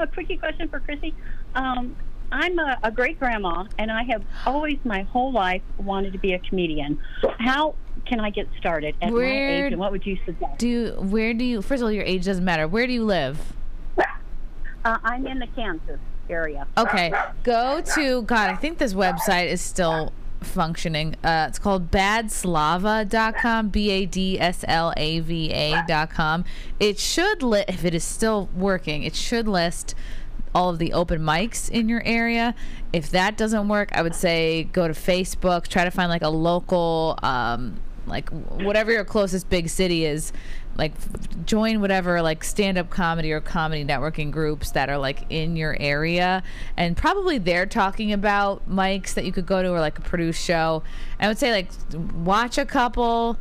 [0.00, 1.14] a quickie question for Chrissie.
[1.54, 1.96] Um,
[2.32, 6.32] I'm a, a great grandma, and I have always my whole life wanted to be
[6.32, 7.00] a comedian.
[7.38, 7.74] How
[8.06, 10.58] can I get started at my age, and what would you suggest?
[10.58, 11.62] Do you, where do you?
[11.62, 12.66] First of all, your age doesn't matter.
[12.68, 13.52] Where do you live?
[14.82, 16.66] Uh, I'm in the Kansas area.
[16.78, 18.48] Okay, go to God.
[18.48, 20.10] I think this website is still
[20.40, 21.16] functioning.
[21.22, 23.68] Uh, it's called badslava.com.
[23.68, 26.44] B A D S L A V A.com.
[26.78, 29.02] It should li- if it is still working.
[29.02, 29.94] It should list
[30.54, 32.54] all of the open mics in your area.
[32.92, 35.68] If that doesn't work, I would say go to Facebook.
[35.68, 40.32] Try to find like a local, um, like whatever your closest big city is.
[40.76, 40.92] Like
[41.44, 45.76] join whatever like stand up comedy or comedy networking groups that are like in your
[45.78, 46.42] area,
[46.76, 50.42] and probably they're talking about mics that you could go to or like a produced
[50.42, 50.82] show.
[51.18, 51.70] I would say like
[52.14, 53.36] watch a couple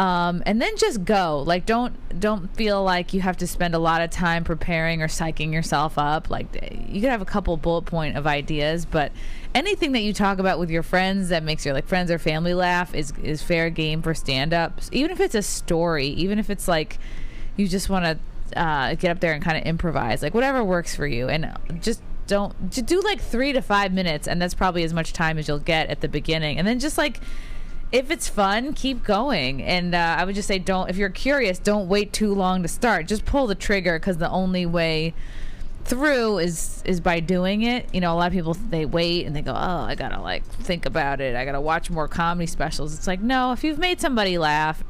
[0.00, 1.44] um, and then just go.
[1.46, 5.08] Like don't don't feel like you have to spend a lot of time preparing or
[5.08, 6.30] psyching yourself up.
[6.30, 6.46] Like
[6.88, 9.12] you could have a couple bullet point of ideas but
[9.54, 12.54] anything that you talk about with your friends that makes your like friends or family
[12.54, 14.88] laugh is is fair game for stand-ups.
[14.90, 16.98] Even if it's a story even if it's like
[17.58, 20.94] you just want to uh, get up there and kind of improvise like whatever works
[20.96, 21.28] for you.
[21.28, 21.52] And
[21.82, 25.46] just don't do like three to five minutes and that's probably as much time as
[25.46, 26.56] you'll get at the beginning.
[26.56, 27.20] And then just like
[27.92, 29.62] if it's fun, keep going.
[29.62, 30.88] And uh, I would just say, don't.
[30.88, 33.06] If you're curious, don't wait too long to start.
[33.06, 35.14] Just pull the trigger because the only way
[35.84, 37.92] through is is by doing it.
[37.92, 40.44] You know, a lot of people they wait and they go, oh, I gotta like
[40.44, 41.34] think about it.
[41.34, 42.94] I gotta watch more comedy specials.
[42.94, 44.82] It's like no, if you've made somebody laugh.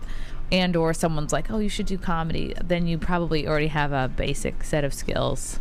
[0.52, 2.54] And or someone's like, oh, you should do comedy.
[2.60, 5.60] Then you probably already have a basic set of skills.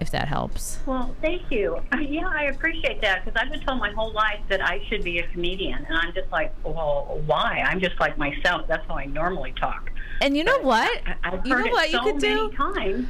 [0.00, 0.78] If that helps.
[0.86, 1.80] Well, thank you.
[2.00, 5.18] Yeah, I appreciate that because I've been told my whole life that I should be
[5.18, 7.62] a comedian, and I'm just like, well, why?
[7.64, 8.66] I'm just like myself.
[8.66, 9.90] That's how I normally talk.
[10.20, 10.90] And you know what?
[11.06, 12.56] I, I've You know it what you so could many do?
[12.56, 13.08] times.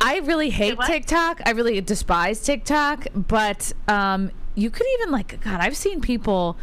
[0.00, 0.78] I really hate?
[0.80, 1.42] TikTok.
[1.46, 3.06] I really despise TikTok.
[3.14, 5.60] But um, you could even like God.
[5.60, 6.56] I've seen people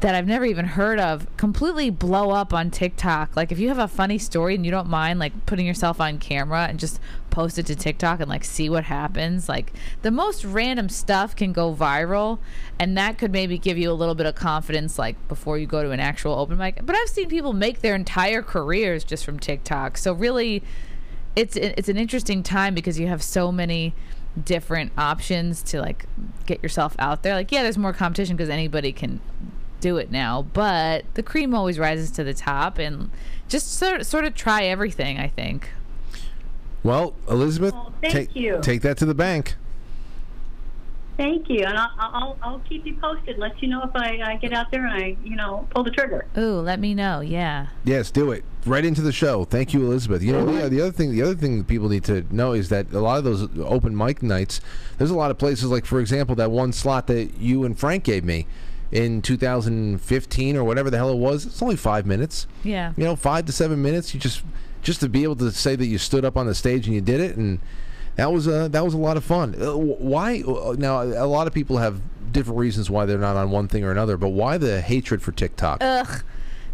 [0.00, 3.34] that I've never even heard of completely blow up on TikTok.
[3.34, 6.18] Like if you have a funny story and you don't mind like putting yourself on
[6.18, 7.00] camera and just
[7.30, 9.48] post it to TikTok and like see what happens.
[9.48, 12.40] Like the most random stuff can go viral
[12.78, 15.82] and that could maybe give you a little bit of confidence like before you go
[15.82, 16.84] to an actual open mic.
[16.84, 19.96] But I've seen people make their entire careers just from TikTok.
[19.96, 20.62] So really
[21.34, 23.94] it's it's an interesting time because you have so many
[24.44, 26.04] different options to like
[26.44, 27.32] get yourself out there.
[27.32, 29.20] Like yeah, there's more competition because anybody can
[29.80, 33.10] do it now, but the cream always rises to the top and
[33.48, 35.70] just sort of, sort of try everything, I think.
[36.82, 38.60] Well, Elizabeth, thank take you.
[38.62, 39.56] take that to the bank.
[41.16, 43.38] Thank you, and I'll, I'll I'll keep you posted.
[43.38, 45.90] Let you know if I, I get out there and I you know pull the
[45.90, 46.26] trigger.
[46.36, 47.20] Ooh, let me know.
[47.20, 47.68] Yeah.
[47.84, 49.44] Yes, do it right into the show.
[49.44, 50.22] Thank you, Elizabeth.
[50.22, 52.68] You know the, the other thing, the other thing that people need to know is
[52.68, 54.60] that a lot of those open mic nights,
[54.98, 58.04] there's a lot of places like, for example, that one slot that you and Frank
[58.04, 58.46] gave me
[58.92, 61.46] in 2015 or whatever the hell it was.
[61.46, 62.46] It's only five minutes.
[62.62, 62.92] Yeah.
[62.96, 64.14] You know, five to seven minutes.
[64.14, 64.42] You just
[64.82, 67.00] just to be able to say that you stood up on the stage and you
[67.00, 67.58] did it, and
[68.16, 69.54] that was a that was a lot of fun.
[69.60, 71.02] Uh, Why uh, now?
[71.02, 72.00] A lot of people have
[72.32, 75.32] different reasons why they're not on one thing or another, but why the hatred for
[75.32, 75.78] TikTok?
[75.80, 76.22] Ugh.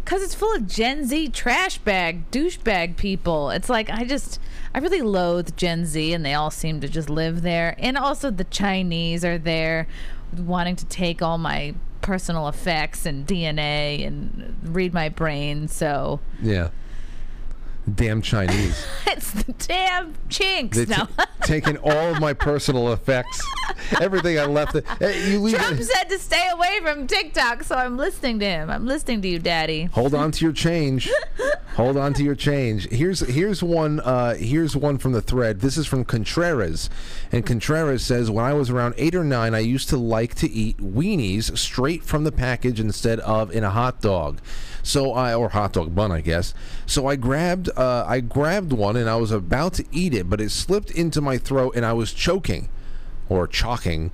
[0.05, 3.49] Cause it's full of Gen Z trash bag, douchebag people.
[3.51, 4.37] It's like I just,
[4.75, 7.73] I really loathe Gen Z, and they all seem to just live there.
[7.79, 9.87] And also the Chinese are there,
[10.37, 11.73] wanting to take all my
[12.03, 15.67] personal effects and DNA and read my brain.
[15.67, 16.69] So yeah.
[17.95, 18.85] Damn Chinese.
[19.07, 20.77] it's the damn chinks.
[20.87, 21.05] Now.
[21.05, 23.41] t- taking all of my personal effects,
[23.99, 24.75] everything I left.
[24.75, 25.83] It, Hey, you leave Trump it.
[25.83, 28.69] said to stay away from TikTok, so I'm listening to him.
[28.69, 29.85] I'm listening to you, Daddy.
[29.93, 31.09] Hold on to your change.
[31.75, 32.87] Hold on to your change.
[32.89, 33.99] Here's here's one.
[33.99, 35.59] Uh, here's one from the thread.
[35.59, 36.89] This is from Contreras,
[37.31, 40.49] and Contreras says, "When I was around eight or nine, I used to like to
[40.49, 44.39] eat weenies straight from the package instead of in a hot dog.
[44.83, 46.53] So I or hot dog bun, I guess.
[46.85, 50.41] So I grabbed uh, I grabbed one and I was about to eat it, but
[50.41, 52.69] it slipped into my throat and I was choking,
[53.29, 54.11] or chalking."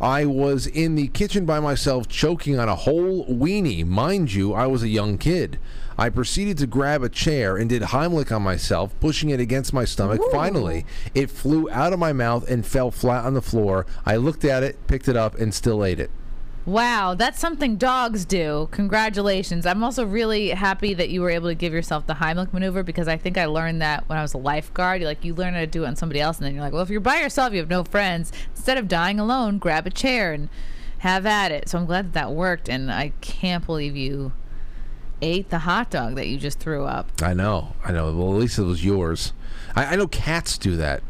[0.00, 3.86] I was in the kitchen by myself choking on a whole weenie.
[3.86, 5.60] Mind you, I was a young kid.
[5.98, 9.84] I proceeded to grab a chair and did Heimlich on myself, pushing it against my
[9.84, 10.20] stomach.
[10.30, 10.84] Finally,
[11.14, 13.86] it flew out of my mouth and fell flat on the floor.
[14.04, 16.10] I looked at it, picked it up, and still ate it.
[16.66, 18.68] Wow, that's something dogs do.
[18.72, 19.66] Congratulations.
[19.66, 23.06] I'm also really happy that you were able to give yourself the Heimlich maneuver because
[23.06, 25.00] I think I learned that when I was a lifeguard.
[25.00, 26.72] You like you learn how to do it on somebody else and then you're like,
[26.72, 28.32] well, if you're by yourself, you have no friends.
[28.56, 30.48] Instead of dying alone, grab a chair and
[30.98, 31.68] have at it.
[31.68, 34.32] So I'm glad that that worked and I can't believe you
[35.22, 37.10] ate the hot dog that you just threw up.
[37.22, 38.12] I know, I know.
[38.12, 39.32] Well, at least it was yours.
[39.76, 41.04] I, I know cats do that.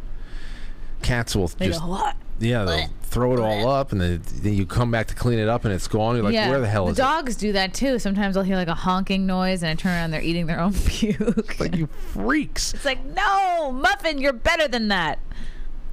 [1.02, 4.52] Cats will They just go, "What?" yeah, they'll throw it all up, and then, then
[4.52, 6.16] you come back to clean it up, and it's gone.
[6.16, 7.98] You're like, where the hell the is dogs do that too.
[7.98, 10.74] Sometimes I'll hear like a honking noise and I turn around, they're eating their own
[10.86, 11.59] puke.
[11.59, 12.74] like you freaks.
[12.74, 15.18] It's like, no, Muffin, you're better than that.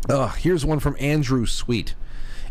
[0.10, 0.12] it?
[0.12, 1.96] Ugh, here's one from Andrew Sweet.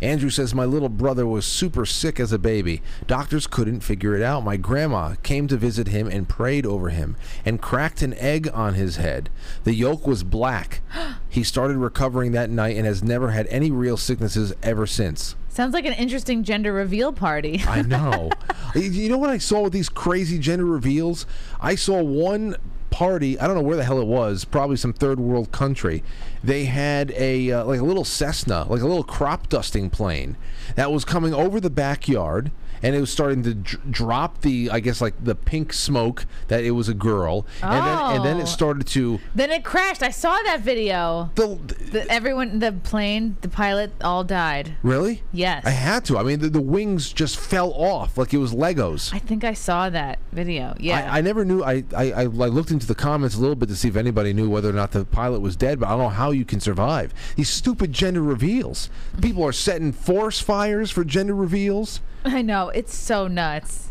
[0.02, 2.82] Andrew says, My little brother was super sick as a baby.
[3.06, 4.44] Doctors couldn't figure it out.
[4.44, 8.74] My grandma came to visit him and prayed over him and cracked an egg on
[8.74, 9.30] his head.
[9.62, 10.80] The yolk was black.
[11.28, 15.36] he started recovering that night and has never had any real sicknesses ever since.
[15.48, 17.62] Sounds like an interesting gender reveal party.
[17.68, 18.30] I know.
[18.74, 21.26] you know what I saw with these crazy gender reveals?
[21.60, 22.56] I saw one
[22.92, 23.38] party.
[23.40, 24.44] I don't know where the hell it was.
[24.44, 26.04] Probably some third world country.
[26.44, 30.36] They had a uh, like a little Cessna, like a little crop dusting plane
[30.76, 32.52] that was coming over the backyard.
[32.82, 36.64] And it was starting to dr- drop the, I guess, like the pink smoke that
[36.64, 38.40] it was a girl, and then and then Oh.
[38.40, 40.02] it started to Then it crashed.
[40.02, 41.30] I saw that video.
[41.36, 44.74] The, everyone, the plane, the pilot, all died.
[44.82, 45.22] really.
[45.32, 45.64] Yes.
[45.64, 46.18] I had to.
[46.18, 49.14] I mean, the, the wings just fell off like it was Legos.
[49.14, 50.74] I think I saw that video.
[50.78, 51.10] Yeah.
[51.12, 51.62] I, I never knew.
[51.62, 54.32] I, I, I, I looked into the comments a little bit to see if anybody
[54.32, 56.60] knew whether or not the pilot was dead, but I don't know how you can
[56.60, 58.88] survive these stupid gender reveals.
[59.12, 59.20] Mm-hmm.
[59.20, 62.00] People are setting forest fires for gender reveals.
[62.36, 63.88] I know it's so nuts.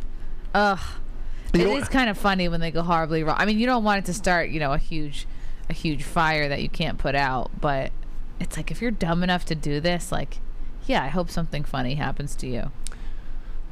[0.53, 0.79] Ugh.
[1.53, 3.35] You It know is what- kind of funny when they go horribly wrong.
[3.39, 5.27] I mean, you don't want it to start, you know, a huge,
[5.69, 7.51] a huge fire that you can't put out.
[7.59, 7.91] But
[8.39, 10.37] it's like if you're dumb enough to do this, like,
[10.85, 12.71] yeah, I hope something funny happens to you.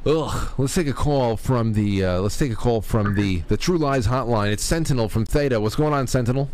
[0.06, 0.52] Ugh.
[0.58, 2.04] Let's take a call from the.
[2.04, 4.50] Uh, let's take a call from the the True Lies hotline.
[4.52, 5.60] It's Sentinel from Theta.
[5.60, 6.48] What's going on, Sentinel?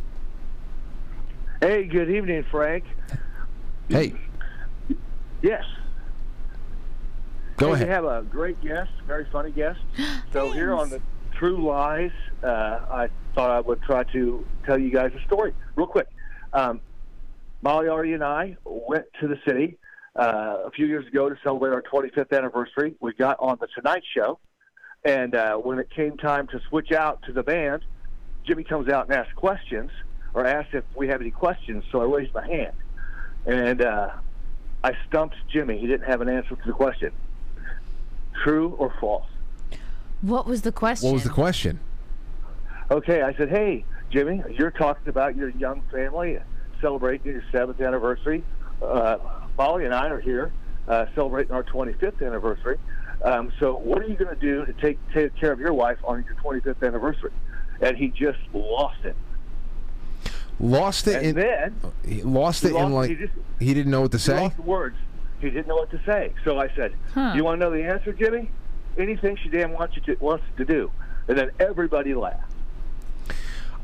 [1.60, 2.84] Hey, good evening, Frank.
[3.88, 4.14] Hey,
[5.42, 5.64] Yes.
[7.56, 7.86] Go ahead.
[7.86, 9.80] We have a great guest, very funny guest.
[10.32, 11.00] So here on the
[11.38, 12.10] True Lies,
[12.42, 12.46] uh,
[12.90, 16.08] I thought I would try to tell you guys a story real quick.
[16.52, 16.80] Um,
[17.62, 19.78] Molly, Artie, and I went to the city
[20.14, 22.96] uh, a few years ago to celebrate our 25th anniversary.
[23.00, 24.38] We got on the Tonight Show,
[25.06, 27.82] and uh, when it came time to switch out to the band,
[28.44, 29.90] Jimmy comes out and asks questions,
[30.34, 31.82] or asks if we have any questions.
[31.90, 32.76] So I raised my hand,
[33.46, 34.10] and uh,
[34.84, 35.78] I stumped Jimmy.
[35.78, 37.12] He didn't have an answer to the question.
[38.42, 39.26] True or false?
[40.22, 41.06] What was the question?
[41.08, 41.80] what was the question?
[42.90, 46.38] Okay, I said, hey, Jimmy, you're talking about your young family
[46.80, 48.44] celebrating your seventh anniversary.
[48.82, 49.18] Uh,
[49.58, 50.52] Molly and I are here
[50.88, 52.78] uh, celebrating our 25th anniversary.
[53.22, 55.98] Um, so, what are you going to do to take take care of your wife
[56.04, 57.32] on your 25th anniversary?
[57.80, 59.16] And he just lost it.
[60.60, 61.34] Lost it And in.
[61.34, 61.74] then
[62.06, 64.22] he lost he it lost- in like he just- he didn't know what to he
[64.22, 64.40] say.
[64.42, 64.96] lost words.
[65.40, 66.32] He didn't know what to say.
[66.44, 67.32] So I said, Huh.
[67.36, 68.50] "You want to know the answer, Jimmy?
[68.98, 70.90] Anything she damn wants you to wants to do."
[71.28, 72.52] And then everybody laughed.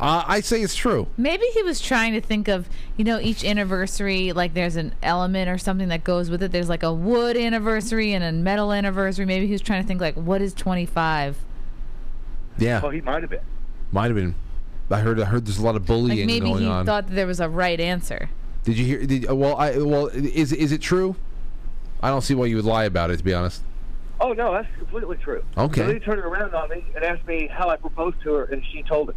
[0.01, 1.07] Uh, I say it's true.
[1.16, 5.49] Maybe he was trying to think of, you know, each anniversary, like there's an element
[5.49, 6.51] or something that goes with it.
[6.51, 9.27] There's like a wood anniversary and a metal anniversary.
[9.27, 11.37] Maybe he was trying to think, like, what is 25?
[12.59, 13.41] Yeah, Well, he might have been.
[13.93, 14.35] might have been.
[14.91, 15.20] I heard.
[15.20, 16.85] I heard there's a lot of bullying Like maybe going he on.
[16.85, 18.29] thought that there was a right answer.
[18.65, 19.07] Did you hear?
[19.07, 21.16] Did, uh, well, I well is is it true?
[22.03, 23.19] I don't see why you would lie about it.
[23.19, 23.62] To be honest.
[24.20, 25.45] Oh no, that's completely true.
[25.57, 25.81] Okay.
[25.81, 28.35] So then he turned it around on me and asked me how I proposed to
[28.35, 29.16] her, and she told him.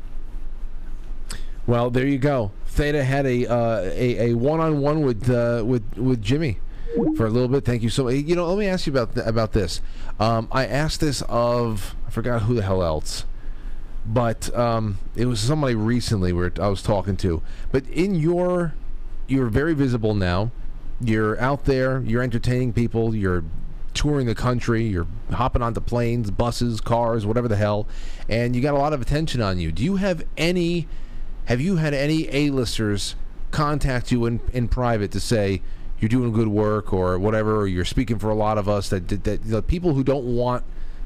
[1.68, 2.52] Well, there you go.
[2.68, 6.60] Theta had a uh, a, a one-on-one with uh, with with Jimmy
[7.16, 7.66] for a little bit.
[7.66, 8.16] Thank you so much.
[8.16, 9.82] You know, let me ask you about th- about this.
[10.20, 13.26] Um, I asked this of I forgot who the hell else,
[14.06, 17.41] but um, it was somebody recently where I was talking to.
[17.72, 18.74] But in your,
[19.28, 20.52] you're very visible now.
[21.01, 22.01] You're out there.
[22.01, 23.15] You're entertaining people.
[23.15, 23.43] You're
[23.93, 24.84] touring the country.
[24.84, 27.88] You're hopping onto planes, buses, cars, whatever the hell,
[28.30, 29.72] and you got a lot of attention on you.
[29.72, 30.88] Do you have any?
[31.45, 33.15] Have you had any A-listers
[33.51, 35.61] contact you in, in private to say
[35.99, 39.07] you're doing good work or whatever, or you're speaking for a lot of us that
[39.07, 40.63] that, that the people who don't want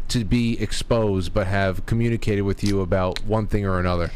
[0.10, 4.12] to be exposed but have communicated with you about one thing or another?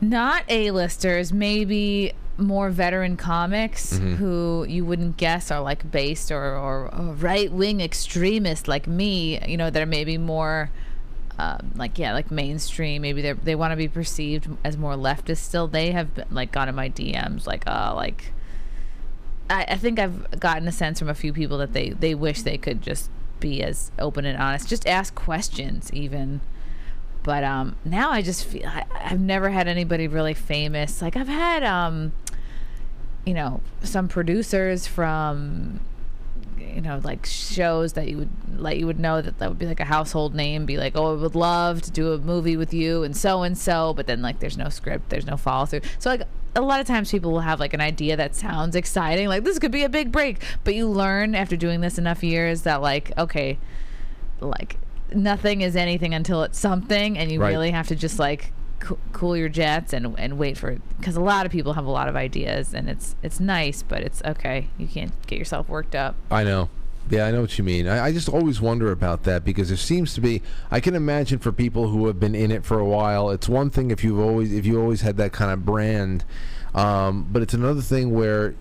[0.00, 4.16] Not A-listers, maybe more veteran comics Mhm.
[4.16, 9.38] who you wouldn't guess are like based or, or, or right wing extremists like me,
[9.48, 10.70] you know, that are maybe more
[11.38, 13.02] um, like yeah, like mainstream.
[13.02, 15.38] Maybe they they want to be perceived as more leftist.
[15.38, 18.32] Still, they have been, like gotten in my DMs like uh like.
[19.50, 22.42] I, I think I've gotten a sense from a few people that they they wish
[22.42, 26.40] they could just be as open and honest, just ask questions even.
[27.24, 31.02] But um, now I just feel I, I've never had anybody really famous.
[31.02, 32.12] Like I've had um,
[33.24, 35.80] you know, some producers from
[36.58, 39.66] you know like shows that you would like you would know that that would be
[39.66, 42.74] like a household name be like oh i would love to do a movie with
[42.74, 45.80] you and so and so but then like there's no script there's no follow through
[46.00, 46.22] so like
[46.56, 49.58] a lot of times people will have like an idea that sounds exciting like this
[49.60, 53.16] could be a big break but you learn after doing this enough years that like
[53.16, 53.56] okay
[54.40, 54.76] like
[55.14, 57.50] nothing is anything until it's something and you Right.
[57.50, 61.20] really have to just like coo- cool your jets and and wait for because a
[61.20, 64.68] lot of people have a lot of ideas and it's it's nice but it's okay
[64.78, 66.68] you can't get yourself worked up I know.
[67.10, 67.86] Yeah, I know what you mean.
[67.86, 70.40] I, I just always wonder about that because there seems to be.
[70.70, 73.68] I can imagine for people who have been in it for a while, it's one
[73.68, 76.24] thing if you've always if you always had that kind of brand,
[76.74, 78.54] um, but it's another thing where,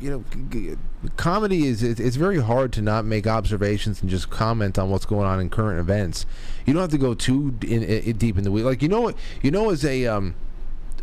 [0.00, 0.76] you know, g- g-
[1.18, 5.04] comedy is it, it's very hard to not make observations and just comment on what's
[5.04, 6.24] going on in current events.
[6.70, 8.62] You don't have to go too in, in, deep in the weed.
[8.62, 10.06] Like you know what you know as a.
[10.06, 10.36] Um,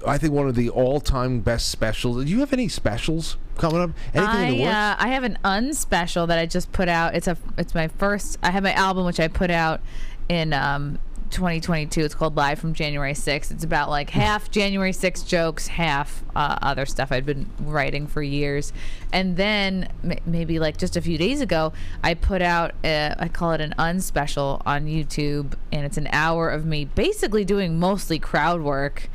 [0.06, 2.24] I think one of the all-time best specials.
[2.24, 3.90] Do you have any specials coming up?
[4.14, 4.76] Anything in the I works?
[4.76, 7.16] uh, I have an unspecial that I just put out.
[7.16, 8.38] It's a it's my first.
[8.42, 9.82] I have my album which I put out
[10.30, 11.00] in um
[11.32, 12.02] 2022.
[12.02, 13.52] It's called Live from January 6th.
[13.52, 18.22] It's about like half January 6th jokes, half uh, other stuff I'd been writing for
[18.22, 18.74] years.
[19.12, 21.74] And then m- maybe like just a few days ago,
[22.04, 26.50] I put out a, I call it an unspecial on YouTube, and it's an hour
[26.50, 29.10] of me basically doing mostly crowd work.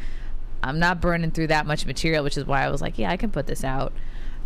[0.62, 3.16] I'm not burning through that much material, which is why I was like, yeah, I
[3.16, 3.92] can put this out.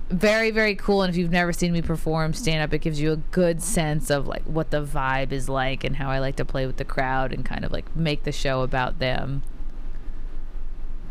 [0.08, 1.02] Very, very cool.
[1.02, 4.08] And if you've never seen me perform stand up, it gives you a good sense
[4.08, 6.84] of like what the vibe is like and how I like to play with the
[6.84, 9.42] crowd and kind of like make the show about them.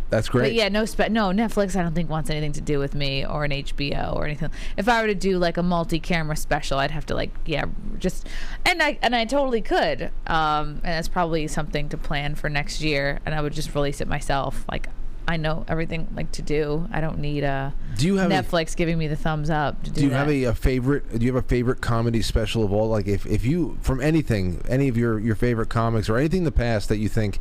[0.10, 0.44] That's great.
[0.44, 1.76] But yeah, no spe- no Netflix.
[1.76, 4.50] I don't think wants anything to do with me or an HBO or anything.
[4.78, 7.66] If I were to do like a multi-camera special, I'd have to like yeah,
[7.98, 8.28] just
[8.66, 10.12] and I and I totally could.
[10.28, 13.20] Um, and that's probably something to plan for next year.
[13.26, 14.64] And I would just release it myself.
[14.72, 14.88] Like
[15.28, 16.88] I know everything like to do.
[16.92, 19.90] I don't need a Do you have a- Netflix giving me the thumbs up to
[19.90, 20.16] do, Do you that.
[20.18, 21.18] have a, a favorite?
[21.18, 22.88] Do you have a favorite comedy special of all?
[22.90, 26.44] Like, if, if you from anything, any of your your favorite comics or anything in
[26.46, 27.40] the past that you think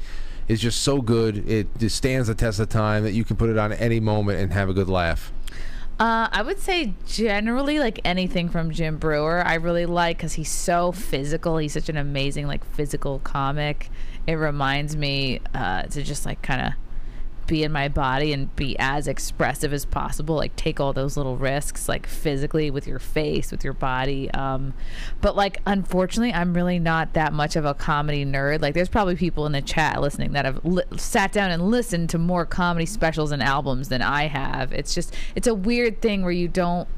[0.49, 3.49] is just so good, it just stands the test of time that you can put
[3.51, 5.33] it on any moment and have a good laugh.
[5.99, 9.43] Uh, I would say generally like anything from Jim Breuer.
[9.47, 11.57] I really like because he's so physical.
[11.59, 13.91] He's such an amazing like physical comic.
[14.27, 16.73] It reminds me uh, to just like kind of
[17.47, 20.37] be in my body and be as expressive as possible.
[20.37, 24.31] Like take all those little risks, like physically with your face, with your body.
[24.33, 24.75] Um,
[25.21, 28.63] but like unfortunately, I'm really not that much of a comedy nerd.
[28.63, 32.11] Like there's probably people in the chat listening that have li- sat down and listened
[32.11, 34.73] to more comedy specials and albums than I have.
[34.73, 36.89] It's just it's a weird thing where you don't.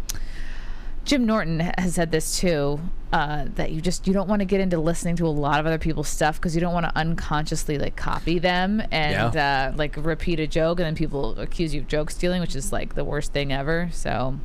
[1.06, 2.80] Jim Norton has said this too.
[3.12, 5.66] Uh, that you just you don't want to get into listening to a lot of
[5.66, 9.96] other people's stuff because you don't want to unconsciously like copy them and uh, like
[9.96, 13.04] repeat a joke and then people accuse you of joke stealing, which is like the
[13.04, 13.88] worst thing ever.
[13.92, 14.38] So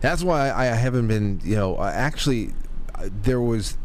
[0.00, 1.40] That's why I, haven't been.
[1.44, 2.50] You know, actually,
[3.00, 3.78] there was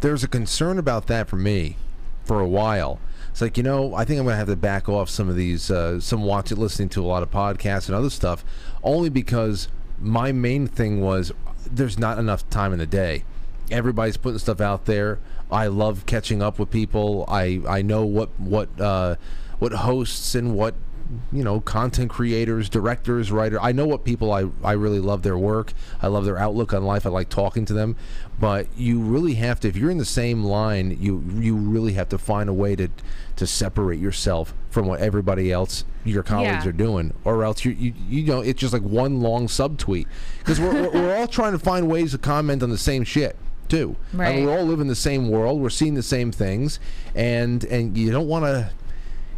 [0.00, 1.76] there's a concern about that for me
[2.24, 2.98] for a while.
[3.30, 5.70] It's like you know, I think I'm gonna have to back off some of these,
[5.70, 8.44] uh, some watching listening to a lot of podcasts and other stuff,
[8.82, 9.68] only because
[10.00, 11.32] my main thing was
[11.70, 13.24] there's not enough time in the day.
[13.70, 15.18] Everybody's putting stuff out there.
[15.50, 17.24] I love catching up with people.
[17.28, 19.16] I I know what what uh,
[19.58, 20.74] what hosts and what
[21.32, 23.60] you know content creators directors writer.
[23.60, 25.72] I know what people i i really love their work.
[26.02, 27.06] I love their outlook on life.
[27.06, 27.96] I like talking to them.
[28.38, 32.08] But you really have to if you're in the same line you you really have
[32.10, 32.88] to find a way to
[33.36, 36.68] to separate yourself from what everybody else your colleagues Yeah.
[36.70, 37.14] are doing.
[37.24, 40.06] Or else you you, you know it's just like one long subtweet.
[40.38, 43.36] Because we're, we're, we're all trying to find ways to comment on the same shit
[43.68, 43.96] too.
[44.12, 44.28] Right.
[44.28, 45.58] I mean, we're all living the same world.
[45.60, 46.78] We're seeing the same things.
[47.14, 48.70] And and you don't want to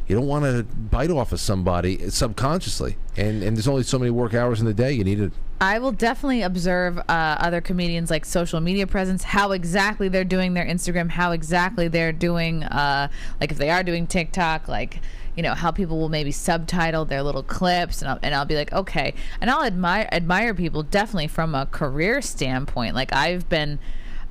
[0.07, 4.11] you don't want to bite off of somebody subconsciously and and there's only so many
[4.11, 8.11] work hours in the day you need to I will definitely observe uh, other comedians
[8.11, 13.09] like social media presence, how exactly they're doing their Instagram, how exactly they're doing, uh,
[13.41, 15.01] like if they are doing TikTok, like
[15.35, 18.55] you know how people will maybe subtitle their little clips, and I'll, and I'll be
[18.55, 22.95] like, okay, and I'll admire admire people definitely from a career standpoint.
[22.95, 23.78] Like I've been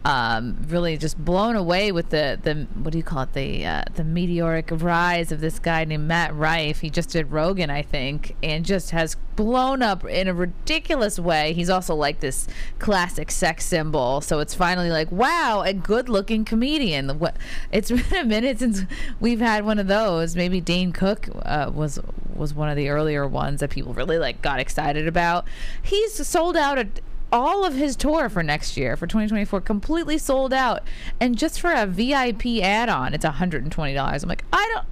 [0.05, 3.83] um, really just blown away with the the what do you call it the uh,
[3.95, 6.81] the meteoric rise of this guy named Matt Rife.
[6.81, 11.53] He just did Rogan, I think, and just has blown up in a ridiculous way.
[11.53, 17.17] He's also like this classic sex symbol, so it's finally like wow, a good-looking comedian.
[17.17, 17.37] What
[17.71, 18.83] it's been a minute since
[19.19, 20.35] we've had one of those.
[20.35, 21.99] Maybe Dane Cook uh, was
[22.35, 25.47] was one of the earlier ones that people really like got excited about.
[25.81, 26.87] He's sold out a
[27.31, 30.83] all of his tour for next year for 2024 completely sold out.
[31.19, 34.85] And just for a vip add-on it's $120 i'm like i don't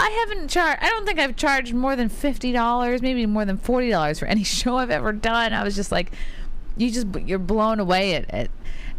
[0.00, 4.18] i haven't charged i don't think i've charged more than $50 maybe more than $40
[4.18, 5.52] for any show i've ever done.
[5.52, 6.12] I was just like
[6.76, 8.50] you just you're blown away at at,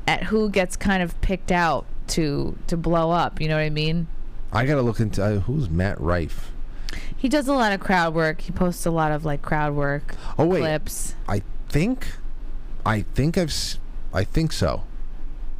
[0.07, 3.69] at who gets kind of picked out to to blow up you know what i
[3.69, 4.07] mean?
[4.53, 6.51] I gotta look into uh, who's Matt Rife.
[7.17, 8.39] he does a lot of crowd work.
[8.41, 11.15] He posts a lot of like crowd work Oh wait, clips.
[11.27, 12.07] I think,
[12.85, 13.53] I think I've,
[14.13, 14.83] I think so.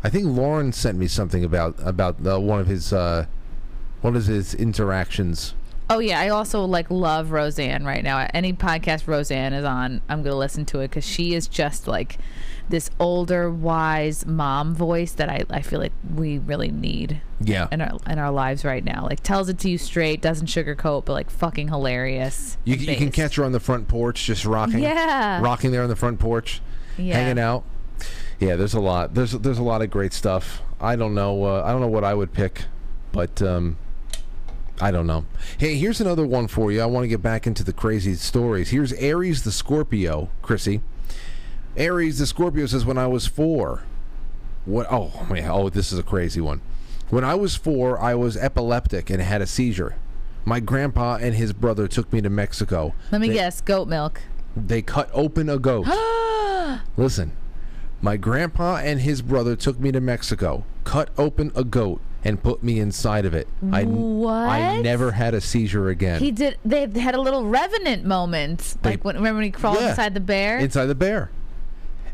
[0.04, 3.26] I think Lauren sent me something about about uh, one of his, uh,
[4.02, 5.56] one of his interactions.
[5.90, 8.28] Oh yeah, I also like love Roseanne right now.
[8.34, 12.18] Any podcast Roseanne is on, I'm gonna listen to it because she is just like
[12.70, 17.22] this older, wise mom voice that I, I feel like we really need.
[17.40, 17.68] Yeah.
[17.72, 21.06] In our in our lives right now, like tells it to you straight, doesn't sugarcoat,
[21.06, 22.58] but like fucking hilarious.
[22.64, 24.80] You, you can catch her on the front porch, just rocking.
[24.80, 25.42] Yeah.
[25.42, 26.62] Rocking there on the front porch,
[26.98, 27.16] Yeah.
[27.16, 27.64] hanging out.
[28.40, 29.14] Yeah, there's a lot.
[29.14, 30.62] There's there's a lot of great stuff.
[30.80, 31.44] I don't know.
[31.46, 32.64] Uh, I don't know what I would pick,
[33.14, 33.78] but um,
[34.82, 35.26] I don't know.
[35.58, 36.82] Hey, here's another one for you.
[36.82, 38.70] I want to get back into the crazy stories.
[38.72, 40.82] Here's Aries the Scorpio, Chrissie.
[41.78, 43.84] Aries the Scorpio says, "When I was four,
[44.66, 44.88] what?
[44.90, 46.62] Oh man, oh this is a crazy one.
[47.10, 49.96] When I was four, I was epileptic and had a seizure.
[50.44, 52.94] My grandpa and his brother took me to Mexico.
[53.12, 54.22] Let me They- guess, goat milk.
[54.56, 55.88] They cut open a goat.
[56.98, 57.32] Listen,
[58.02, 62.64] my grandpa and his brother took me to Mexico, cut open a goat, and put
[62.64, 63.48] me inside of it.
[63.72, 64.32] I, what?
[64.34, 66.20] I never had a seizure again.
[66.20, 66.58] He did.
[66.66, 69.90] They had a little revenant moment, like when remember when he crawled Yeah.
[69.92, 70.58] inside the bear.
[70.58, 71.30] inside the bear.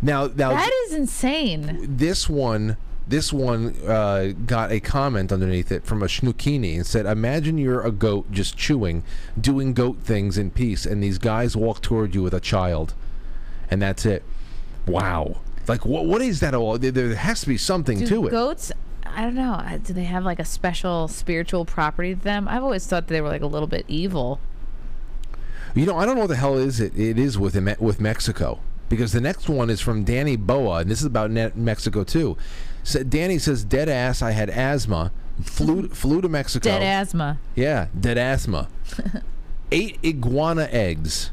[0.01, 1.85] Now, now that is insane.
[1.97, 2.75] this one
[3.11, 7.81] this one uh, got a comment underneath it from a schnookini and said imagine you're
[7.85, 9.03] a goat just chewing
[9.39, 12.93] doing goat things in peace and these guys walk toward you with a child
[13.69, 14.23] and that's it
[14.87, 18.27] wow like what what is that all there, there has to be something Do to
[18.27, 18.71] it goats?
[19.05, 19.53] I don't know.
[19.55, 22.47] uh, Do they have like a special spiritual property to them?
[22.47, 24.39] I've always thought they were like a little bit evil.
[25.75, 28.59] you know i don't know what the hell is it it is with with mexico
[28.89, 32.35] because the next one is from danny boa and this is about mexico too
[32.83, 35.11] so danny says dead ass i had asthma
[35.43, 37.39] flew flew to mexico Dead asthma.
[37.55, 38.67] Yeah, dead asthma.
[39.71, 41.31] Ate iguana eggs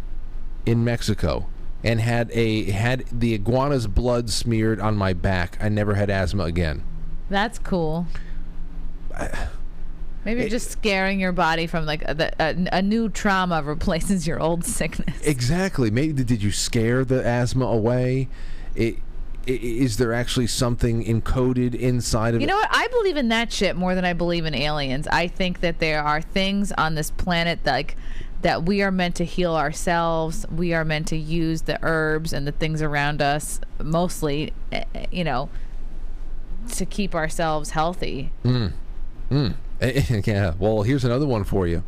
[0.65, 1.47] in Mexico
[1.83, 5.59] and had a had the iguana's blood smeared on my back.
[5.61, 6.83] I never had asthma again.
[7.29, 8.07] That's cool.
[10.25, 14.41] Maybe you're just scaring your body from like a, a, a new trauma replaces your
[14.41, 15.21] old sickness.
[15.23, 15.91] Exactly.
[15.91, 18.29] Maybe did you scare the asthma away?
[18.75, 18.99] It,
[19.49, 22.69] is there actually something encoded inside of You know what?
[22.71, 25.07] I believe in that shit more than I believe in aliens.
[25.09, 27.97] I think that there are things on this planet that, like
[28.43, 30.47] that we are meant to heal ourselves.
[30.51, 35.07] We are meant to use the herbs and the things around us, mostly, eh, eh,
[35.11, 35.49] you know,
[36.73, 38.31] to keep ourselves healthy.
[38.45, 38.73] Mm.
[39.31, 39.55] Mm.
[40.27, 40.55] yeah.
[40.59, 41.83] Well, here's another one for you.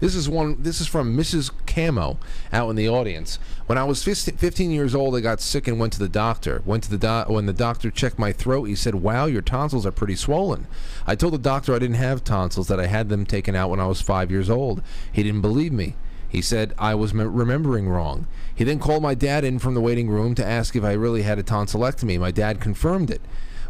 [0.00, 0.62] This is one.
[0.62, 1.50] This is from Mrs.
[1.66, 2.18] Camo
[2.52, 3.38] out in the audience.
[3.66, 6.62] When I was 15 15 years old, I got sick and went to the doctor.
[6.64, 7.28] Went to the doc.
[7.28, 10.66] When the doctor checked my throat, he said, "Wow, your tonsils are pretty swollen."
[11.06, 13.80] I told the doctor I didn't have tonsils; that I had them taken out when
[13.80, 14.82] I was five years old.
[15.12, 15.96] He didn't believe me.
[16.28, 18.26] He said I was me- remembering wrong.
[18.54, 21.22] He then called my dad in from the waiting room to ask if I really
[21.22, 22.20] had a tonsillectomy.
[22.20, 23.20] My dad confirmed it.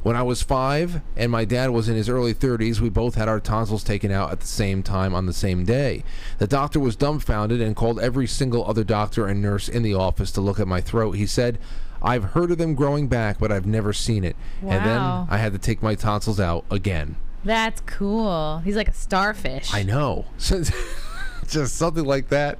[0.02, 3.28] When I was five and my dad was in his early 30s, we both had
[3.28, 6.04] our tonsils taken out at the same time on the same day.
[6.38, 10.32] The doctor was dumbfounded and called every single other doctor and nurse in the office
[10.32, 11.12] to look at my throat.
[11.12, 11.58] He said,
[12.02, 14.36] I've heard of them growing back, but I've never seen it.
[14.62, 17.16] And then I had to take my tonsils out again.
[17.44, 18.58] That's cool.
[18.64, 19.72] He's like a starfish.
[19.72, 20.26] I know.
[20.38, 22.58] Just something like that.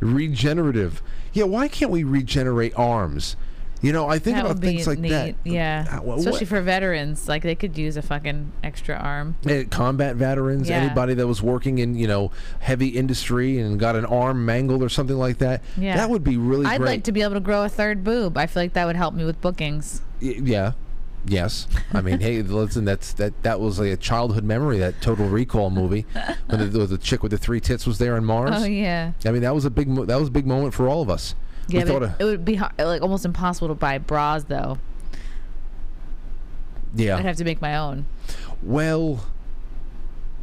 [0.00, 1.02] Regenerative.
[1.32, 3.36] Yeah, why can't we regenerate arms?
[3.86, 5.10] You know, I think that about things like neat.
[5.10, 5.34] that.
[5.44, 9.36] Yeah, Uh, wha- especially what- for veterans, like they could use a fucking extra arm.
[9.46, 10.78] Eh, combat veterans, Yeah.
[10.78, 14.88] anybody that was working in you know heavy industry and got an arm mangled or
[14.88, 15.62] something like that.
[15.76, 16.88] Yeah, that would be really I'd great.
[16.90, 18.36] like to be able to grow a third boob.
[18.36, 20.02] I feel like that would help me with bookings.
[20.20, 20.72] Y- yeah,
[21.26, 21.68] yes.
[21.92, 24.78] I mean, hey, listen, that's that that was like a childhood memory.
[24.78, 26.06] That Total Recall movie
[26.48, 28.50] when the, the chick with the three tits was there on Mars.
[28.54, 29.12] Oh yeah.
[29.24, 31.10] I mean, that was a big mo- that was a big moment for all of
[31.10, 31.34] us.
[31.68, 34.78] Yeah, but of- it would be har- like almost impossible to buy bras though.
[36.94, 37.16] Yeah.
[37.16, 38.06] I'd have to make my own.
[38.62, 39.26] Well,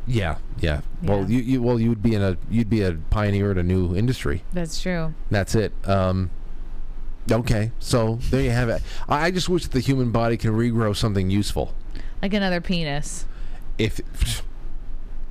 [0.06, 0.82] yeah, yeah.
[1.02, 3.96] Well, you, you well you'd be in a you'd be a pioneer in a new
[3.96, 4.44] industry.
[4.54, 5.14] That's true.
[5.32, 5.72] That's it.
[5.86, 6.30] Um,
[7.32, 8.82] okay, so there you have it.
[9.08, 11.74] I, I just wish that the human body can regrow something useful.
[12.22, 13.26] Like another penis.
[13.78, 14.00] If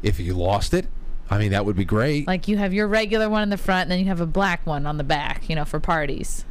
[0.02, 0.86] if you lost it,
[1.32, 2.26] I mean that would be great.
[2.26, 4.66] Like you have your regular one in the front, and then you have a black
[4.66, 5.48] one on the back.
[5.48, 6.44] You know, for parties.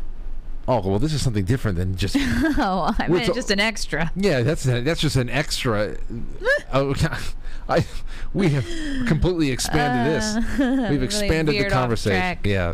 [0.67, 2.15] Oh well, this is something different than just.
[2.19, 4.11] oh, I it's- just an extra.
[4.15, 5.97] Yeah, that's that's just an extra.
[6.73, 6.95] oh,
[7.69, 7.85] I
[8.33, 8.65] we have
[9.07, 10.35] completely expanded this.
[10.35, 10.41] Uh,
[10.89, 12.39] We've really expanded the veered off conversation.
[12.43, 12.73] Yeah,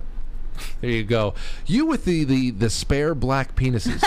[0.79, 1.33] there you go.
[1.65, 4.01] You with the the the spare black penises.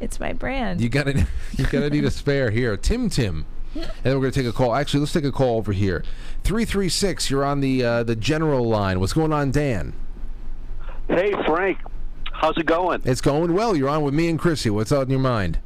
[0.00, 0.80] It's my brand.
[0.80, 1.26] you gotta
[1.56, 2.76] you gotta need a spare here.
[2.76, 3.46] Tim Tim.
[3.74, 4.74] And then we're gonna take a call.
[4.74, 6.04] Actually, let's take a call over here.
[6.44, 7.30] Three three six.
[7.30, 9.00] You're on the uh, the general line.
[9.00, 9.94] What's going on, Dan?
[11.08, 11.78] Hey, Frank.
[12.32, 13.02] How's it going?
[13.04, 13.74] It's going well.
[13.74, 14.70] You're on with me and Chrissie.
[14.70, 15.58] What's on your mind?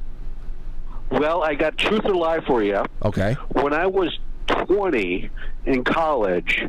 [1.10, 2.82] Well, I got truth or lie for you.
[3.04, 3.34] Okay.
[3.50, 5.28] When I was 20
[5.66, 6.64] in college,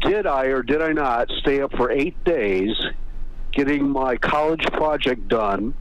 [0.00, 2.70] did I or did I not stay up for eight days
[3.52, 5.74] getting my college project done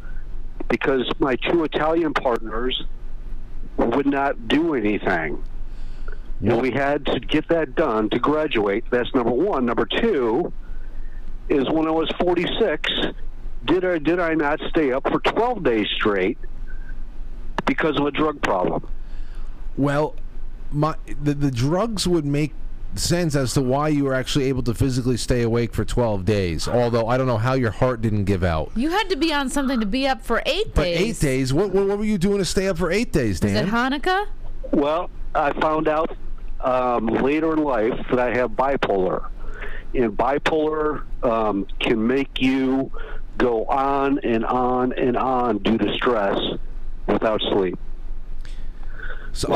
[0.67, 2.83] because my two Italian partners
[3.85, 5.43] would not do anything?
[6.41, 8.85] And we had to get that done to graduate.
[8.89, 9.65] That's number one.
[9.65, 10.51] Number two
[11.49, 12.89] is when I was 46,
[13.65, 16.37] did I did I not stay up for 12 days straight
[17.65, 18.87] because of a drug problem?
[19.77, 20.15] Well,
[20.71, 22.53] my the, the drugs would make
[22.95, 26.67] sense as to why you were actually able to physically stay awake for 12 days.
[26.67, 28.71] Although I don't know how your heart didn't give out.
[28.75, 30.99] You had to be on something to be up for eight But days.
[31.23, 31.53] eight days.
[31.53, 33.55] What, what what were you doing to stay up for eight days, Dan?
[33.55, 34.27] Is it Hanukkah?
[34.71, 36.15] Well, I found out
[36.61, 39.27] um, later in life that I have bipolar.
[39.93, 42.91] And bipolar um, can make you
[43.37, 46.37] go on and on and on due to stress
[47.07, 47.77] without sleep.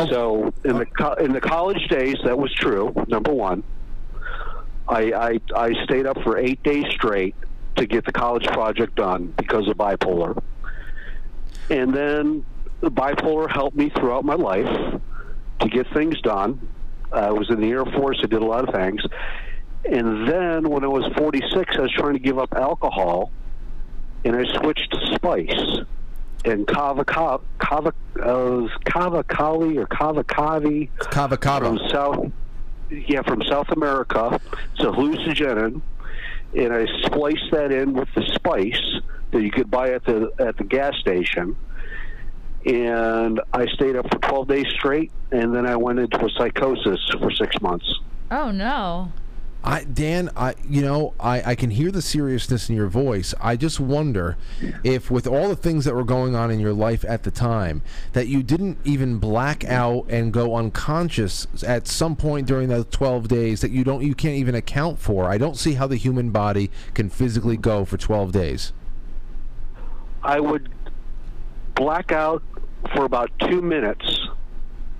[0.09, 2.93] So, in the co- in the college days, that was true.
[3.07, 3.63] Number one,
[4.87, 7.35] I, I I stayed up for eight days straight
[7.75, 10.41] to get the college project done because of bipolar,
[11.69, 12.45] and then
[12.81, 14.99] the bipolar helped me throughout my life
[15.59, 16.67] to get things done.
[17.11, 18.19] Uh, I was in the Air Force.
[18.23, 19.01] I did a lot of things,
[19.83, 23.31] and then when I was 46, I was trying to give up alcohol,
[24.23, 25.85] and I switched to spice
[26.45, 32.31] and kava kava kava uh, kava kali or kava kavi kava kava from south
[32.89, 34.39] yeah from South America.
[34.73, 35.81] It's a hallucinogen,
[36.55, 38.99] and I spliced that in with the spice
[39.31, 41.55] that you could buy at the at the gas station.
[42.65, 46.99] And I stayed up for 12 days straight, and then I went into a psychosis
[47.19, 47.99] for six months.
[48.31, 49.11] Oh no.
[49.65, 53.33] I Dan, I you know, I, I can hear the seriousness in your voice.
[53.41, 54.37] I just wonder
[54.83, 57.81] if with all the things that were going on in your life at the time,
[58.13, 63.27] that you didn't even black out and go unconscious at some point during those twelve
[63.27, 65.29] days that you don't you can't even account for.
[65.29, 68.71] I don't see how the human body can physically go for twelve days.
[70.21, 70.69] I would
[71.73, 72.43] black out
[72.93, 74.27] for about two minutes,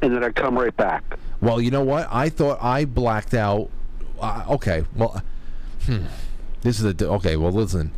[0.02, 1.04] and then I'd come right back.
[1.40, 2.08] Well, you know what?
[2.12, 3.70] I thought I blacked out.
[4.20, 5.22] Uh, okay, well,
[5.86, 6.06] hmm.
[6.62, 7.36] this is a okay.
[7.36, 7.92] Well, listen.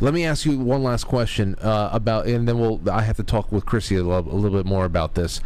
[0.00, 2.80] Let me ask you one last question uh, about, and then we'll.
[2.90, 5.40] I have to talk with Chrissie a little, a little bit more about this.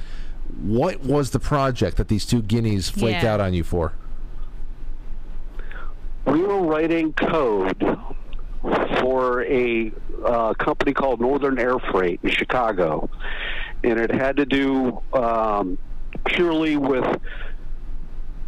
[0.63, 3.35] What was the project that these two guineas flaked Yeah.
[3.35, 3.93] out on you for?
[6.27, 7.99] We were writing code
[9.01, 9.93] for a
[10.25, 13.09] uh, company called Northern Air Freight in Chicago,
[13.85, 15.79] and it had to do um,
[16.25, 17.21] purely with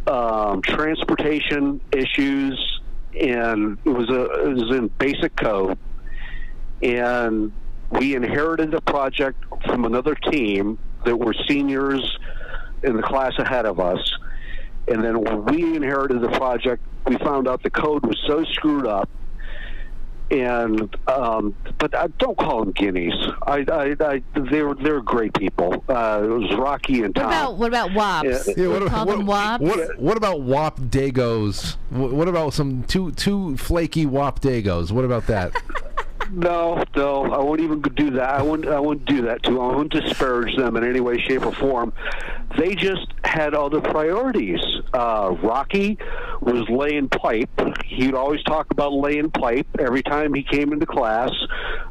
[0.07, 2.81] um, transportation issues,
[3.19, 5.77] and it was a it was in basic code,
[6.81, 7.51] and
[7.91, 12.17] we inherited the project from another team that were seniors
[12.83, 13.99] in the class ahead of us.
[14.87, 18.87] And then when we inherited the project, we found out the code was so screwed
[18.87, 19.09] up.
[20.31, 23.13] And um, but I don't call them guineas.
[23.45, 25.83] I, I, I they're they're great people.
[25.89, 27.25] Uh, it was Rocky and What Tom.
[27.27, 28.47] about what about wops?
[28.55, 29.61] Yeah, what, Call them wops.
[29.61, 31.75] what, what about Wop Dagos?
[31.89, 34.91] What, what about some two two flaky Wop Dagos?
[34.91, 35.51] What about that?
[36.29, 38.29] No, no, I won't even do that.
[38.29, 38.69] I wouldn't.
[38.69, 39.59] I wouldn't do that to.
[39.59, 41.93] I wouldn't disparage them in any way, shape, or form.
[42.57, 44.61] They just had other priorities.
[44.93, 45.97] Uh, Rocky
[46.41, 47.49] was laying pipe.
[47.85, 51.31] He'd always talk about laying pipe every time he came into class,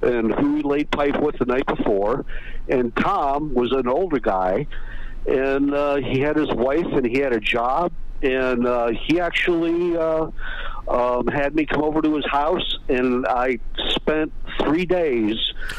[0.02, 2.24] and who he laid pipe with the night before.
[2.68, 4.66] And Tom was an older guy,
[5.26, 7.92] and uh, he had his wife, and he had a job,
[8.22, 10.30] and uh, he actually uh,
[10.90, 13.58] um, had me come over to his house, and I
[13.94, 15.36] spent three days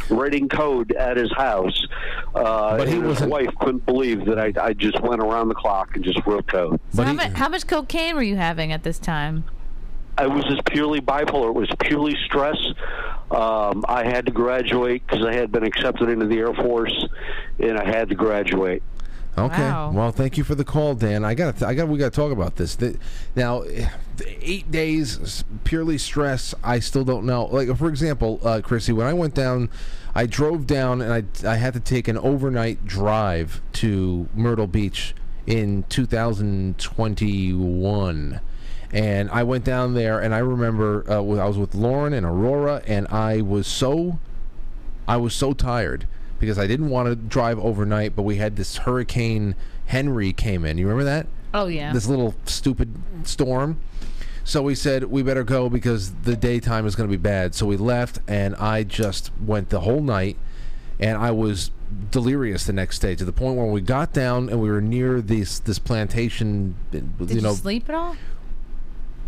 [0.10, 1.86] writing code at his house.
[2.34, 5.50] Uh, But he and his wasn't- wife couldn't believe that I, I just went around
[5.50, 6.80] the clock and just wrote code.
[6.94, 9.44] So how, mu- how much cocaine were you having at this time?
[10.18, 11.50] I was just purely bipolar.
[11.50, 12.58] It was purely stress.
[13.32, 17.08] Um, I had to graduate because I had been accepted into the Air Force,
[17.60, 18.84] and I had to graduate.
[19.38, 19.62] Okay.
[19.62, 19.92] Wow.
[19.92, 21.24] Well, thank you for the call, Dan.
[21.24, 21.64] I got.
[21.64, 21.88] I got.
[21.88, 22.76] We got to talk about this.
[22.76, 22.98] The,
[23.36, 23.64] now,
[24.26, 26.54] eight days purely stress.
[26.64, 27.46] I still don't know.
[27.46, 29.70] Like for example, uh, Chrissie, when I went down,
[30.14, 35.16] I drove down and I I had to take an overnight drive to Myrtle Beach
[35.48, 38.42] in 2021.
[38.94, 42.82] And I went down there, and I remember uh, I was with Lauren and Aurora,
[42.86, 44.20] and I was so
[45.08, 46.06] I was so tired
[46.42, 49.56] because I didn't want to drive overnight, but we had this hurricane
[49.86, 50.78] Henry came in.
[50.78, 51.28] You remember that?
[51.54, 51.94] Oh yeah.
[51.94, 52.94] This little stupid
[53.24, 53.80] storm.
[54.44, 57.54] So we said we better go because the daytime is going to be bad.
[57.54, 60.36] So we left, and I just went the whole night,
[61.00, 61.70] and I was
[62.10, 65.22] delirious the next day to the point where we got down and we were near
[65.22, 66.76] this this plantation.
[66.90, 68.16] Did you you, sleep at all?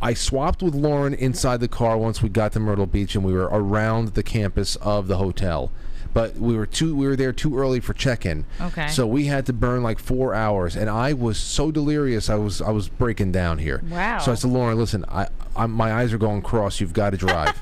[0.02, 3.34] I swapped with Lauren inside the car once we got to Myrtle Beach and we
[3.34, 5.72] were around the campus of the hotel.
[6.14, 8.46] But we were too we were there too early for check-in.
[8.62, 8.88] Okay.
[8.90, 12.62] So we had to burn like 4 hours and I was so delirious I was
[12.62, 13.82] I was breaking down here.
[13.90, 14.20] Wow.
[14.20, 16.80] So I said Lauren, listen, I I'm, my eyes are going cross.
[16.80, 17.60] You've got to drive.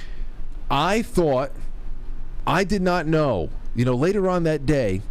[0.70, 1.50] I thought
[2.46, 3.50] I did not know.
[3.74, 5.02] You know, later on that day,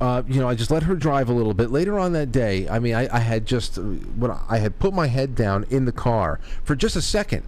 [0.00, 1.70] uh, you know, I just let her drive a little bit.
[1.70, 4.92] Later on that day, I mean, I, I had just uh, when I had put
[4.92, 7.44] my head down in the car for just a second,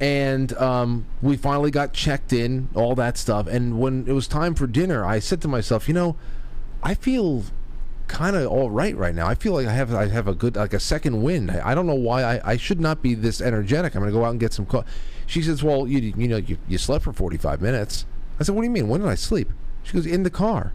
[0.00, 3.46] and um, we finally got checked in, all that stuff.
[3.46, 6.16] And when it was time for dinner, I said to myself, you know,
[6.82, 7.44] I feel
[8.06, 9.26] kind of all right right now.
[9.26, 11.50] I feel like I have I have a good like a second wind.
[11.50, 13.94] I, I don't know why I, I should not be this energetic.
[13.94, 14.88] I'm gonna go out and get some coffee.
[15.26, 18.04] She says, well, you you know you, you slept for 45 minutes.
[18.38, 18.88] I said, what do you mean?
[18.88, 19.50] When did I sleep?
[19.84, 20.72] She goes, in the car.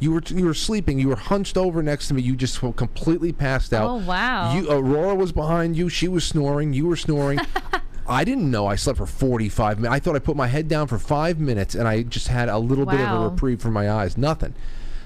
[0.00, 0.98] You were you were sleeping.
[0.98, 2.22] You were hunched over next to me.
[2.22, 3.88] You just completely passed out.
[3.88, 4.54] Oh, wow.
[4.54, 5.88] You Aurora was behind you.
[5.88, 6.72] She was snoring.
[6.72, 7.38] You were snoring.
[8.06, 9.94] I didn't know I slept for 45 minutes.
[9.94, 12.58] I thought I put my head down for five minutes and I just had a
[12.58, 14.18] little bit of a reprieve from my eyes.
[14.18, 14.54] Nothing.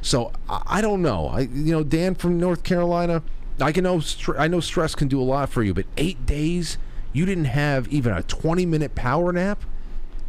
[0.03, 1.29] So I, I don't know.
[1.29, 3.23] I you know Dan from North Carolina.
[3.61, 6.27] I can know str- I know stress can do a lot for you, but eight
[6.27, 6.79] days
[7.13, 9.65] you didn't have even a 20 minute power nap.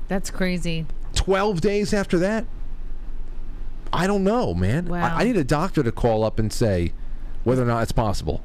[0.07, 0.85] That's crazy.
[1.15, 2.45] 12 days after that.
[3.91, 4.85] I don't know, man.
[4.87, 5.15] Wow.
[5.15, 6.93] I, I need a doctor to call up and say
[7.43, 8.41] whether or not it's possible.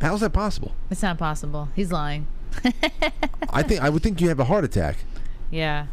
[0.00, 0.72] How's that possible?
[0.90, 1.68] It's not possible.
[1.74, 2.26] He's lying.
[3.50, 4.96] I think I would think you have a heart attack.
[5.50, 5.86] Yeah.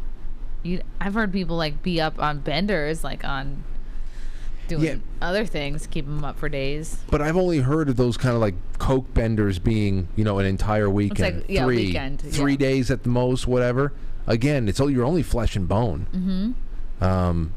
[0.64, 3.64] You I've heard people like be up on benders, like on
[4.68, 4.96] doing Yeah.
[5.22, 6.98] other things, keep them up for days.
[7.10, 10.46] But I've only heard of those kind of like coke benders being, you know, an
[10.46, 12.58] entire weekend, like, yeah, three, weekend, three yeah.
[12.58, 13.94] days at the most, whatever.
[14.28, 16.08] Again, it's all you're only flesh and bone.
[16.14, 17.04] Mm-hmm.
[17.04, 17.54] Um.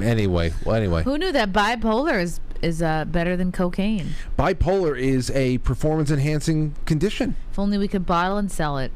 [0.00, 4.10] Anyway, well, anyway, Who knew that bipolar is is uh, better than cocaine?
[4.38, 7.36] bipolar is a performance enhancing condition.
[7.50, 8.92] If only we could bottle and sell it.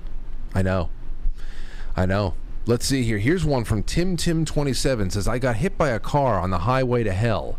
[0.55, 0.90] I know.
[1.97, 2.34] I know.
[2.66, 3.18] Let's see here.
[3.18, 6.60] Here's one from Tim Tim 27 says I got hit by a car on the
[6.60, 7.59] highway to hell.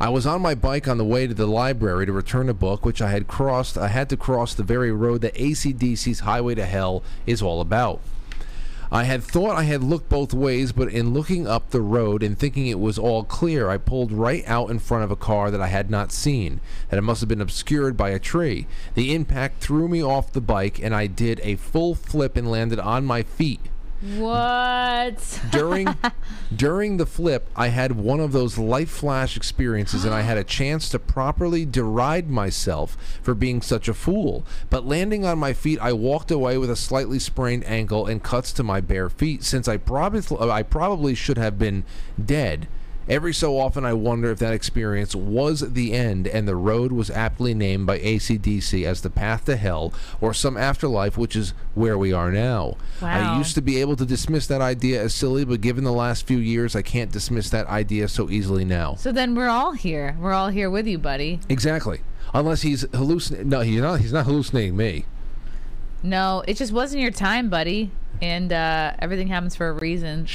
[0.00, 2.84] I was on my bike on the way to the library to return a book
[2.84, 3.78] which I had crossed.
[3.78, 8.00] I had to cross the very road that ACDC's Highway to Hell is all about.
[8.94, 12.38] I had thought I had looked both ways, but in looking up the road and
[12.38, 15.60] thinking it was all clear, I pulled right out in front of a car that
[15.60, 16.60] I had not seen,
[16.90, 18.68] that it must have been obscured by a tree.
[18.94, 22.78] The impact threw me off the bike, and I did a full flip and landed
[22.78, 23.62] on my feet.
[24.04, 25.40] What?
[25.50, 25.88] During
[26.54, 30.44] during the flip, I had one of those light flash experiences, and I had a
[30.58, 34.44] chance to properly deride myself for being such a fool.
[34.68, 38.52] But landing on my feet, I walked away with a slightly sprained ankle and cuts
[38.54, 39.42] to my bare feet.
[39.42, 41.84] Since I probably I probably should have been
[42.22, 42.68] dead.
[43.08, 47.10] Every so often, I wonder if that experience was the end and the road was
[47.10, 51.98] aptly named by ACDC as the path to hell or some afterlife, which is where
[51.98, 52.76] we are now.
[53.02, 56.26] I used to be able to dismiss that idea as silly, but given the last
[56.26, 58.94] few years, I can't dismiss that idea so easily now.
[58.94, 60.16] So then we're all here.
[60.18, 61.40] We're all here with you, buddy.
[61.48, 62.00] Exactly.
[62.32, 63.50] Unless he's hallucinating.
[63.50, 64.00] No, he's not.
[64.00, 65.04] He's not hallucinating me.
[66.02, 67.90] No, it just wasn't your time, buddy.
[68.22, 70.26] And uh, everything happens for a reason.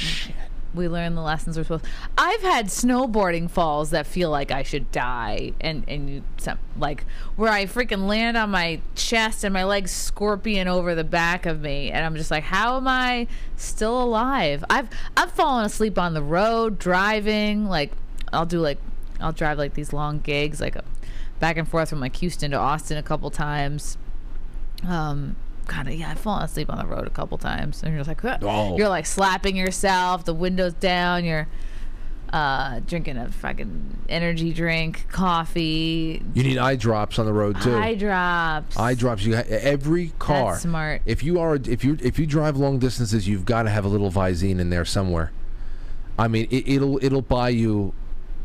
[0.74, 1.84] We learn the lessons we're supposed.
[1.84, 6.22] To I've had snowboarding falls that feel like I should die, and and you
[6.78, 7.04] like
[7.36, 11.60] where I freaking land on my chest and my legs scorpion over the back of
[11.60, 13.26] me, and I'm just like, how am I
[13.56, 14.64] still alive?
[14.70, 17.66] I've I've fallen asleep on the road driving.
[17.66, 17.92] Like
[18.32, 18.78] I'll do like
[19.20, 20.76] I'll drive like these long gigs, like
[21.40, 23.96] back and forth from like Houston to Austin a couple times
[24.86, 25.36] um
[25.70, 28.08] kind of yeah, I've fallen asleep on the road a couple times, and you're just
[28.08, 28.42] like.
[28.42, 28.76] Oh.
[28.76, 31.46] you're like slapping yourself, the windows down, you're
[32.32, 37.74] uh, drinking a fucking energy drink, coffee, You need eye drops on the road too.
[37.74, 38.76] eye drops.
[38.76, 39.24] Eye drops.
[39.24, 40.52] You ha- every car.
[40.52, 41.02] That's smart.
[41.06, 43.88] If you are if you if you drive long distances, you've got to have a
[43.88, 45.32] little Visine in there somewhere.
[46.18, 47.94] I mean, it, it'll it'll buy you.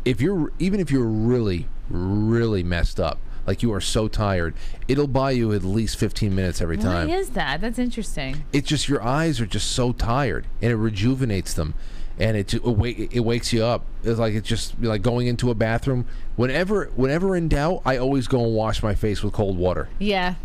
[0.03, 4.53] If you're even if you're really really messed up, like you are so tired,
[4.87, 7.07] it'll buy you at least 15 minutes every time.
[7.09, 7.61] Why is that?
[7.61, 8.43] That's interesting.
[8.53, 11.73] it's just your eyes are just so tired, and it rejuvenates them,
[12.19, 13.85] and it ju- it, wa- it wakes you up.
[14.03, 16.05] It's like it's just like going into a bathroom.
[16.35, 20.35] Whenever whenever in doubt, I always go and wash my face with cold water, Yeah,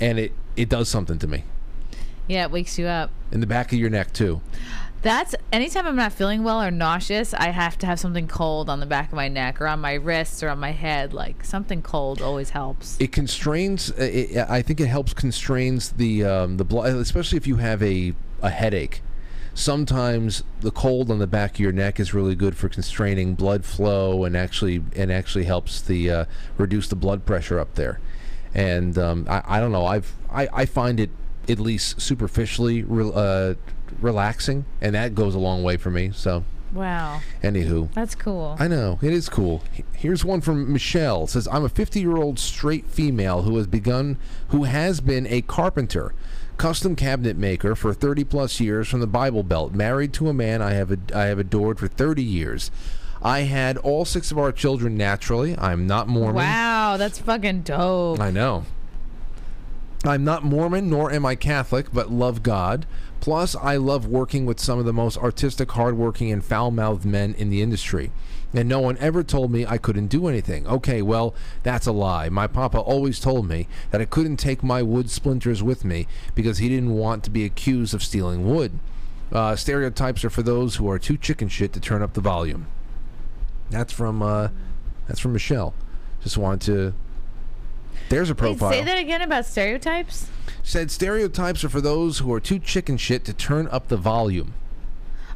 [0.00, 1.44] and it it does something to me
[2.28, 3.10] yeah, it wakes you up.
[3.30, 4.40] in the back of your neck too.
[5.02, 8.80] That's anytime I'm not feeling well or nauseous, I have to have something cold on
[8.80, 11.12] the back of my neck or on my wrists or on my head.
[11.12, 12.96] Like something cold always helps.
[12.98, 13.90] It constrains.
[13.92, 17.82] uh, It, I think it helps constrains the um, the blood, especially if you have
[17.82, 19.02] a a headache.
[19.54, 23.64] Sometimes the cold on the back of your neck is really good for constraining blood
[23.64, 26.24] flow and actually and actually helps the uh,
[26.58, 28.00] reduce the blood pressure up there.
[28.54, 29.86] And um, I, I don't know.
[29.86, 31.10] I've I, I find it
[31.48, 33.54] at least superficially uh,
[34.00, 36.10] relaxing, and that goes a long way for me.
[36.14, 38.56] So, Wow, anywho, that's cool.
[38.58, 39.62] I know it is cool.
[39.94, 41.24] Here's one from Michelle.
[41.24, 44.18] It says, "I'm a 50 year old straight female who has begun,
[44.48, 46.12] who has been a carpenter,
[46.58, 49.74] custom cabinet maker for 30 plus years from the Bible Belt.
[49.74, 52.70] Married to a man I have ad- I have adored for 30 years.
[53.22, 55.56] I had all six of our children naturally.
[55.58, 56.34] I'm not Mormon.
[56.36, 58.20] Wow, that's fucking dope.
[58.20, 58.64] I know.
[60.04, 62.86] I'm not Mormon nor am I Catholic, but love God.
[63.20, 67.34] Plus, I love working with some of the most artistic, hardworking, and foul mouthed men
[67.34, 68.12] in the industry.
[68.54, 70.66] And no one ever told me I couldn't do anything.
[70.66, 72.28] Okay, well, that's a lie.
[72.28, 76.58] My papa always told me that I couldn't take my wood splinters with me because
[76.58, 78.78] he didn't want to be accused of stealing wood.
[79.32, 82.66] Uh, stereotypes are for those who are too chicken shit to turn up the volume.
[83.70, 84.48] That's from uh,
[85.08, 85.74] that's from Michelle.
[86.22, 86.94] Just wanted to.
[88.08, 88.70] There's a Wait, profile.
[88.70, 90.28] say that again about stereotypes.
[90.62, 94.54] Said stereotypes are for those who are too chicken shit to turn up the volume.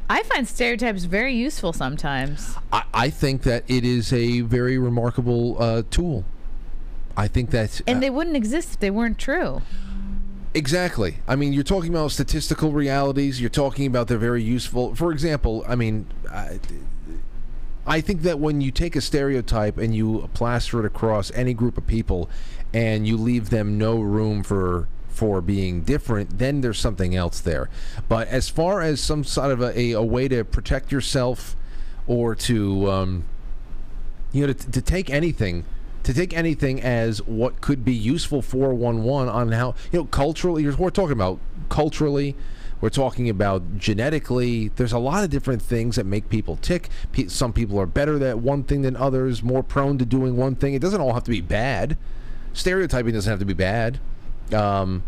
[0.09, 2.55] I find stereotypes very useful sometimes.
[2.73, 6.25] I, I think that it is a very remarkable uh, tool.
[7.15, 9.61] I think that And they wouldn't exist if they weren't true.
[10.53, 11.19] Exactly.
[11.27, 13.39] I mean, you're talking about statistical realities.
[13.39, 14.95] You're talking about they're very useful.
[14.95, 16.59] For example, I mean, I,
[17.85, 21.77] I think that when you take a stereotype and you plaster it across any group
[21.77, 22.29] of people,
[22.73, 27.69] and you leave them no room for for being different, then there's something else there.
[28.07, 31.55] But as far as some sort of a, a, way to protect yourself,
[32.07, 33.25] or to um,
[34.31, 35.65] you know, to, to take anything,
[36.03, 40.05] to take anything as what could be useful for one one on how you know
[40.05, 40.67] culturally.
[40.69, 41.39] We're talking about
[41.69, 42.35] culturally.
[42.79, 44.69] We're talking about genetically.
[44.69, 46.89] There's a lot of different things that make people tick.
[47.27, 50.73] Some people are better at one thing than others, more prone to doing one thing.
[50.73, 51.95] It doesn't all have to be bad.
[52.53, 53.99] Stereotyping doesn't have to be bad.
[54.53, 55.03] Um,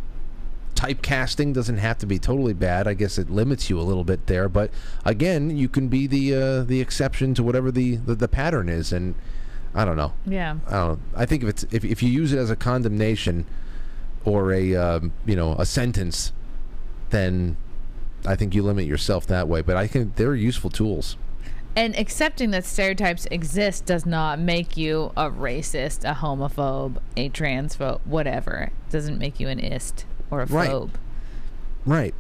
[0.76, 2.88] typecasting doesn't have to be totally bad.
[2.88, 4.72] I guess it limits you a little bit there, but
[5.06, 8.92] again, you can be the uh, the exception to whatever the, the the pattern is,
[8.92, 9.16] and
[9.76, 10.14] I don't know.
[10.26, 10.58] Yeah.
[10.68, 11.02] I don't.
[11.16, 13.46] I think if it's if if you use it as a condemnation
[14.26, 16.32] or a um, you know a sentence,
[17.10, 17.58] then
[18.26, 19.62] I think you limit yourself that way.
[19.62, 21.18] But I think they're useful tools.
[21.76, 28.00] And accepting that stereotypes exist does not make you a racist, a homophobe, a transphobe,
[28.06, 28.70] whatever.
[28.88, 30.70] It doesn't make you an ist or a Right.
[30.70, 30.92] phobe.
[31.86, 32.14] Right.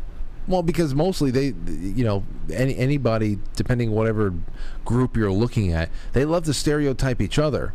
[0.47, 4.33] Well, because mostly they, you know, any anybody, depending whatever
[4.83, 7.73] group you're looking at, they love to stereotype each other,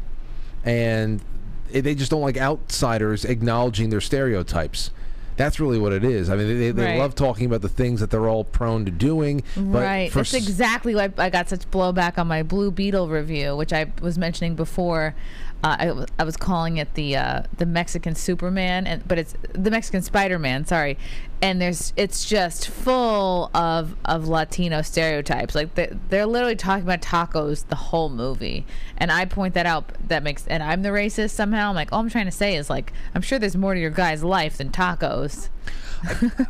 [0.64, 1.22] and
[1.70, 4.90] they just don't like outsiders acknowledging their stereotypes.
[5.38, 6.28] That's really what it is.
[6.28, 6.98] I mean, they, they Right.
[6.98, 9.42] love talking about the things that they're all prone to doing.
[9.56, 10.12] But right.
[10.12, 14.18] That's exactly why I got such blowback on my Blue Beetle review, which I was
[14.18, 15.14] mentioning before.
[15.64, 19.70] Uh, I, I was calling it the uh, the Mexican Superman, and but it's the
[19.70, 20.64] Mexican Spider Man.
[20.64, 20.96] Sorry,
[21.42, 25.56] and there's it's just full of of Latino stereotypes.
[25.56, 28.66] Like they, they're literally talking about tacos the whole movie,
[28.98, 29.92] and I point that out.
[30.06, 31.70] That makes and I'm the racist somehow.
[31.70, 33.90] I'm like, all I'm trying to say is like, I'm sure there's more to your
[33.90, 35.48] guy's life than tacos.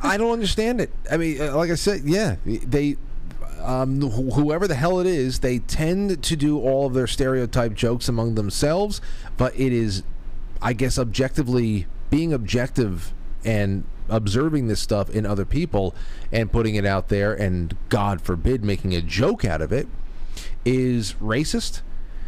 [0.02, 0.90] I don't understand it.
[1.10, 2.96] I mean, uh, like I said, yeah, they,
[3.60, 7.74] um, wh- whoever the hell it is, they tend to do all of their stereotype
[7.74, 9.00] jokes among themselves.
[9.36, 10.02] But it is,
[10.60, 13.12] I guess, objectively being objective
[13.44, 15.94] and observing this stuff in other people
[16.32, 19.86] and putting it out there, and God forbid, making a joke out of it,
[20.64, 21.82] is racist.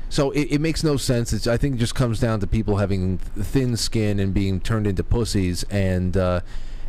[0.08, 1.32] So it, it makes no sense.
[1.32, 4.60] It's I think it just comes down to people having th- thin skin and being
[4.60, 6.40] turned into pussies, and uh,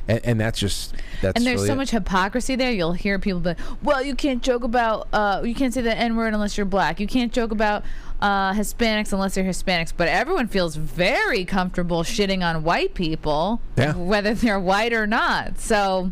[0.07, 1.35] and, and that's just that's.
[1.37, 1.77] and there's really so it.
[1.77, 2.71] much hypocrisy there.
[2.71, 3.53] You'll hear people be,
[3.83, 6.99] "Well, you can't joke about, uh, you can't say the N word unless you're black.
[6.99, 7.83] You can't joke about
[8.21, 13.95] uh, Hispanics unless you're Hispanics." But everyone feels very comfortable shitting on white people, Yeah.
[13.95, 15.59] whether they're white or not.
[15.59, 16.11] So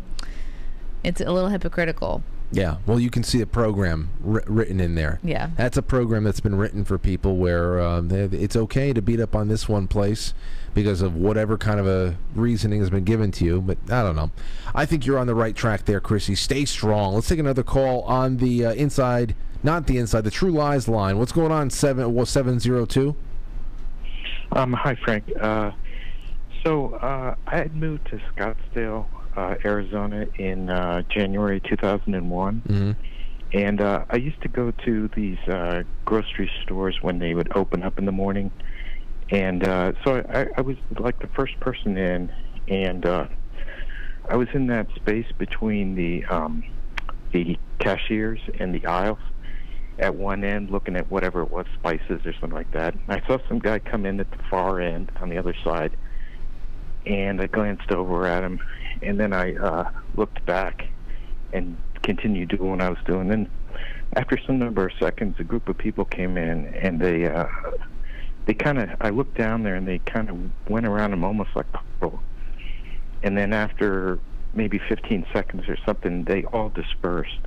[1.02, 2.22] it's a little hypocritical.
[2.52, 5.20] Yeah, well, you can see a program wri- written in there.
[5.22, 5.50] Yeah.
[5.56, 9.36] That's a program that's been written for people where uh, it's okay to beat up
[9.36, 10.34] on this one place
[10.74, 13.60] because of whatever kind of a reasoning has been given to you.
[13.60, 14.30] But I don't know.
[14.74, 16.34] I think you're on the right track there, Chrissie.
[16.34, 17.14] Stay strong.
[17.14, 21.18] Let's take another call on the uh, inside, not the inside, the True Lies line.
[21.18, 21.70] What's going on?
[21.70, 23.16] Seven, well, seven zero two.
[24.52, 25.24] Um, hi, Frank.
[25.40, 25.70] Uh,
[26.64, 29.06] so uh, I had moved to Scottsdale,
[29.36, 32.62] uh, Arizona in uh, January 2001.
[32.66, 32.92] Mm-hmm.
[33.52, 37.82] And uh, I used to go to these uh, grocery stores when they would open
[37.82, 38.50] up in the morning.
[39.30, 42.32] And uh, so I, I was like the first person in,
[42.68, 43.26] and uh,
[44.28, 46.64] I was in that space between the um,
[47.32, 49.18] the cashiers and the aisles
[50.00, 52.94] at one end looking at whatever it was, spices or something like that.
[52.94, 55.96] And I saw some guy come in at the far end on the other side,
[57.06, 58.60] and I glanced over at him,
[59.02, 60.88] and then I uh, looked back
[61.52, 63.28] and continued doing what I was doing.
[63.28, 63.48] Then,
[64.14, 67.46] after some number of seconds, a group of people came in, and they uh,
[68.50, 70.36] they kind of I looked down there, and they kind of
[70.68, 72.20] went around him almost like purple.
[73.22, 74.18] And then after
[74.54, 77.38] maybe 15 seconds or something, they all dispersed,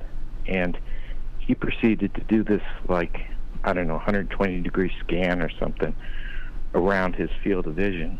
[0.46, 0.78] and
[1.40, 3.20] he proceeded to do this like
[3.64, 5.94] I don't know 120 degree scan or something
[6.74, 8.18] around his field of vision.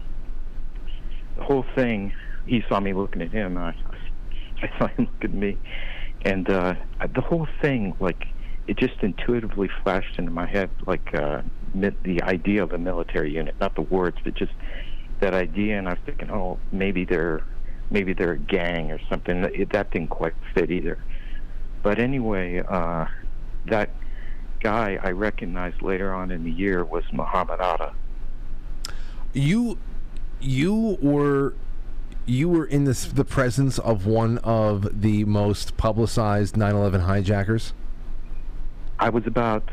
[1.38, 2.12] The whole thing,
[2.44, 3.56] he saw me looking at him.
[3.56, 3.74] I,
[4.60, 5.56] I saw him look at me,
[6.20, 6.74] and uh,
[7.14, 8.26] the whole thing, like
[8.66, 11.40] it just intuitively flashed into my head, like uh,
[11.74, 14.52] the idea of a military unit, not the words, but just
[15.20, 15.78] that idea.
[15.78, 17.44] And I was thinking, oh, maybe they're
[17.90, 19.42] maybe they're a gang or something.
[19.42, 20.98] That didn't quite fit either.
[21.82, 23.06] But anyway, uh,
[23.66, 23.90] that
[24.60, 27.92] guy I recognized later on in the year was Muhammad Atta.
[29.34, 29.78] You,
[30.40, 31.54] you were,
[32.24, 37.74] you were in this the presence of one of the most publicized 9/11 hijackers.
[38.98, 39.68] I was about,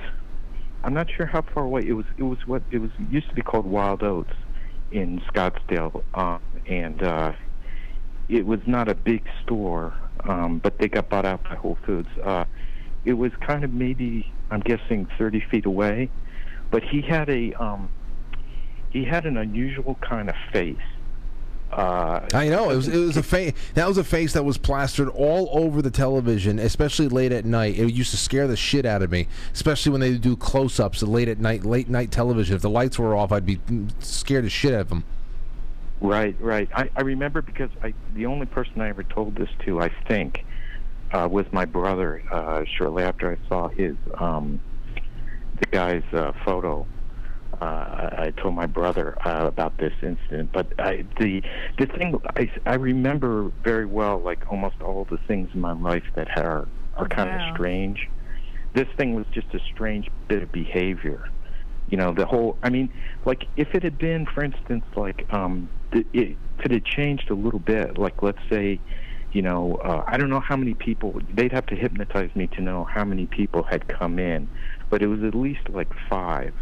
[0.83, 1.81] I'm not sure how far away.
[1.85, 2.05] It was.
[2.17, 4.33] It was what it was used to be called Wild Oats
[4.91, 7.33] in Scottsdale, um, and uh,
[8.29, 9.93] it was not a big store,
[10.27, 12.09] um, but they got bought out by Whole Foods.
[12.23, 12.45] Uh,
[13.05, 16.09] it was kind of maybe I'm guessing 30 feet away,
[16.71, 17.89] but he had a um,
[18.89, 20.77] he had an unusual kind of face.
[21.71, 24.57] Uh, I know it was it was a face that was a face that was
[24.57, 27.79] plastered all over the television, especially late at night.
[27.79, 31.07] It used to scare the shit out of me, especially when they do close-ups at
[31.07, 32.57] late at night, late night television.
[32.57, 33.59] If the lights were off, I'd be
[33.99, 35.05] scared the shit out of them.
[36.01, 36.67] Right, right.
[36.75, 40.43] I, I remember because I the only person I ever told this to, I think,
[41.13, 42.21] uh, was my brother.
[42.29, 44.59] Uh, shortly after I saw his um,
[45.59, 46.85] the guy's uh, photo,
[47.61, 50.51] I, I told my brother uh, about this incident.
[50.53, 51.41] But I, the
[51.77, 56.03] the thing I, I remember very well, like almost all the things in my life
[56.15, 57.35] that are are kind Wow.
[57.35, 57.99] of strange.
[58.73, 61.23] This thing was just a strange bit of behavior
[61.87, 62.89] you know the whole i mean
[63.25, 67.35] like if it had been for instance like um it, if it had changed a
[67.35, 68.81] little bit like let's say
[69.31, 72.61] you know uh, i don't know how many people they'd have to hypnotize me to
[72.61, 74.49] know how many people had come in
[74.89, 76.53] but it was at least like five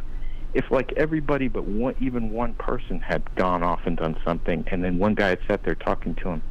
[0.54, 4.84] if like everybody but one even one person had gone off and done something and
[4.84, 6.44] then one guy had sat there talking to him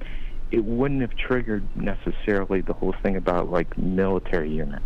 [0.51, 4.83] it wouldn't have triggered necessarily the whole thing about like military unit.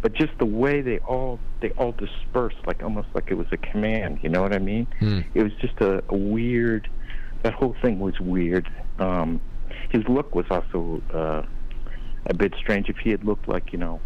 [0.00, 3.58] But just the way they all they all dispersed like almost like it was a
[3.58, 4.86] command you know what i mean?
[5.34, 6.88] It was just a, a weird
[7.42, 8.68] that whole thing was weird.
[8.98, 9.40] Um
[9.90, 11.42] his look was also uh
[12.26, 14.00] a bit strange if he had looked like you know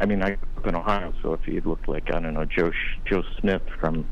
[0.00, 2.44] i mean i grew up in ohio so if he looked like i don't know
[2.44, 2.70] joe
[3.04, 4.06] joe smith from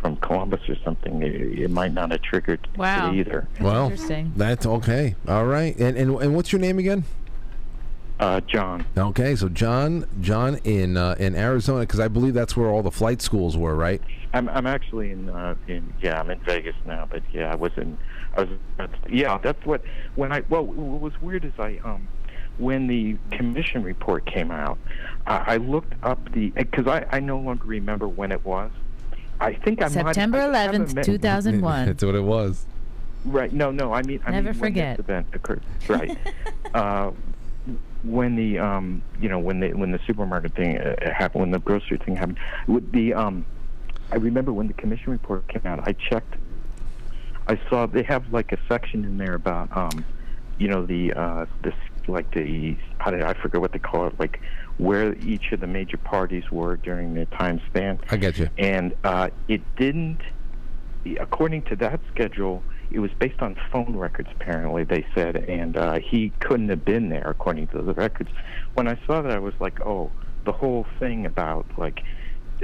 [0.00, 3.10] from columbus or something it, it might not have triggered Wow.
[3.12, 4.32] it either well, interesting.
[4.36, 5.14] that's okay.
[5.28, 7.04] All right, and and and what's your name again?
[8.18, 8.84] Uh, John.
[8.96, 12.90] Okay, so John, John in uh, in Arizona, because I believe that's where all the
[12.90, 14.00] flight schools were, right?
[14.32, 17.72] I'm I'm actually in uh in yeah I'm in Vegas now but yeah I was
[17.76, 17.96] in
[18.36, 18.48] I was
[19.08, 19.82] yeah that's what
[20.14, 22.08] when I well what was weird is I um
[22.62, 24.78] when the commission report came out
[25.26, 28.70] I, I looked up the because I I no longer remember when it was
[29.40, 31.86] I think I might- September I have a 11th, 2001.
[31.86, 32.64] That's what it was.
[33.24, 33.52] Right.
[33.52, 33.92] No, no.
[33.92, 34.86] I mean, I Never mean forget.
[34.86, 35.62] when this event occurred.
[35.88, 36.16] Right.
[36.74, 37.10] uh,
[38.04, 41.58] when the um, you know, when the when the supermarket thing uh, happened, when the
[41.58, 43.44] grocery thing happened, with the um,
[44.12, 46.34] I remember when the commission report came out, I checked.
[47.48, 50.04] I saw they have like a section in there about, um,
[50.58, 51.74] you know, the uh, this
[52.08, 54.40] like the how did I forget what they call it, like
[54.78, 57.98] where each of the major parties were during their time span.
[58.10, 58.48] I get you.
[58.58, 60.20] And uh, it didn't,
[61.20, 64.28] according to that schedule, it was based on phone records.
[64.32, 68.30] Apparently, they said, and uh, he couldn't have been there according to the records.
[68.74, 70.10] When I saw that, I was like, oh,
[70.44, 72.02] the whole thing about like.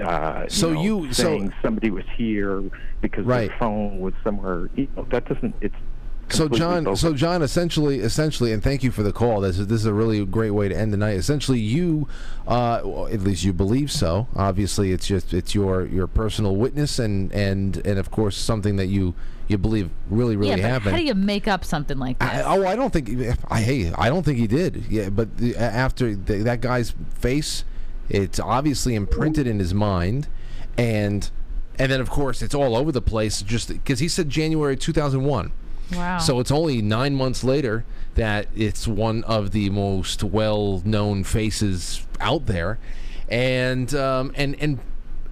[0.03, 2.63] Uh, So know, you- so- saying somebody was here
[3.01, 3.49] because Right.
[3.49, 4.69] their phone was somewhere.
[4.77, 5.57] You know, that doesn't.
[5.61, 5.75] It's
[6.31, 7.01] So John, bogus.
[7.01, 9.41] so John, essentially, essentially, and thank you for the call.
[9.41, 11.17] This is this is a really great way to end the night.
[11.17, 12.09] Essentially, you,
[12.47, 14.29] uh, well, at least you believe so.
[14.37, 18.87] Obviously, it's just it's your your personal witness, and and and of course something that
[18.87, 19.15] you
[19.49, 20.91] you believe really really yeah, but happened.
[20.93, 22.47] how do you make up something like that?
[22.47, 23.11] I, oh, I don't think.
[23.49, 24.85] I hey, I don't think he did.
[24.89, 27.65] Yeah, but the, after the, that guy's face,
[28.09, 30.29] it's obviously imprinted in his mind,
[30.77, 31.31] and
[31.79, 33.41] and then of course it's all over the place.
[33.41, 35.53] Just because he said January two thousand one.
[35.93, 36.19] Wow.
[36.19, 37.85] So it's only nine months later
[38.15, 42.79] that it's one of the most well-known faces out there,
[43.29, 44.81] and um, and and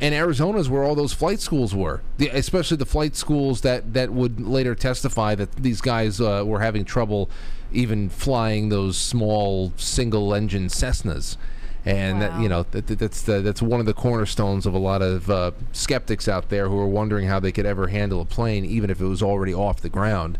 [0.00, 4.12] and Arizona's where all those flight schools were, the, especially the flight schools that that
[4.12, 7.30] would later testify that these guys uh, were having trouble
[7.72, 11.36] even flying those small single-engine Cessnas.
[11.86, 14.78] And that, you know that, that- that's the, that's one of the cornerstones of a
[14.78, 18.24] lot of uh, skeptics out there who are wondering how they could ever handle a
[18.24, 20.36] plane, even if it was already off the ground.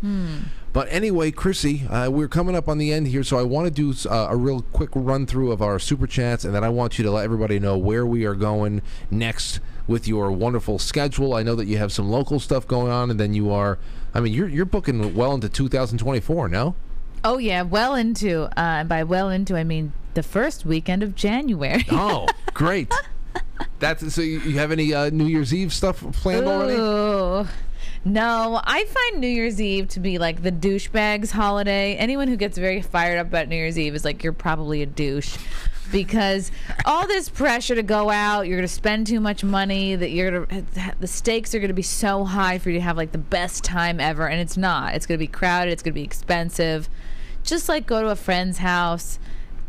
[0.73, 3.71] But anyway, Chrissie, uh, we're coming up on the end here, so I want to
[3.71, 6.99] do uh, a real quick run through of our super chats, and then I want
[6.99, 11.33] you to let everybody know where we are going next with your wonderful schedule.
[11.33, 13.79] I know that you have some local stuff going on, and then you are,
[14.13, 16.75] I mean, you're you're booking well into 2024, no?
[17.23, 18.43] Oh yeah, well into.
[18.43, 18.51] Uh,
[18.81, 21.85] and by well into, I mean the first weekend of January.
[21.91, 22.91] Oh, great.
[23.79, 24.21] That's so.
[24.21, 26.73] You, you have any uh, New Year's Eve stuff planned already?
[26.73, 27.47] Ooh.
[28.03, 31.95] No, I find New Year's Eve to be like the douchebags holiday.
[31.95, 34.85] Anyone who gets very fired up about New Year's Eve is like you're probably a
[34.87, 35.37] douche.
[35.91, 36.51] Because
[36.85, 39.95] all this pressure to go out, you're gonna spend too much money.
[39.95, 40.63] That you're gonna,
[40.99, 43.99] the stakes are gonna be so high for you to have like the best time
[43.99, 44.95] ever, and it's not.
[44.95, 45.71] It's gonna be crowded.
[45.71, 46.89] It's gonna be expensive.
[47.43, 49.19] Just like go to a friend's house,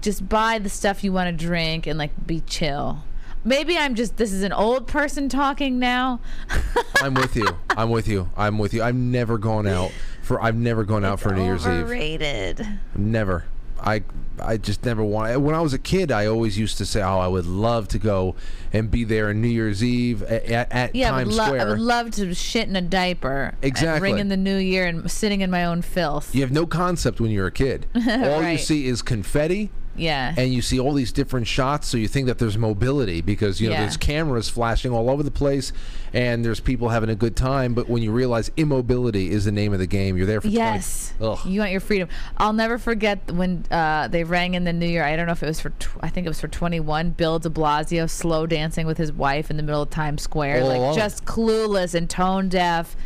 [0.01, 3.05] just buy the stuff you want to drink and like be chill.
[3.45, 6.20] Maybe I'm just this is an old person talking now.
[7.03, 7.47] I'm with you.
[7.70, 8.31] I'm with you.
[8.37, 8.83] I'm with you.
[8.83, 9.93] I've never gone out
[10.23, 10.43] for.
[10.43, 11.85] I've never gone out for New Year's Eve.
[11.85, 12.66] Overrated.
[12.97, 13.45] Never.
[13.81, 14.03] I
[14.41, 15.41] I just never want.
[15.41, 17.99] When I was a kid, I always used to say, "Oh, I would love to
[17.99, 18.35] go
[18.73, 21.65] and be there on New Year's Eve at, at, Yeah, I Times would, lo- I
[21.65, 23.55] would love to shit in a diaper.
[23.62, 24.11] Exactly.
[24.11, 26.35] Ring in the new year and sitting in my own filth.
[26.35, 27.87] you have no concept when you're a kid.
[28.09, 29.70] All you see is confetti.
[29.99, 30.35] Yeah.
[30.37, 33.69] And you see all these different shots, so you think that there's mobility because you
[33.69, 33.81] know Yeah.
[33.83, 35.73] there's cameras flashing all over the place,
[36.12, 37.75] and there's people having a good time.
[37.75, 40.57] But when you realize immobility is the name of the game, you're there for 20
[40.57, 41.12] Yes.
[41.20, 41.39] Ugh.
[41.45, 42.09] You want your freedom.
[42.37, 45.05] I'll never forget when uh, they rang in the new year.
[45.05, 47.11] I don't know if it was for, tw- I think it was for 21.
[47.11, 50.62] Bill de Blasio slow dancing with his wife in the middle of Times Square.
[50.62, 52.97] All like just clueless and tone deaf.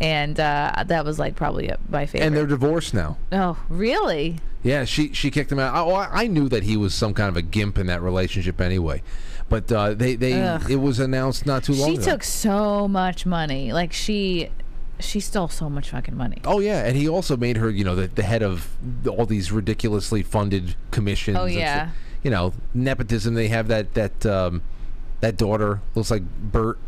[0.00, 2.26] And uh, that was like probably my favorite.
[2.26, 3.18] And they're divorced now.
[3.30, 4.38] oh, really?
[4.62, 5.74] Yeah, she she kicked him out.
[5.74, 8.60] Oh, I, I knew that he was some kind of a gimp in that relationship
[8.60, 9.02] anyway,
[9.48, 10.70] but uh, they they Ugh.
[10.70, 11.94] it was announced not too long ago.
[11.94, 12.12] She ago.
[12.12, 13.72] took so much money.
[13.72, 14.50] Like she,
[15.00, 16.38] she stole so much fucking money.
[16.44, 18.68] Oh yeah, and he also made her, you know, the, the head of
[19.08, 21.38] all these ridiculously funded commissions.
[21.38, 21.90] Oh, yeah.
[22.22, 23.34] you know, nepotism.
[23.34, 24.62] They have that that um,
[25.20, 26.78] that daughter looks like Bert.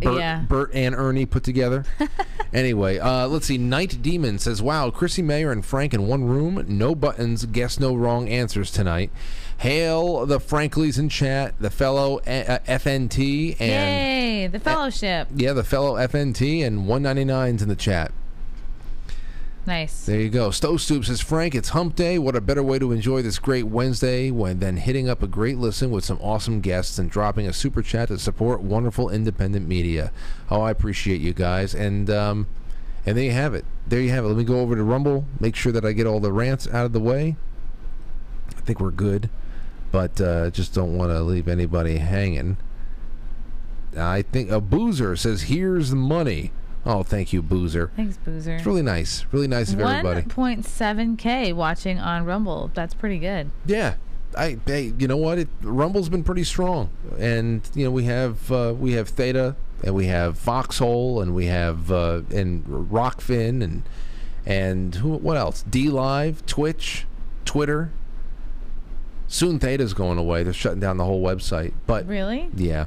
[0.00, 0.40] Bert, Yeah.
[0.48, 1.84] Bert and Ernie put together.
[2.52, 3.58] anyway, uh, let's see.
[3.58, 6.64] Night Demon says, "Wow, Chrissie Mayr and Frank in one room.
[6.68, 7.44] No buttons.
[7.46, 9.10] Guess no wrong answers tonight."
[9.58, 11.54] Hail the Franklies in chat.
[11.60, 15.28] The fellow uh, FNT and Yay, the fellowship.
[15.34, 18.10] yeah, the fellow FNT and 199s in the chat.
[19.66, 20.04] Nice.
[20.04, 20.50] There you go.
[20.50, 22.18] Stove Stoop says, Frank, it's hump day.
[22.18, 25.56] What a better way to enjoy this great Wednesday when then hitting up a great
[25.56, 30.12] listen with some awesome guests and dropping a super chat to support wonderful independent media.
[30.50, 31.74] Oh, I appreciate you guys.
[31.74, 32.46] And um,
[33.06, 33.64] and there you have it.
[33.86, 34.28] There you have it.
[34.28, 36.84] Let me go over to Rumble, make sure that I get all the rants out
[36.84, 37.36] of the way.
[38.56, 39.30] I think we're good,
[39.90, 42.58] but uh, just don't want to leave anybody hanging.
[43.96, 46.52] I think a boozer says, "Here's the money."
[46.86, 47.90] Oh, thank you, boozer.
[47.96, 48.56] Thanks, Boozer.
[48.56, 49.24] It's really nice.
[49.32, 50.22] Really nice of everybody.
[50.22, 52.70] 1.7k watching on Rumble.
[52.74, 53.50] That's pretty good.
[53.64, 53.94] Yeah.
[54.36, 55.38] I hey, you know what?
[55.38, 59.54] It, Rumble's been pretty strong, and you know we have uh, we have Theta,
[59.84, 63.84] and we have Foxhole, and we have uh, and Rokfin, and
[64.44, 65.10] and who?
[65.18, 65.62] What else?
[65.62, 67.06] D Live, Twitch,
[67.44, 67.92] Twitter.
[69.28, 70.42] Soon Theta's going away.
[70.42, 71.72] They're shutting down the whole website.
[71.86, 72.48] But Really?
[72.56, 72.86] yeah,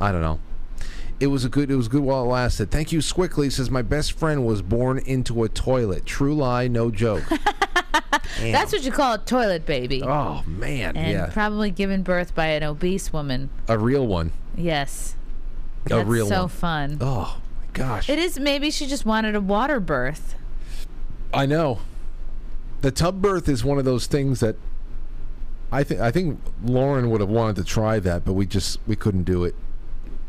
[0.00, 0.40] I don't know.
[1.20, 1.70] It was a good.
[1.70, 2.70] It was good while it lasted.
[2.70, 3.50] Thank you, Squickly.
[3.50, 6.06] Says my best friend was born into a toilet.
[6.06, 7.24] True lie, no joke.
[8.40, 10.02] That's what you call a toilet baby.
[10.02, 13.50] Oh man, and yeah, probably given birth by an obese woman.
[13.66, 14.32] a real one.
[14.56, 15.16] Yes.
[15.86, 16.48] A That's real so one.
[16.48, 16.98] fun.
[17.00, 18.08] Oh my gosh.
[18.08, 18.38] It is.
[18.38, 20.36] Maybe she just wanted a water birth.
[21.34, 21.80] I know.
[22.80, 24.54] The tub birth is one of those things that
[25.72, 28.94] I think I think Lauren would have wanted to try that, but we just we
[28.94, 29.56] couldn't do it.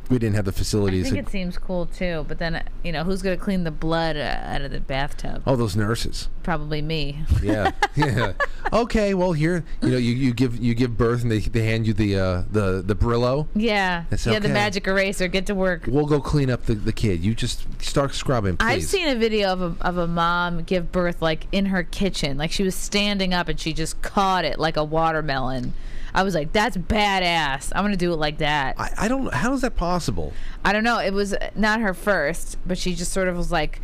[0.09, 1.05] We didn't have the facilities.
[1.07, 2.25] I think to- it seems cool too.
[2.27, 5.43] But then, you know, who's gonna clean the blood uh, out of the bathtub?
[5.45, 6.29] oh, those nurses.
[6.43, 7.19] Probably me.
[7.43, 8.33] Yeah, yeah.
[8.73, 11.87] Okay, well here, you know, you, you give you give birth and they, they hand
[11.87, 13.47] you the uh, the the Brillo.
[13.55, 14.05] Yeah.
[14.11, 14.39] It's yeah.
[14.39, 15.27] The magic eraser.
[15.27, 15.85] Get to work.
[15.87, 17.23] We'll go clean up the, the kid.
[17.23, 18.65] You just start scrubbing, please.
[18.67, 22.37] I've seen a video of a, of a mom give birth like in her kitchen.
[22.37, 25.73] Like she was standing up and she just caught it like a watermelon.
[26.13, 27.71] I was like, that's badass.
[27.75, 28.79] I'm to do it like that.
[28.79, 29.33] I, I don't.
[29.33, 30.33] How is that possible?
[30.63, 30.99] I don't know.
[30.99, 33.81] It was not her first, but she just sort of was like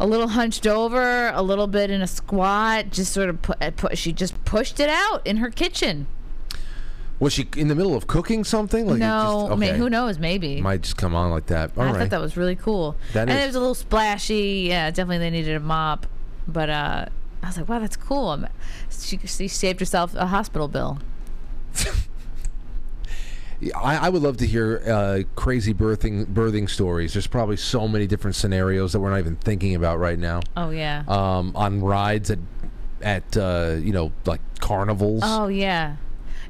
[0.00, 3.96] a little hunched over, a little bit in a squat, just sort of put, put
[3.98, 6.06] she just pushed it out in her kitchen.
[7.20, 8.86] Was she in the middle of cooking something?
[8.86, 10.18] Like no, just, I mean, who knows?
[10.18, 10.60] Maybe.
[10.60, 11.70] Might just come on like that.
[11.76, 11.98] All I right.
[11.98, 12.96] thought that was really cool.
[13.12, 14.66] That and is- it was a little splashy.
[14.68, 16.06] Yeah, definitely they needed a mop.
[16.48, 17.06] But uh,
[17.42, 18.44] I was like, wow, that's cool.
[18.90, 20.98] She, she saved herself a hospital bill.
[23.74, 27.14] I, I would love to hear uh, crazy birthing birthing stories.
[27.14, 30.40] There's probably so many different scenarios that we're not even thinking about right now.
[30.56, 31.04] Oh, yeah.
[31.08, 32.38] Um, on rides at
[33.00, 35.22] at uh, you know like carnivals.
[35.24, 35.96] Oh, yeah.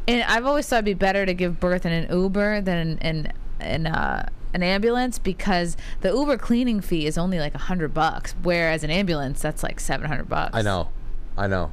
[0.07, 2.99] And I've always thought it'd be better to give birth in an Uber than in,
[2.99, 7.95] in, in uh, an ambulance because the Uber cleaning fee is only like a hundred
[7.95, 10.55] bucks, whereas an ambulance that's like seven hundred bucks.
[10.55, 10.91] I know,
[11.37, 11.73] I know,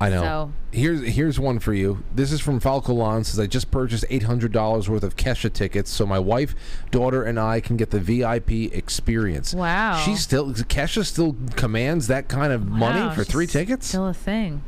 [0.00, 0.20] I know.
[0.22, 2.04] So- Here's here's one for you.
[2.14, 3.24] This is from Falcolon.
[3.24, 6.54] Says I just purchased eight hundred dollars worth of Kesha tickets, so my wife,
[6.90, 9.54] daughter, and I can get the VIP experience.
[9.54, 9.96] Wow.
[10.04, 13.86] She still Kesha still commands that kind of money Wow, for three tickets.
[13.88, 14.60] Still a thing.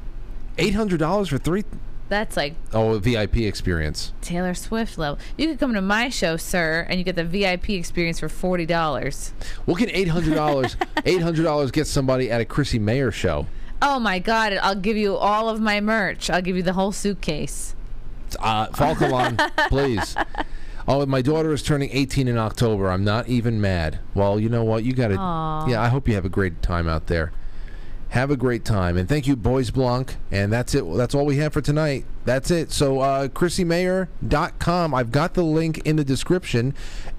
[0.56, 1.64] Eight hundred dollars for three.
[2.08, 4.12] That's like Oh, a VIP experience.
[4.22, 5.18] Taylor Swift level.
[5.36, 8.64] You could come to my show, sir, and you get the VIP experience for forty
[8.66, 9.32] dollars.
[9.66, 10.76] What can eight hundred dollars?
[11.04, 13.46] eight hundred dollars get somebody at a Chrissie Mayr show?
[13.82, 14.52] Oh my God!
[14.62, 16.28] I'll give you all of my merch.
[16.30, 17.74] I'll give you the whole suitcase.
[18.38, 19.38] Uh, Falcolon,
[19.68, 20.14] please.
[20.86, 22.90] Oh, my daughter is turning 18 in October.
[22.90, 23.98] I'm not even mad.
[24.14, 24.84] Well, you know what?
[24.84, 25.70] You got to.
[25.70, 27.32] Yeah, I hope you have a great time out there.
[28.10, 30.16] Have a great time, and thank you, Boys Blanc.
[30.32, 30.84] And that's it.
[30.96, 32.04] That's all we have for tonight.
[32.24, 32.72] That's it.
[32.72, 34.94] So, uh, ChrissieMayr.com.
[34.94, 36.74] I've got the link in the description.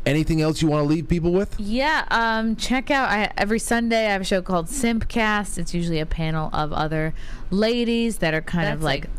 [0.05, 1.57] Anything else you want to leave people with?
[1.57, 4.07] Yeah, um, check out I, every Sunday.
[4.07, 5.57] I have a show called Simpcast.
[5.57, 7.13] It's usually a panel of other
[7.49, 9.09] ladies that are kind of That's like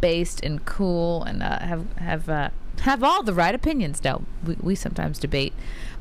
[0.00, 2.50] based and cool and uh, have have uh,
[2.80, 4.02] have all the right opinions.
[4.02, 5.52] No, we, we sometimes debate,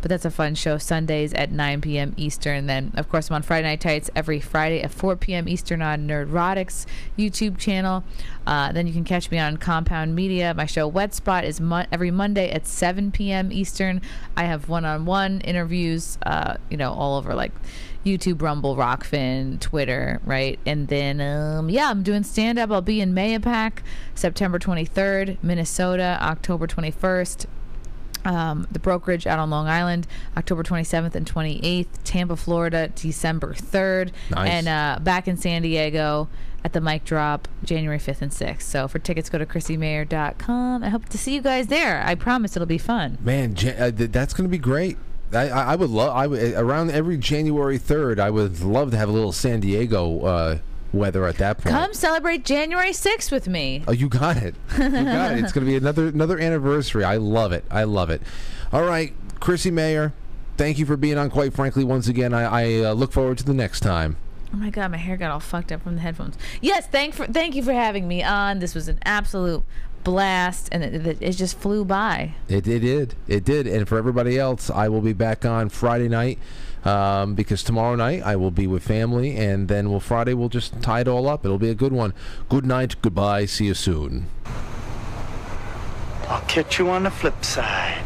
[0.02, 0.78] but that's a fun show.
[0.78, 2.14] Sundays at 9 p.m.
[2.18, 2.68] Eastern.
[2.68, 5.48] Then, of course, I'm on Friday Night Tights every Friday at 4 p.m.
[5.48, 6.86] Eastern on Nerdrotic's
[7.18, 8.04] YouTube channel.
[8.48, 10.54] Uh, then you can catch me on Compound Media.
[10.54, 13.52] My show Wet Spot is mon- every Monday at 7 p.m.
[13.52, 14.02] Eastern.
[14.36, 17.52] I have one-on-one interviews, uh, you know, all over like
[18.06, 20.60] YouTube, Rumble, Rokfin, Twitter, right?
[20.66, 22.72] And then, um, yeah, I'm doing stand up.
[22.72, 23.80] I'll be in Mayapack
[24.16, 27.46] September 23rd, Minnesota, October 21st.
[28.26, 30.06] Um, the brokerage out on Long Island,
[30.36, 31.88] October 27th and 28th.
[32.04, 34.12] Tampa, Florida, December 3rd.
[34.32, 34.50] Nice.
[34.50, 36.28] And uh, back in San Diego
[36.64, 38.64] at the mic drop January 5th and 6th.
[38.64, 40.84] So for tickets, go to ChrissieMayr.com.
[40.84, 42.04] I hope to see you guys there.
[42.06, 43.18] I promise it'll be fun.
[43.22, 44.98] Man, uh, th- that's going to be great.
[45.32, 46.16] I, I I would love.
[46.16, 48.20] I would around every January third.
[48.20, 50.58] I would love to have a little San Diego uh,
[50.94, 51.76] weather at that point.
[51.76, 53.84] Come celebrate January 6th with me.
[53.88, 54.56] Oh, you got it.
[54.78, 55.40] You got it.
[55.44, 57.04] It's going to be another another anniversary.
[57.04, 57.64] I love it.
[57.72, 58.22] I love it.
[58.72, 60.14] All right, Chrissie Mayr,
[60.58, 61.30] thank you for being on.
[61.30, 64.18] Quite frankly, once again, I, I uh, look forward to the next time.
[64.54, 66.38] Oh my god, my hair got all fucked up from the headphones.
[66.62, 68.60] Yes, thank for thank you for having me on.
[68.60, 69.64] This was an absolute
[70.04, 72.34] blast, and it, it, it just flew by.
[72.48, 73.16] It, it did.
[73.28, 73.68] It did.
[73.68, 76.40] And for everybody else, I will be back on Friday night
[76.86, 80.82] um, because tomorrow night I will be with family, and then we'll Friday we'll just
[80.82, 81.46] tie it all up.
[81.46, 82.14] It'll be a good one.
[82.48, 82.96] Good night.
[83.02, 83.46] Goodbye.
[83.46, 84.28] See you soon.
[86.28, 88.04] I'll catch you on the flip side.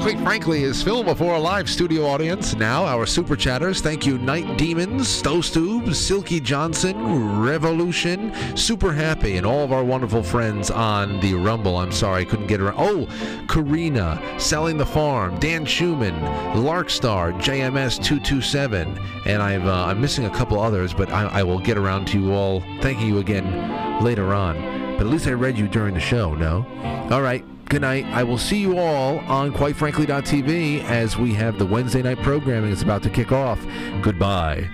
[0.00, 2.54] Quite Frankly is filmed before a live studio audience.
[2.54, 3.82] Now, our super chatters.
[3.82, 10.22] Thank you, Night Demons, Stove Silky Johnson, Revolution, Super Happy, and all of our wonderful
[10.22, 11.76] friends on the Rumble.
[11.76, 12.76] I'm sorry I couldn't get around.
[12.78, 13.06] Oh,
[13.46, 16.18] Karina, Selling the Farm, Dan Schumann,
[16.56, 21.76] Larkstar, JMS227, and I've, uh, I'm missing a couple others, but I, I will get
[21.76, 22.62] around to you all.
[22.80, 24.56] Thanking you again later on.
[24.96, 26.64] But at least I read you during the show, no?
[27.10, 27.44] All right.
[27.70, 28.04] Good night.
[28.06, 32.82] I will see you all on QuiteFrankly.tv as we have the Wednesday night programming is
[32.82, 33.64] about to kick off.
[34.02, 34.68] Goodbye.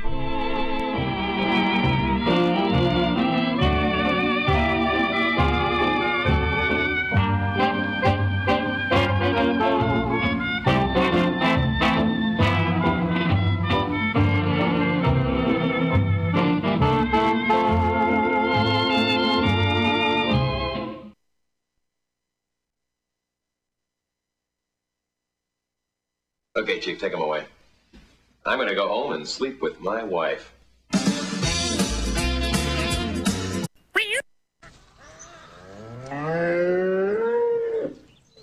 [26.69, 27.45] Okay, Chief, take him away.
[28.45, 30.53] I'm going to go home and sleep with my wife.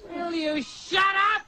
[0.09, 1.41] Will you shut up?